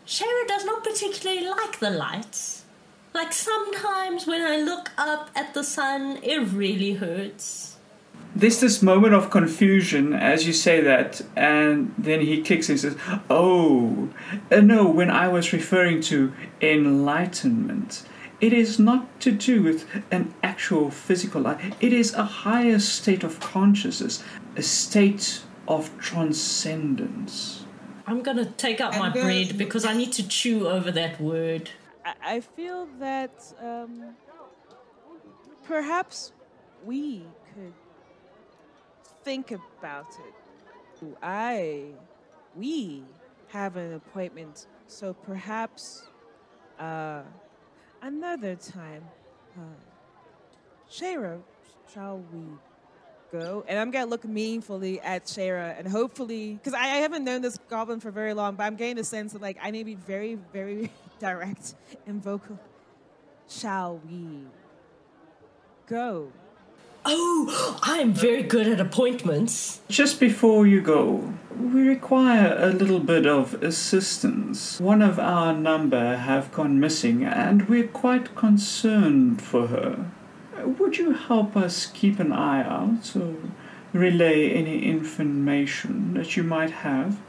Shara 0.06 0.48
does 0.48 0.66
not 0.66 0.84
particularly 0.84 1.48
like 1.48 1.80
the 1.80 1.90
lights. 1.90 2.66
Like 3.14 3.34
sometimes 3.34 4.26
when 4.26 4.42
I 4.42 4.58
look 4.58 4.92
up 4.98 5.30
at 5.36 5.54
the 5.54 5.64
sun, 5.64 6.20
it 6.24 6.48
really 6.50 6.94
hurts. 6.94 7.78
There's 8.34 8.62
this 8.62 8.82
moment 8.82 9.14
of 9.14 9.30
confusion 9.30 10.14
as 10.14 10.48
you 10.48 10.54
say 10.54 10.80
that, 10.82 11.22
and 11.36 11.94
then 11.98 12.22
he 12.22 12.42
kicks 12.42 12.70
and 12.70 12.80
says, 12.80 12.96
Oh, 13.30 14.10
uh, 14.50 14.62
no, 14.62 14.88
when 14.88 15.12
I 15.12 15.28
was 15.28 15.52
referring 15.52 16.02
to 16.04 16.32
enlightenment, 16.62 18.04
It 18.42 18.54
is 18.54 18.80
not 18.80 19.20
to 19.22 19.32
do 19.32 19.62
with 19.62 19.86
an 20.10 20.34
actual 20.42 20.90
physical 20.90 21.42
life. 21.42 21.76
It 21.80 21.94
is 21.94 22.16
a 22.16 22.24
higher 22.24 22.80
state 22.80 23.24
of 23.24 23.40
consciousness, 23.40 24.24
a 24.56 24.64
state 24.64 25.44
of 25.68 25.90
transcendence. 26.00 27.66
I'm 28.08 28.22
gonna 28.22 28.46
take 28.46 28.82
out 28.82 28.98
my 28.98 29.08
And 29.08 29.16
the- 29.16 29.22
bread 29.22 29.58
because 29.58 29.86
I 29.86 29.94
need 29.94 30.12
to 30.14 30.28
chew 30.28 30.68
over 30.68 30.92
that 30.92 31.20
word. 31.22 31.70
I, 32.06 32.14
I 32.36 32.40
feel 32.40 32.88
that 33.00 33.54
um, 33.62 34.16
perhaps 35.64 36.34
we 36.84 37.24
could 37.54 37.74
think 39.24 39.52
about 39.52 40.08
it. 40.20 41.16
I, 41.24 41.86
we 42.56 43.04
have 43.48 43.76
an 43.76 43.94
appointment, 43.94 44.68
so 44.88 45.14
perhaps 45.14 46.08
uh, 46.80 47.22
another 48.02 48.56
time. 48.56 49.04
Uh, 49.58 49.62
Shara, 50.90 51.40
shall 51.92 52.24
we 52.34 52.44
go? 53.32 53.64
And 53.68 53.80
I'm 53.80 53.92
gonna 53.92 54.06
look 54.06 54.26
meaningfully 54.26 55.00
at 55.02 55.26
Shara, 55.26 55.78
and 55.78 55.88
hopefully, 55.88 56.54
because 56.54 56.74
I, 56.74 56.82
I 56.82 56.98
haven't 56.98 57.24
known 57.24 57.42
this 57.42 57.58
goblin 57.70 58.00
for 58.00 58.12
very 58.12 58.34
long, 58.34 58.56
but 58.56 58.64
I'm 58.64 58.76
getting 58.76 58.98
the 58.98 59.04
sense 59.04 59.34
that 59.34 59.42
like 59.42 59.58
I 59.62 59.72
need 59.72 59.80
to 59.80 59.86
be 59.86 59.96
very, 59.96 60.38
very 60.54 60.92
direct 61.20 61.76
and 62.06 62.22
vocal. 62.22 62.60
Shall 63.48 64.00
we 64.08 64.46
go? 65.88 66.32
Oh, 67.04 67.80
I'm 67.82 68.14
very 68.14 68.44
good 68.44 68.68
at 68.68 68.80
appointments. 68.80 69.82
Just 69.90 70.20
before 70.20 70.68
you 70.68 70.82
go, 70.82 71.34
we 71.60 71.82
require 71.82 72.56
a 72.60 72.68
little 72.68 73.00
bit 73.00 73.26
of 73.26 73.56
assistance. 73.64 74.80
One 74.80 75.02
of 75.02 75.18
our 75.18 75.52
number 75.52 76.16
have 76.16 76.52
gone 76.52 76.80
missing, 76.80 77.24
and 77.24 77.68
we're 77.68 77.88
quite 77.88 78.36
concerned 78.36 79.42
for 79.42 79.68
her. 79.68 80.12
Would 80.66 80.98
you 80.98 81.12
help 81.12 81.56
us 81.56 81.88
keep 81.88 82.20
an 82.20 82.32
eye 82.32 82.64
out 82.64 83.16
or 83.16 83.36
relay 83.94 84.52
any 84.52 84.86
information 84.86 86.14
that 86.14 86.36
you 86.36 86.44
might 86.44 86.72
have? 86.72 87.20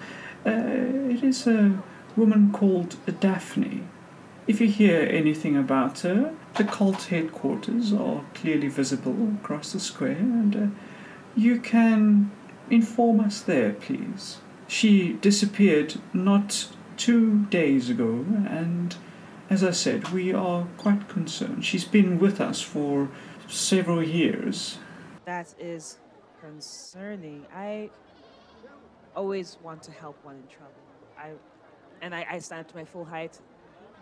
Uh, 0.47 0.51
it 1.11 1.23
is 1.23 1.47
a 1.47 1.83
woman 2.17 2.53
called 2.53 2.97
Daphne. 3.21 3.85
If 4.47 4.61
you 4.61 4.69
hear 4.69 5.01
anything 5.03 5.57
about 5.57 6.01
her, 6.01 6.35
the 6.57 6.65
cult 6.65 7.05
headquarters 7.05 7.93
are 7.93 8.25
clearly 8.35 8.69
visible 8.69 9.35
across 9.41 9.73
the 9.73 9.81
square, 9.81 10.17
and 10.17 10.57
uh, 10.57 10.67
you 11.37 11.61
can 11.61 12.31
inform 12.69 13.21
us 13.21 13.41
there, 13.41 13.73
please. 13.73 14.39
She 14.67 15.15
disappeared 15.15 16.01
not 16.13 16.69
two 16.97 17.47
days 17.47 17.89
ago, 17.89 18.27
and 18.49 18.97
as 19.53 19.63
I 19.63 19.71
said, 19.71 20.09
we 20.09 20.33
are 20.33 20.67
quite 20.79 21.11
concerned. 21.11 21.63
She's 21.63 21.85
been 21.85 22.19
with 22.19 22.41
us 22.41 22.63
for 22.63 23.11
several 23.49 24.03
years. 24.03 24.79
That 25.27 25.55
is 25.59 25.99
concerning. 26.41 27.45
I 27.55 27.91
always 29.15 29.59
want 29.63 29.83
to 29.83 29.93
help 29.93 30.17
one 30.25 30.37
in 30.37 30.47
trouble. 30.47 30.73
I, 31.19 31.33
and 32.01 32.15
I, 32.15 32.27
I 32.31 32.39
stand 32.39 32.63
up 32.63 32.69
to 32.71 32.77
my 32.77 32.87
full 32.87 33.05
height, 33.05 33.39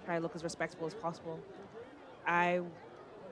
try 0.04 0.16
to 0.16 0.22
look 0.22 0.36
as 0.36 0.44
respectable 0.44 0.86
as 0.86 0.94
possible. 0.94 1.40
I 2.28 2.60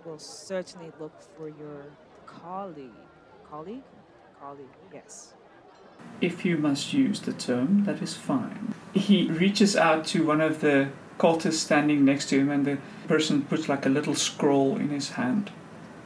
will 0.05 0.19
certainly 0.19 0.91
look 0.99 1.15
for 1.37 1.49
your 1.49 1.85
colleague. 2.27 2.91
Colleague? 3.49 3.85
Colleague, 4.41 4.67
yes. 4.93 5.35
If 6.21 6.45
you 6.45 6.57
must 6.57 6.93
use 6.93 7.21
the 7.21 7.33
term, 7.33 7.85
that 7.85 8.03
is 8.03 8.15
fine. 8.15 8.75
He 8.93 9.29
reaches 9.31 9.77
out 9.77 10.05
to 10.07 10.27
one 10.27 10.41
of 10.41 10.61
the 10.63 10.89
cultists 11.19 11.55
standing 11.55 12.05
next 12.05 12.29
to 12.31 12.39
him, 12.39 12.51
and 12.51 12.65
the 12.65 12.79
person 13.07 13.43
puts 13.43 13.69
like 13.69 13.85
a 13.85 13.89
little 13.89 14.15
scroll 14.15 14.77
in 14.77 14.91
his 14.91 15.11
hand. 15.11 15.51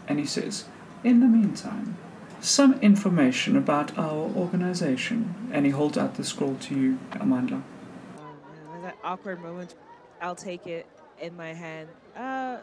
And 0.08 0.18
he 0.18 0.26
says, 0.26 0.64
In 1.04 1.20
the 1.20 1.26
meantime, 1.26 1.96
some 2.40 2.74
information 2.80 3.56
about 3.56 3.96
our 3.96 4.30
organization. 4.36 5.50
And 5.52 5.64
he 5.64 5.70
holds 5.70 5.96
out 5.96 6.14
the 6.16 6.24
scroll 6.24 6.56
to 6.56 6.74
you, 6.74 6.98
Amandla. 7.12 7.62
Um, 8.18 8.82
that 8.82 8.96
awkward 9.04 9.40
moment. 9.40 9.74
I'll 10.20 10.34
take 10.34 10.66
it 10.66 10.86
in 11.20 11.36
my 11.36 11.52
hand. 11.52 11.88
Uh, 12.16 12.58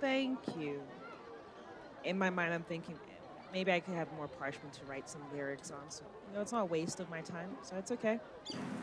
thank 0.00 0.38
you. 0.58 0.80
In 2.04 2.18
my 2.18 2.30
mind, 2.30 2.52
I'm 2.52 2.64
thinking 2.64 2.98
maybe 3.52 3.70
I 3.72 3.80
could 3.80 3.94
have 3.94 4.12
more 4.14 4.28
parchment 4.28 4.72
to 4.74 4.84
write 4.86 5.08
some 5.08 5.22
lyrics 5.32 5.70
on. 5.70 5.88
So 5.88 6.02
you 6.32 6.38
know, 6.38 6.42
it's 6.42 6.52
not 6.52 6.62
a 6.62 6.64
waste 6.64 6.98
of 6.98 7.10
my 7.10 7.20
time. 7.20 7.50
So 7.62 7.76
it's 7.76 7.92
okay. 7.92 8.18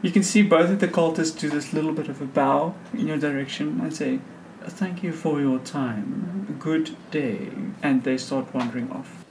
You 0.04 0.12
can 0.12 0.22
see 0.22 0.44
both 0.44 0.70
of 0.70 0.80
the 0.80 0.88
cultists 0.88 1.38
do 1.38 1.50
this 1.50 1.74
little 1.74 1.94
bit 1.94 2.08
of 2.08 2.22
a 2.22 2.26
bow 2.26 2.76
in 2.94 3.08
your 3.08 3.18
direction 3.18 3.80
and 3.82 3.92
say, 3.92 4.20
Thank 4.62 5.02
you 5.02 5.14
for 5.14 5.40
your 5.40 5.58
time. 5.60 6.58
Good 6.60 6.96
day. 7.10 7.50
And 7.82 8.04
they 8.04 8.18
start 8.18 8.54
wandering 8.54 8.92
off. 8.92 9.26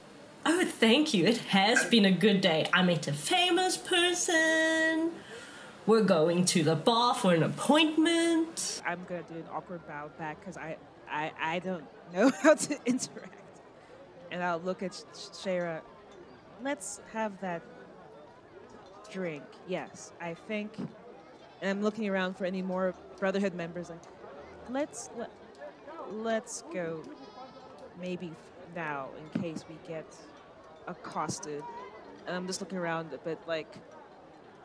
Oh, 0.45 0.65
thank 0.65 1.13
you. 1.13 1.25
It 1.25 1.37
has 1.37 1.85
been 1.85 2.03
a 2.03 2.11
good 2.11 2.41
day. 2.41 2.67
I 2.73 2.81
met 2.81 3.07
a 3.07 3.13
famous 3.13 3.77
person. 3.77 5.11
We're 5.85 6.03
going 6.03 6.43
to 6.45 6.63
the 6.63 6.75
bar 6.75 7.15
for 7.15 7.33
an 7.33 7.43
appointment. 7.43 8.81
I'm 8.85 9.05
gonna 9.07 9.23
do 9.23 9.35
an 9.35 9.45
awkward 9.53 9.87
bow 9.87 10.09
back 10.17 10.39
because 10.41 10.57
I, 10.57 10.75
I, 11.09 11.31
I 11.39 11.59
don't 11.59 11.85
know 12.13 12.31
how 12.41 12.55
to 12.55 12.77
interact. 12.85 13.61
And 14.31 14.43
I'll 14.43 14.59
look 14.59 14.83
at 14.83 14.93
Sh- 14.93 15.29
Shara. 15.31 15.81
Let's 16.61 16.99
have 17.13 17.39
that 17.41 17.61
drink. 19.09 19.43
Yes, 19.67 20.11
I 20.21 20.33
think. 20.33 20.77
And 20.77 21.69
I'm 21.69 21.81
looking 21.81 22.07
around 22.07 22.37
for 22.37 22.45
any 22.45 22.61
more 22.61 22.93
Brotherhood 23.19 23.53
members. 23.53 23.89
Like, 23.89 23.99
let's 24.69 25.09
let, 25.17 25.31
let's 26.11 26.63
go. 26.73 27.03
Maybe 28.01 28.31
now, 28.75 29.09
in 29.33 29.41
case 29.41 29.65
we 29.67 29.75
get 29.87 30.05
accosted. 30.87 31.63
And 32.27 32.35
I'm 32.35 32.47
just 32.47 32.61
looking 32.61 32.77
around, 32.77 33.17
but 33.23 33.39
like, 33.47 33.75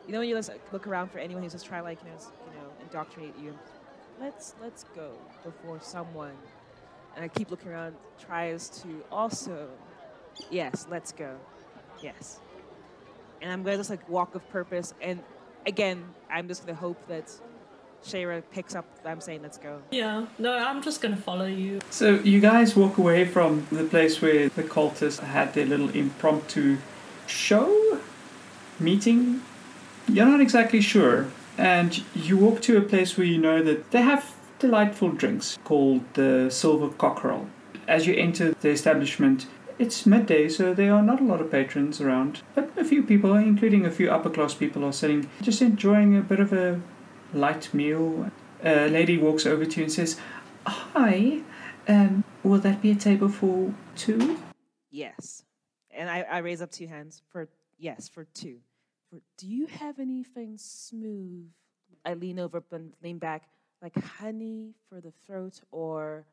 you 0.05 0.13
know, 0.13 0.19
when 0.19 0.29
you 0.29 0.35
just 0.35 0.51
look 0.71 0.87
around 0.87 1.11
for 1.11 1.19
anyone 1.19 1.43
who's 1.43 1.53
just 1.53 1.65
trying 1.65 1.83
like 1.83 1.99
you 2.03 2.09
know, 2.09 2.17
you 2.53 2.59
know, 2.59 2.67
indoctrinate 2.81 3.33
you. 3.41 3.57
Let's 4.19 4.55
let's 4.61 4.85
go 4.95 5.11
before 5.43 5.79
someone. 5.81 6.33
And 7.15 7.23
I 7.23 7.27
keep 7.27 7.49
looking 7.49 7.69
around, 7.71 7.95
tries 8.19 8.69
to 8.81 9.03
also, 9.11 9.69
yes, 10.51 10.85
let's 10.89 11.11
go, 11.11 11.37
yes. 12.01 12.39
And 13.45 13.53
I'm 13.53 13.61
gonna 13.61 13.77
just 13.77 13.91
like 13.91 14.09
walk 14.09 14.33
with 14.33 14.49
purpose. 14.49 14.95
And 14.99 15.21
again, 15.67 16.03
I'm 16.31 16.47
just 16.47 16.65
gonna 16.65 16.75
hope 16.75 16.97
that 17.07 17.31
Shara 18.03 18.41
picks 18.49 18.73
up. 18.73 18.87
I'm 19.05 19.21
saying 19.21 19.43
let's 19.43 19.59
go. 19.59 19.83
Yeah, 19.91 20.25
no, 20.39 20.57
I'm 20.57 20.81
just 20.81 20.99
gonna 20.99 21.15
follow 21.15 21.45
you. 21.45 21.79
So 21.91 22.15
you 22.21 22.39
guys 22.39 22.75
walk 22.75 22.97
away 22.97 23.23
from 23.23 23.67
the 23.71 23.83
place 23.83 24.19
where 24.19 24.49
the 24.49 24.63
cultists 24.63 25.19
had 25.19 25.53
their 25.53 25.67
little 25.67 25.89
impromptu 25.89 26.77
show 27.27 27.99
meeting. 28.79 29.43
You're 30.07 30.25
not 30.25 30.41
exactly 30.41 30.81
sure, 30.81 31.27
and 31.55 32.03
you 32.15 32.37
walk 32.37 32.63
to 32.63 32.77
a 32.77 32.81
place 32.81 33.15
where 33.15 33.27
you 33.27 33.37
know 33.37 33.61
that 33.61 33.91
they 33.91 34.01
have 34.01 34.33
delightful 34.57 35.09
drinks 35.09 35.59
called 35.63 36.01
the 36.15 36.49
Silver 36.49 36.89
Cockerel. 36.89 37.45
As 37.87 38.07
you 38.07 38.15
enter 38.15 38.55
the 38.61 38.69
establishment, 38.69 39.45
it's 39.77 40.05
midday, 40.05 40.47
so 40.47 40.73
there 40.73 40.93
are 40.93 41.01
not 41.01 41.19
a 41.19 41.23
lot 41.23 41.41
of 41.41 41.51
patrons 41.51 41.99
around, 41.99 42.41
but 42.53 42.71
a 42.77 42.85
few 42.85 43.03
people, 43.03 43.35
including 43.35 43.85
a 43.85 43.91
few 43.91 44.09
upper 44.09 44.29
class 44.29 44.53
people, 44.53 44.83
are 44.85 44.93
sitting 44.93 45.29
just 45.41 45.61
enjoying 45.61 46.17
a 46.17 46.21
bit 46.21 46.39
of 46.39 46.53
a 46.53 46.81
light 47.33 47.73
meal. 47.73 48.29
A 48.63 48.87
lady 48.87 49.17
walks 49.17 49.45
over 49.45 49.65
to 49.65 49.77
you 49.77 49.83
and 49.83 49.91
says, 49.91 50.19
Hi, 50.65 51.41
um, 51.87 52.23
will 52.43 52.59
that 52.59 52.81
be 52.81 52.91
a 52.91 52.95
table 52.95 53.29
for 53.29 53.73
two? 53.95 54.39
Yes. 54.89 55.43
And 55.91 56.09
I, 56.09 56.21
I 56.21 56.37
raise 56.39 56.61
up 56.61 56.71
two 56.71 56.87
hands 56.87 57.21
for 57.29 57.47
yes 57.77 58.07
for 58.07 58.25
two. 58.33 58.57
For 59.09 59.19
do 59.37 59.47
you 59.47 59.67
have 59.67 59.99
anything 59.99 60.57
smooth? 60.57 61.47
I 62.03 62.13
lean 62.13 62.39
over 62.39 62.63
and 62.71 62.93
lean 63.03 63.17
back 63.17 63.49
like 63.81 64.01
honey 64.03 64.73
for 64.89 65.01
the 65.01 65.11
throat 65.25 65.61
or 65.71 66.25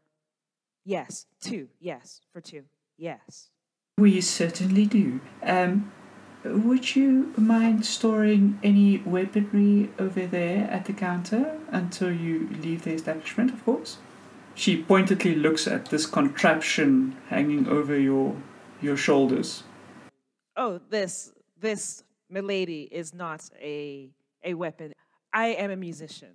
yes 0.85 1.27
two 1.41 1.69
yes 1.81 2.21
for 2.33 2.41
two 2.41 2.65
yes. 3.03 3.51
We 3.99 4.21
certainly 4.21 4.87
do. 4.87 5.21
Um, 5.43 5.93
would 6.45 6.97
you 6.97 7.33
mind 7.37 7.85
storing 7.85 8.59
any 8.63 8.99
weaponry 8.99 9.91
over 9.99 10.27
there 10.27 10.69
at 10.71 10.87
the 10.87 10.93
counter 10.93 11.59
until 11.71 12.13
you 12.13 12.49
leave 12.49 12.83
the 12.83 12.93
establishment, 12.93 13.53
of 13.53 13.65
course? 13.65 13.99
She 14.55 14.83
pointedly 14.83 15.35
looks 15.35 15.67
at 15.67 15.87
this 15.87 16.07
contraption 16.07 17.17
hanging 17.29 17.69
over 17.69 17.99
your 17.99 18.37
your 18.81 18.97
shoulders. 18.97 19.63
Oh, 20.57 20.81
this 20.91 21.33
this 21.59 22.05
milady 22.29 22.83
is 22.91 23.15
not 23.15 23.49
a 23.61 24.11
a 24.45 24.55
weapon. 24.55 24.93
I 25.33 25.49
am 25.49 25.71
a 25.71 25.77
musician, 25.77 26.35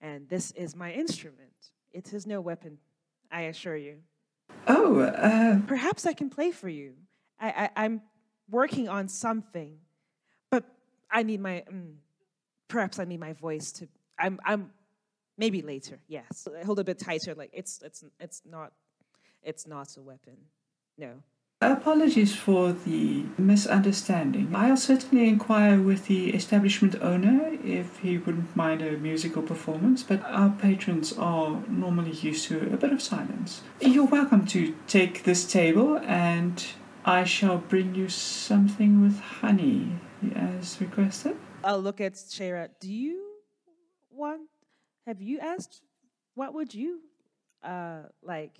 and 0.00 0.28
this 0.28 0.50
is 0.52 0.74
my 0.74 0.92
instrument. 0.92 1.72
It 1.92 2.12
is 2.12 2.26
no 2.26 2.40
weapon, 2.40 2.78
I 3.30 3.42
assure 3.42 3.76
you. 3.76 3.98
Oh, 4.68 5.00
uh, 5.00 5.60
Perhaps 5.66 6.06
I 6.06 6.12
can 6.12 6.30
play 6.30 6.50
for 6.50 6.68
you. 6.68 6.94
I, 7.40 7.48
I 7.48 7.84
I'm 7.84 8.02
working 8.50 8.88
on 8.88 9.08
something, 9.08 9.78
but 10.50 10.64
I 11.10 11.22
need 11.22 11.40
my. 11.40 11.64
Mm, 11.70 11.94
perhaps 12.68 12.98
I 12.98 13.04
need 13.04 13.20
my 13.20 13.32
voice 13.32 13.72
to. 13.72 13.88
I'm 14.18 14.38
I'm 14.44 14.70
Maybe 15.38 15.62
later. 15.62 16.00
Yes. 16.08 16.48
Hold 16.64 16.80
a 16.80 16.84
bit 16.84 16.98
tighter. 16.98 17.34
Like 17.34 17.50
it's 17.52 17.80
it's 17.82 18.04
it's 18.18 18.42
not 18.44 18.72
it's 19.42 19.66
not 19.68 19.96
a 19.96 20.02
weapon. 20.02 20.36
No. 20.98 21.22
Apologies 21.60 22.36
for 22.36 22.70
the 22.72 23.24
misunderstanding. 23.36 24.54
I'll 24.54 24.76
certainly 24.76 25.28
inquire 25.28 25.80
with 25.80 26.06
the 26.06 26.30
establishment 26.30 26.94
owner 27.02 27.50
if 27.64 27.98
he 27.98 28.16
wouldn't 28.16 28.54
mind 28.54 28.80
a 28.80 28.92
musical 28.96 29.42
performance, 29.42 30.04
but 30.04 30.22
our 30.22 30.50
patrons 30.50 31.18
are 31.18 31.60
normally 31.68 32.12
used 32.12 32.46
to 32.46 32.72
a 32.72 32.76
bit 32.76 32.92
of 32.92 33.02
silence. 33.02 33.62
You're 33.80 34.06
welcome 34.06 34.46
to 34.46 34.76
take 34.86 35.24
this 35.24 35.50
table, 35.50 35.98
and 36.04 36.64
I 37.04 37.24
shall 37.24 37.58
bring 37.58 37.96
you 37.96 38.08
something 38.08 39.02
with 39.02 39.18
honey, 39.18 39.94
as 40.36 40.80
requested. 40.80 41.36
I'll 41.64 41.80
look 41.80 42.00
at 42.00 42.12
Shara. 42.12 42.68
Do 42.78 42.92
you 42.92 43.20
want? 44.10 44.42
Have 45.08 45.20
you 45.20 45.40
asked? 45.40 45.82
What 46.36 46.54
would 46.54 46.72
you 46.72 47.00
uh 47.64 48.02
like? 48.22 48.56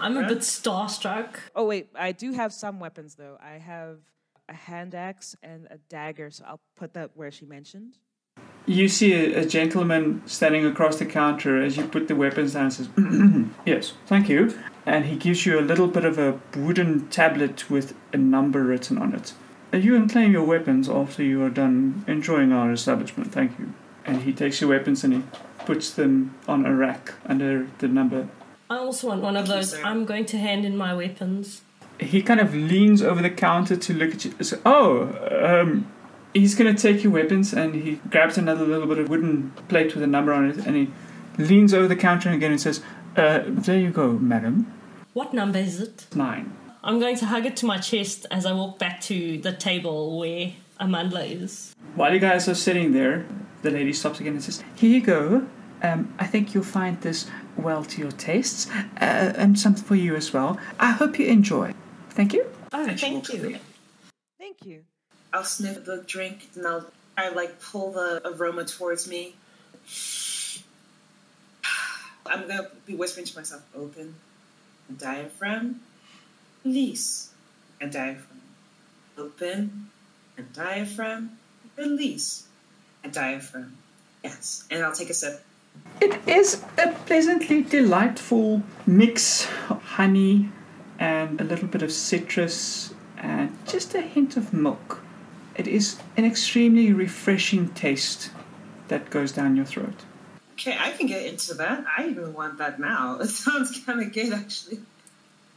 I'm 0.00 0.16
a 0.16 0.26
bit 0.26 0.38
starstruck. 0.38 1.36
Oh 1.54 1.64
wait, 1.64 1.90
I 1.94 2.12
do 2.12 2.32
have 2.32 2.52
some 2.52 2.80
weapons 2.80 3.14
though. 3.14 3.38
I 3.42 3.58
have 3.58 3.98
a 4.48 4.54
hand 4.54 4.94
axe 4.94 5.36
and 5.42 5.66
a 5.70 5.78
dagger, 5.88 6.30
so 6.30 6.44
I'll 6.46 6.60
put 6.76 6.94
that 6.94 7.10
where 7.14 7.30
she 7.30 7.44
mentioned. 7.44 7.98
You 8.66 8.88
see 8.88 9.14
a, 9.14 9.40
a 9.40 9.46
gentleman 9.46 10.22
standing 10.26 10.66
across 10.66 10.98
the 10.98 11.06
counter 11.06 11.60
as 11.60 11.76
you 11.76 11.84
put 11.84 12.08
the 12.08 12.16
weapons 12.16 12.52
down 12.52 12.64
and 12.64 12.72
says, 12.72 12.88
Yes, 13.66 13.94
thank 14.06 14.28
you. 14.28 14.56
And 14.84 15.06
he 15.06 15.16
gives 15.16 15.46
you 15.46 15.58
a 15.58 15.62
little 15.62 15.88
bit 15.88 16.04
of 16.04 16.18
a 16.18 16.38
wooden 16.56 17.08
tablet 17.08 17.70
with 17.70 17.94
a 18.12 18.16
number 18.16 18.62
written 18.62 18.98
on 18.98 19.14
it. 19.14 19.32
Are 19.72 19.78
you 19.78 19.92
can 19.94 20.08
claim 20.08 20.32
your 20.32 20.44
weapons 20.44 20.88
after 20.88 21.22
you 21.22 21.42
are 21.42 21.50
done 21.50 22.04
enjoying 22.06 22.52
our 22.52 22.72
establishment, 22.72 23.32
thank 23.32 23.58
you. 23.58 23.74
And 24.06 24.22
he 24.22 24.32
takes 24.32 24.60
your 24.60 24.70
weapons 24.70 25.04
and 25.04 25.12
he 25.12 25.22
puts 25.66 25.90
them 25.90 26.34
on 26.46 26.64
a 26.64 26.74
rack 26.74 27.14
under 27.26 27.68
the 27.78 27.88
number 27.88 28.28
I 28.70 28.76
also 28.78 29.08
want 29.08 29.22
one 29.22 29.36
of 29.36 29.46
Thank 29.46 29.56
you, 29.56 29.62
those. 29.62 29.70
sir. 29.72 29.82
I'm 29.84 30.04
going 30.04 30.26
to 30.26 30.38
hand 30.38 30.64
in 30.64 30.76
my 30.76 30.94
weapons. 30.94 31.62
he 32.00 32.22
kind 32.22 32.38
of 32.40 32.54
leans 32.54 33.02
over 33.02 33.20
the 33.22 33.30
counter 33.30 33.76
to 33.76 33.92
look 33.94 34.14
at 34.14 34.24
you. 34.24 34.32
So, 34.42 34.60
oh, 34.64 35.60
um, 35.62 35.90
he's 36.34 36.54
going 36.54 36.74
to 36.74 36.80
take 36.80 37.02
your 37.02 37.12
weapons 37.12 37.52
and 37.52 37.74
he 37.74 37.96
grabs 38.10 38.38
another 38.38 38.64
little 38.66 38.86
bit 38.86 38.98
of 38.98 39.08
wooden 39.08 39.50
plate 39.68 39.94
with 39.94 40.04
a 40.04 40.06
number 40.06 40.32
on 40.32 40.48
it 40.50 40.58
and 40.66 40.76
he 40.76 40.90
leans 41.38 41.72
over 41.74 41.88
the 41.88 41.96
counter 41.96 42.30
again 42.30 42.52
and 42.52 42.60
says, 42.60 42.82
uh, 43.16 43.40
There 43.46 43.78
you 43.78 43.90
go, 43.90 44.12
madam. 44.12 44.72
What 45.14 45.34
number 45.34 45.58
is 45.58 45.80
it? 45.80 46.06
Nine. 46.14 46.52
I'm 46.84 47.00
going 47.00 47.16
to 47.16 47.26
hug 47.26 47.44
it 47.46 47.56
to 47.58 47.66
my 47.66 47.78
chest 47.78 48.26
as 48.30 48.46
I 48.46 48.52
walk 48.52 48.78
back 48.78 49.00
to 49.02 49.38
the 49.38 49.52
table 49.52 50.18
where 50.18 50.52
Amanda 50.78 51.24
is. 51.24 51.74
While 51.96 52.14
you 52.14 52.20
guys 52.20 52.48
are 52.48 52.54
sitting 52.54 52.92
there, 52.92 53.26
the 53.62 53.70
lady 53.72 53.92
stops 53.92 54.20
again 54.20 54.34
and 54.34 54.42
says, 54.42 54.62
Here 54.76 54.90
you 54.90 55.00
go. 55.00 55.46
Um, 55.82 56.14
I 56.18 56.26
think 56.26 56.54
you'll 56.54 56.62
find 56.64 57.00
this 57.00 57.28
well 57.58 57.84
to 57.84 58.00
your 58.00 58.12
tastes 58.12 58.68
uh, 59.00 59.34
and 59.36 59.58
something 59.58 59.84
for 59.84 59.94
you 59.96 60.14
as 60.16 60.32
well. 60.32 60.58
I 60.78 60.92
hope 60.92 61.18
you 61.18 61.26
enjoy. 61.26 61.74
Thank 62.10 62.32
you. 62.32 62.46
Oh, 62.72 62.84
Thank 62.86 63.02
you. 63.02 63.08
thank 63.08 63.32
you. 63.32 63.58
Thank 64.38 64.64
you. 64.64 64.84
I'll 65.32 65.44
sniff 65.44 65.84
the 65.84 66.02
drink 66.06 66.48
and 66.54 66.66
I'll 66.66 66.86
I 67.16 67.30
like 67.30 67.60
pull 67.60 67.92
the 67.92 68.22
aroma 68.24 68.64
towards 68.64 69.08
me. 69.08 69.34
I'm 72.26 72.46
gonna 72.46 72.68
be 72.86 72.94
whispering 72.94 73.26
to 73.26 73.36
myself, 73.36 73.62
open 73.74 74.14
a 74.88 74.92
diaphragm, 74.92 75.80
release 76.64 77.32
a 77.80 77.86
diaphragm. 77.86 78.40
Open 79.16 79.90
a 80.36 80.42
diaphragm, 80.42 81.38
release 81.76 82.46
a 83.02 83.08
diaphragm. 83.08 83.76
Yes. 84.22 84.64
And 84.70 84.84
I'll 84.84 84.92
take 84.94 85.10
a 85.10 85.14
sip. 85.14 85.42
It 86.00 86.18
is 86.26 86.62
a 86.76 86.92
pleasantly 87.06 87.62
delightful 87.62 88.62
mix 88.86 89.48
of 89.68 89.82
honey 89.82 90.50
and 90.98 91.40
a 91.40 91.44
little 91.44 91.68
bit 91.68 91.82
of 91.82 91.92
citrus 91.92 92.94
and 93.16 93.56
just 93.66 93.94
a 93.94 94.00
hint 94.00 94.36
of 94.36 94.52
milk. 94.52 95.02
It 95.56 95.66
is 95.66 95.98
an 96.16 96.24
extremely 96.24 96.92
refreshing 96.92 97.70
taste 97.70 98.30
that 98.88 99.10
goes 99.10 99.32
down 99.32 99.56
your 99.56 99.64
throat. 99.64 100.04
Okay, 100.52 100.76
I 100.78 100.92
can 100.92 101.06
get 101.06 101.26
into 101.26 101.54
that. 101.54 101.84
I 101.96 102.06
even 102.08 102.32
want 102.32 102.58
that 102.58 102.78
now. 102.80 103.18
It 103.20 103.28
sounds 103.28 103.78
kind 103.84 104.00
of 104.00 104.12
good, 104.12 104.32
actually. 104.32 104.80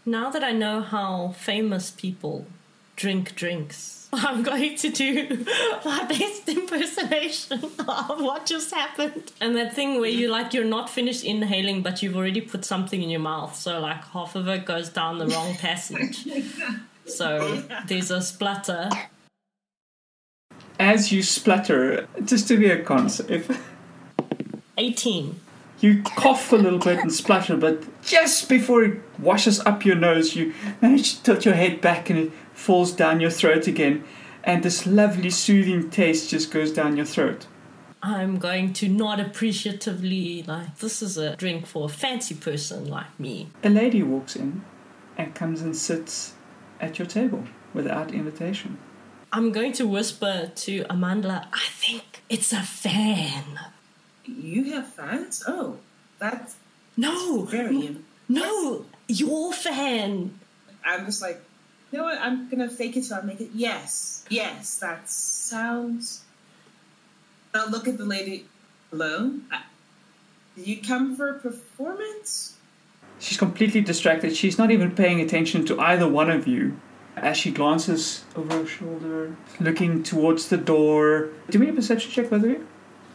Now 0.06 0.32
that 0.32 0.44
I 0.44 0.52
know 0.52 0.82
how 0.82 1.36
famous 1.38 1.92
people 1.92 2.48
drink 2.96 3.36
drinks, 3.36 4.01
I'm 4.14 4.43
going 4.43 4.76
to 4.76 4.89
do 4.89 5.45
my 5.86 6.03
best 6.05 6.49
impersonation 6.49 7.64
of 7.64 8.22
what 8.22 8.45
just 8.45 8.74
happened. 8.74 9.32
And 9.39 9.55
that 9.55 9.74
thing 9.74 9.99
where 9.99 10.09
you 10.09 10.28
like 10.28 10.53
you're 10.53 10.66
not 10.66 10.89
finished 10.89 11.24
inhaling, 11.24 11.82
but 11.82 12.03
you've 12.03 12.18
already 12.18 12.41
put 12.41 12.66
something 12.66 13.01
in 13.01 13.09
your 13.09 13.22
mouth, 13.22 13.55
so 13.55 13.80
like 13.80 14.03
half 14.09 14.36
of 14.36 14.47
it 14.49 14.66
goes 14.66 14.89
down 14.89 15.18
the 15.18 15.28
wrong 15.28 15.55
passage. 15.55 16.28
So 17.03 17.64
there's 17.88 18.12
a 18.12 18.22
splutter. 18.22 18.89
As 20.80 21.12
you 21.12 21.24
splutter, 21.24 22.07
just 22.24 22.47
to 22.47 22.57
be 22.57 22.70
a 22.70 22.82
concept, 22.84 23.51
18. 24.78 25.39
you 25.80 26.03
cough 26.03 26.53
a 26.53 26.55
little 26.55 26.80
bit 26.80 26.99
and 26.99 27.12
splutter, 27.12 27.57
but 27.57 27.84
just 28.03 28.47
before 28.47 28.84
it 28.84 29.01
washes 29.20 29.59
up 29.62 29.84
your 29.84 29.95
nose, 29.95 30.36
you 30.36 30.53
manage 30.82 31.18
to 31.18 31.24
tilt 31.24 31.43
your 31.43 31.55
head 31.55 31.82
back 31.82 32.09
and 32.09 32.20
it 32.20 32.32
falls 32.54 32.91
down 32.91 33.20
your 33.20 33.32
throat 33.32 33.68
again, 33.68 34.04
and 34.43 34.64
this 34.64 34.86
lovely 34.86 35.30
soothing 35.30 35.89
taste 35.89 36.30
just 36.30 36.52
goes 36.52 36.72
down 36.72 36.97
your 36.97 37.06
throat. 37.06 37.47
I'm 38.04 38.38
going 38.39 38.74
to 38.74 38.89
nod 38.89 39.20
appreciatively, 39.20 40.43
like, 40.43 40.78
this 40.80 41.02
is 41.02 41.18
a 41.18 41.36
drink 41.36 41.68
for 41.68 41.86
a 41.86 41.89
fancy 41.89 42.34
person 42.36 42.88
like 42.89 43.20
me. 43.20 43.49
A 43.64 43.70
lady 43.70 44.02
walks 44.02 44.36
in 44.36 44.64
and 45.18 45.36
comes 45.36 45.62
and 45.62 45.76
sits 45.76 46.34
at 46.80 46.97
your 46.97 47.06
table 47.08 47.43
without 47.74 48.12
invitation. 48.12 48.78
I'm 49.32 49.52
going 49.52 49.72
to 49.74 49.88
whisper 49.88 50.52
to 50.54 50.86
Amanda, 50.89 51.47
I 51.54 51.68
think 51.70 52.24
it's 52.28 52.52
a 52.52 52.62
fan. 52.64 53.60
You 54.26 54.74
have 54.74 54.88
fans? 54.93 55.43
Oh, 55.47 55.78
that's 56.20 56.56
No, 56.97 57.43
very. 57.43 57.97
no, 58.28 58.86
your 59.08 59.54
fan. 59.54 60.38
I'm 60.84 61.06
just 61.06 61.22
like, 61.22 61.41
you 61.92 61.98
know 61.98 62.06
what? 62.06 62.20
I'm 62.20 62.50
gonna 62.50 62.70
fake 62.70 62.98
it 62.98 63.04
till 63.04 63.18
I 63.18 63.22
make 63.22 63.42
it. 63.42 63.50
Yes, 63.54 64.26
yes, 64.30 64.78
that 64.78 65.10
sounds. 65.10 66.24
I'll 67.54 67.70
look 67.70 67.88
at 67.88 67.98
the 67.98 68.06
lady. 68.06 68.46
Hello, 68.89 69.34
I, 69.52 69.64
did 70.56 70.68
you 70.68 70.82
come 70.82 71.16
for 71.16 71.30
a 71.30 71.34
performance? 71.34 72.58
She's 73.20 73.38
completely 73.38 73.82
distracted. 73.82 74.36
She's 74.36 74.58
not 74.58 74.72
even 74.72 74.92
paying 74.92 75.22
attention 75.22 75.66
to 75.68 75.80
either 75.80 76.08
one 76.08 76.30
of 76.30 76.48
you. 76.48 76.80
As 77.16 77.38
she 77.38 77.52
glances 77.52 78.24
over 78.38 78.60
her 78.60 78.66
shoulder, 78.66 79.36
looking 79.60 80.02
towards 80.02 80.48
the 80.48 80.58
door. 80.58 81.30
Do 81.50 81.60
we 81.60 81.66
have 81.66 81.76
a 81.76 81.78
perception 81.78 82.10
check, 82.10 82.30
by 82.30 82.38
the 82.38 82.48
way? 82.48 82.60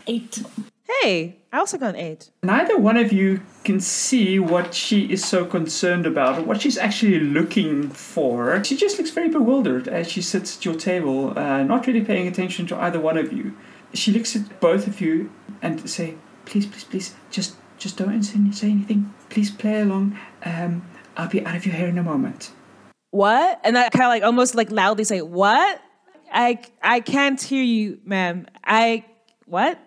Eight. 0.06 0.42
Hey, 0.88 1.38
I 1.52 1.58
also 1.58 1.78
got 1.78 1.94
an 1.94 1.96
eight. 1.96 2.30
Neither 2.42 2.78
one 2.78 2.96
of 2.96 3.12
you 3.12 3.40
can 3.64 3.80
see 3.80 4.38
what 4.38 4.72
she 4.72 5.10
is 5.10 5.24
so 5.24 5.44
concerned 5.44 6.06
about 6.06 6.38
or 6.38 6.42
what 6.42 6.60
she's 6.60 6.78
actually 6.78 7.18
looking 7.18 7.90
for. 7.90 8.62
She 8.62 8.76
just 8.76 8.98
looks 8.98 9.10
very 9.10 9.28
bewildered 9.28 9.88
as 9.88 10.10
she 10.10 10.22
sits 10.22 10.56
at 10.56 10.64
your 10.64 10.74
table, 10.74 11.36
uh, 11.36 11.62
not 11.64 11.86
really 11.86 12.02
paying 12.04 12.28
attention 12.28 12.66
to 12.68 12.76
either 12.76 13.00
one 13.00 13.18
of 13.18 13.32
you. 13.32 13.56
She 13.94 14.12
looks 14.12 14.36
at 14.36 14.60
both 14.60 14.86
of 14.86 15.00
you 15.00 15.32
and 15.62 15.88
say, 15.88 16.16
"Please, 16.44 16.66
please, 16.66 16.84
please, 16.84 17.14
just, 17.30 17.56
just 17.78 17.96
don't 17.96 18.22
say 18.22 18.38
say 18.52 18.70
anything. 18.70 19.12
Please 19.28 19.50
play 19.50 19.80
along. 19.80 20.18
Um, 20.44 20.82
I'll 21.16 21.28
be 21.28 21.44
out 21.44 21.56
of 21.56 21.66
your 21.66 21.74
hair 21.74 21.88
in 21.88 21.98
a 21.98 22.02
moment." 22.02 22.50
What? 23.10 23.60
And 23.64 23.78
I 23.78 23.88
kind 23.88 24.04
of 24.04 24.10
like 24.10 24.22
almost 24.22 24.54
like 24.54 24.70
loudly 24.70 25.04
say, 25.04 25.22
"What? 25.22 25.80
I 26.32 26.60
I 26.82 27.00
can't 27.00 27.40
hear 27.40 27.62
you, 27.62 27.98
ma'am. 28.04 28.46
I 28.64 29.04
what?" 29.46 29.78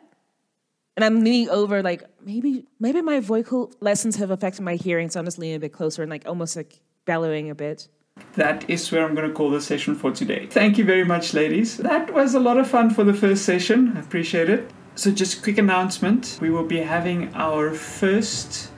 And 1.00 1.06
I'm 1.06 1.24
leaning 1.24 1.50
over, 1.50 1.82
like 1.82 2.04
maybe 2.26 2.66
maybe 2.78 3.02
my 3.02 3.22
vocal 3.22 3.72
lessons 3.80 4.18
have 4.18 4.32
affected 4.32 4.64
my 4.64 4.76
hearing, 4.76 5.10
so 5.10 5.18
I'm 5.18 5.26
just 5.26 5.38
leaning 5.38 5.56
a 5.56 5.60
bit 5.60 5.72
closer 5.72 6.02
and 6.02 6.10
like 6.12 6.28
almost 6.28 6.58
like 6.58 6.82
bellowing 7.06 7.50
a 7.50 7.56
bit. 7.56 7.88
That 8.34 8.70
is 8.70 8.92
where 8.92 9.06
I'm 9.06 9.16
going 9.16 9.26
to 9.26 9.34
call 9.34 9.50
the 9.50 9.62
session 9.62 9.96
for 9.96 10.12
today. 10.12 10.48
Thank 10.48 10.78
you 10.78 10.84
very 10.84 11.06
much, 11.06 11.34
ladies. 11.34 11.78
That 11.78 12.14
was 12.14 12.36
a 12.36 12.40
lot 12.42 12.58
of 12.58 12.68
fun 12.68 12.90
for 12.90 13.06
the 13.06 13.14
first 13.14 13.46
session. 13.46 13.94
I 13.96 14.02
appreciate 14.02 14.50
it. 14.50 14.70
So, 14.96 15.10
just 15.10 15.42
quick 15.42 15.58
announcement 15.58 16.38
we 16.42 16.50
will 16.50 16.66
be 16.66 16.80
having 16.80 17.34
our 17.34 17.74
first 17.74 18.70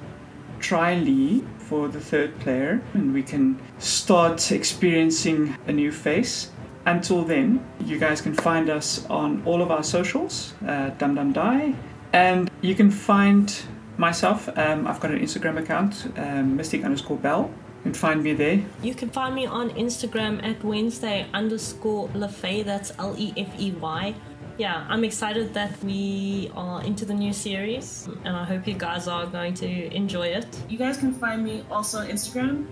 trialee 0.60 1.44
for 1.58 1.88
the 1.88 2.00
third 2.00 2.40
player, 2.40 2.84
and 2.94 3.16
we 3.16 3.24
can 3.24 3.60
start 3.80 4.52
experiencing 4.52 5.58
a 5.66 5.72
new 5.72 5.92
face. 5.92 6.52
Until 6.86 7.24
then, 7.24 7.66
you 7.84 7.98
guys 7.98 8.22
can 8.22 8.36
find 8.36 8.70
us 8.70 9.08
on 9.08 9.42
all 9.44 9.64
of 9.64 9.72
our 9.72 9.84
socials, 9.84 10.54
uh, 10.68 10.90
Dum 11.00 11.16
Dum 11.16 11.32
Die, 11.34 11.74
and 12.14 12.50
you 12.62 12.76
can 12.76 12.92
find 12.92 13.54
myself. 13.98 14.50
Um, 14.58 14.88
I've 14.88 15.00
got 15.00 15.12
an 15.12 15.20
Instagram 15.20 15.58
account, 15.60 16.08
um, 16.18 16.56
Mystic 16.56 16.84
underscore 16.84 17.18
Bell. 17.18 17.50
You 17.78 17.84
can 17.84 17.94
find 17.94 18.24
me 18.24 18.34
there. 18.34 18.62
You 18.84 18.94
can 18.94 19.10
find 19.10 19.34
me 19.34 19.46
on 19.48 19.72
Instagram 19.72 20.44
at 20.44 20.64
Wednesday 20.64 21.26
underscore 21.34 22.10
Lefey. 22.10 22.64
That's 22.64 22.92
L 23.00 23.16
E 23.18 23.34
F 23.38 23.60
E 23.60 23.72
Y. 23.72 24.14
yeah, 24.58 24.86
I'm 24.90 25.04
excited 25.04 25.54
that 25.56 25.72
we 25.84 26.52
are 26.56 26.84
into 26.84 27.06
the 27.06 27.14
new 27.16 27.34
series, 27.34 28.08
and 28.26 28.36
I 28.36 28.44
hope 28.44 28.68
you 28.68 28.76
guys 28.76 29.08
are 29.08 29.26
going 29.26 29.56
to 29.56 29.96
enjoy 29.96 30.28
it. 30.28 30.46
You 30.70 30.78
guys 30.78 30.98
can 30.98 31.14
find 31.14 31.44
me 31.44 31.66
also 31.72 32.00
on 32.00 32.08
Instagram. 32.08 32.68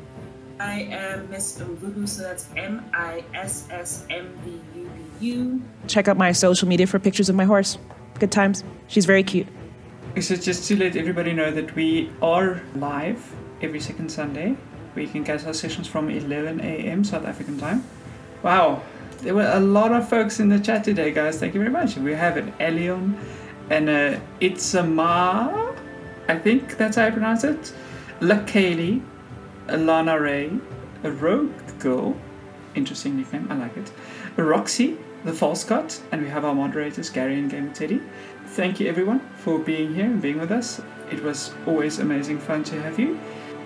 I 0.59 0.81
am 0.91 1.29
Miss 1.31 1.57
Mvubu, 1.57 2.07
so 2.07 2.21
that's 2.21 2.49
M 2.55 2.85
I 2.93 3.23
S 3.33 3.67
S 3.71 4.05
M 4.09 4.27
V 4.43 4.61
U 4.75 4.91
B 5.19 5.25
U. 5.25 5.61
Check 5.87 6.07
out 6.07 6.17
my 6.17 6.31
social 6.31 6.67
media 6.67 6.85
for 6.85 6.99
pictures 6.99 7.29
of 7.29 7.35
my 7.35 7.45
horse. 7.45 7.77
Good 8.19 8.31
times. 8.31 8.63
She's 8.87 9.05
very 9.05 9.23
cute. 9.23 9.47
So 10.19 10.35
just 10.35 10.67
to 10.67 10.75
let 10.75 10.95
everybody 10.95 11.33
know 11.33 11.51
that 11.51 11.75
we 11.75 12.11
are 12.21 12.61
live 12.75 13.33
every 13.61 13.79
second 13.79 14.11
Sunday. 14.11 14.57
We 14.95 15.07
can 15.07 15.23
catch 15.23 15.45
our 15.45 15.53
sessions 15.53 15.87
from 15.87 16.09
11 16.09 16.59
a.m. 16.61 17.03
South 17.03 17.25
African 17.25 17.57
time. 17.57 17.85
Wow, 18.43 18.81
there 19.19 19.35
were 19.35 19.51
a 19.53 19.59
lot 19.59 19.91
of 19.91 20.09
folks 20.09 20.39
in 20.39 20.49
the 20.49 20.59
chat 20.59 20.83
today, 20.83 21.11
guys. 21.11 21.39
Thank 21.39 21.53
you 21.53 21.59
very 21.59 21.71
much. 21.71 21.95
We 21.95 22.13
have 22.13 22.37
an 22.37 22.51
Elion 22.53 23.17
and 23.69 23.89
a 23.89 24.21
Itzama, 24.41 25.75
I 26.27 26.37
think 26.37 26.77
that's 26.77 26.97
how 26.97 27.07
I 27.07 27.11
pronounce 27.11 27.43
it. 27.43 27.73
Lakaylee, 28.19 29.03
a 29.67 29.77
Lana 29.77 30.19
Ray, 30.19 30.51
a 31.03 31.11
Rogue 31.11 31.51
Girl, 31.79 32.15
interesting 32.75 33.17
nickname, 33.17 33.47
I 33.49 33.55
like 33.55 33.75
it. 33.77 33.91
Roxy, 34.35 34.97
the 35.23 35.33
False 35.33 35.63
Cut, 35.63 36.01
and 36.11 36.21
we 36.21 36.29
have 36.29 36.45
our 36.45 36.55
moderators, 36.55 37.09
Gary 37.09 37.37
and 37.37 37.49
Game 37.49 37.71
Teddy. 37.73 38.01
Thank 38.47 38.79
you 38.79 38.87
everyone 38.87 39.19
for 39.35 39.59
being 39.59 39.93
here 39.93 40.05
and 40.05 40.21
being 40.21 40.39
with 40.39 40.51
us. 40.51 40.81
It 41.11 41.23
was 41.23 41.53
always 41.65 41.99
amazing 41.99 42.39
fun 42.39 42.63
to 42.65 42.81
have 42.81 42.99
you. 42.99 43.19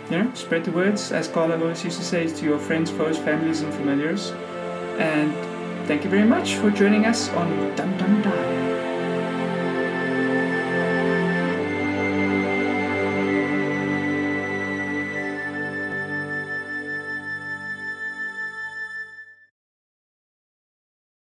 You 0.10 0.24
know, 0.24 0.34
spread 0.34 0.66
the 0.66 0.72
words, 0.72 1.12
as 1.12 1.28
Carla 1.28 1.60
always 1.60 1.84
used 1.84 1.98
to 2.00 2.06
say, 2.06 2.28
to 2.28 2.46
your 2.46 2.60
friends, 2.60 2.92
foes, 2.92 3.18
families, 3.18 3.62
and 3.62 3.74
familiars. 3.74 4.32
And 4.98 5.34
thank 5.88 6.04
you 6.04 6.10
very 6.10 6.28
much 6.28 6.56
for 6.56 6.70
joining 6.72 7.06
us 7.06 7.30
on 7.30 7.76
Dum 7.76 7.98
Dum 7.98 8.22
Die. 8.22 8.93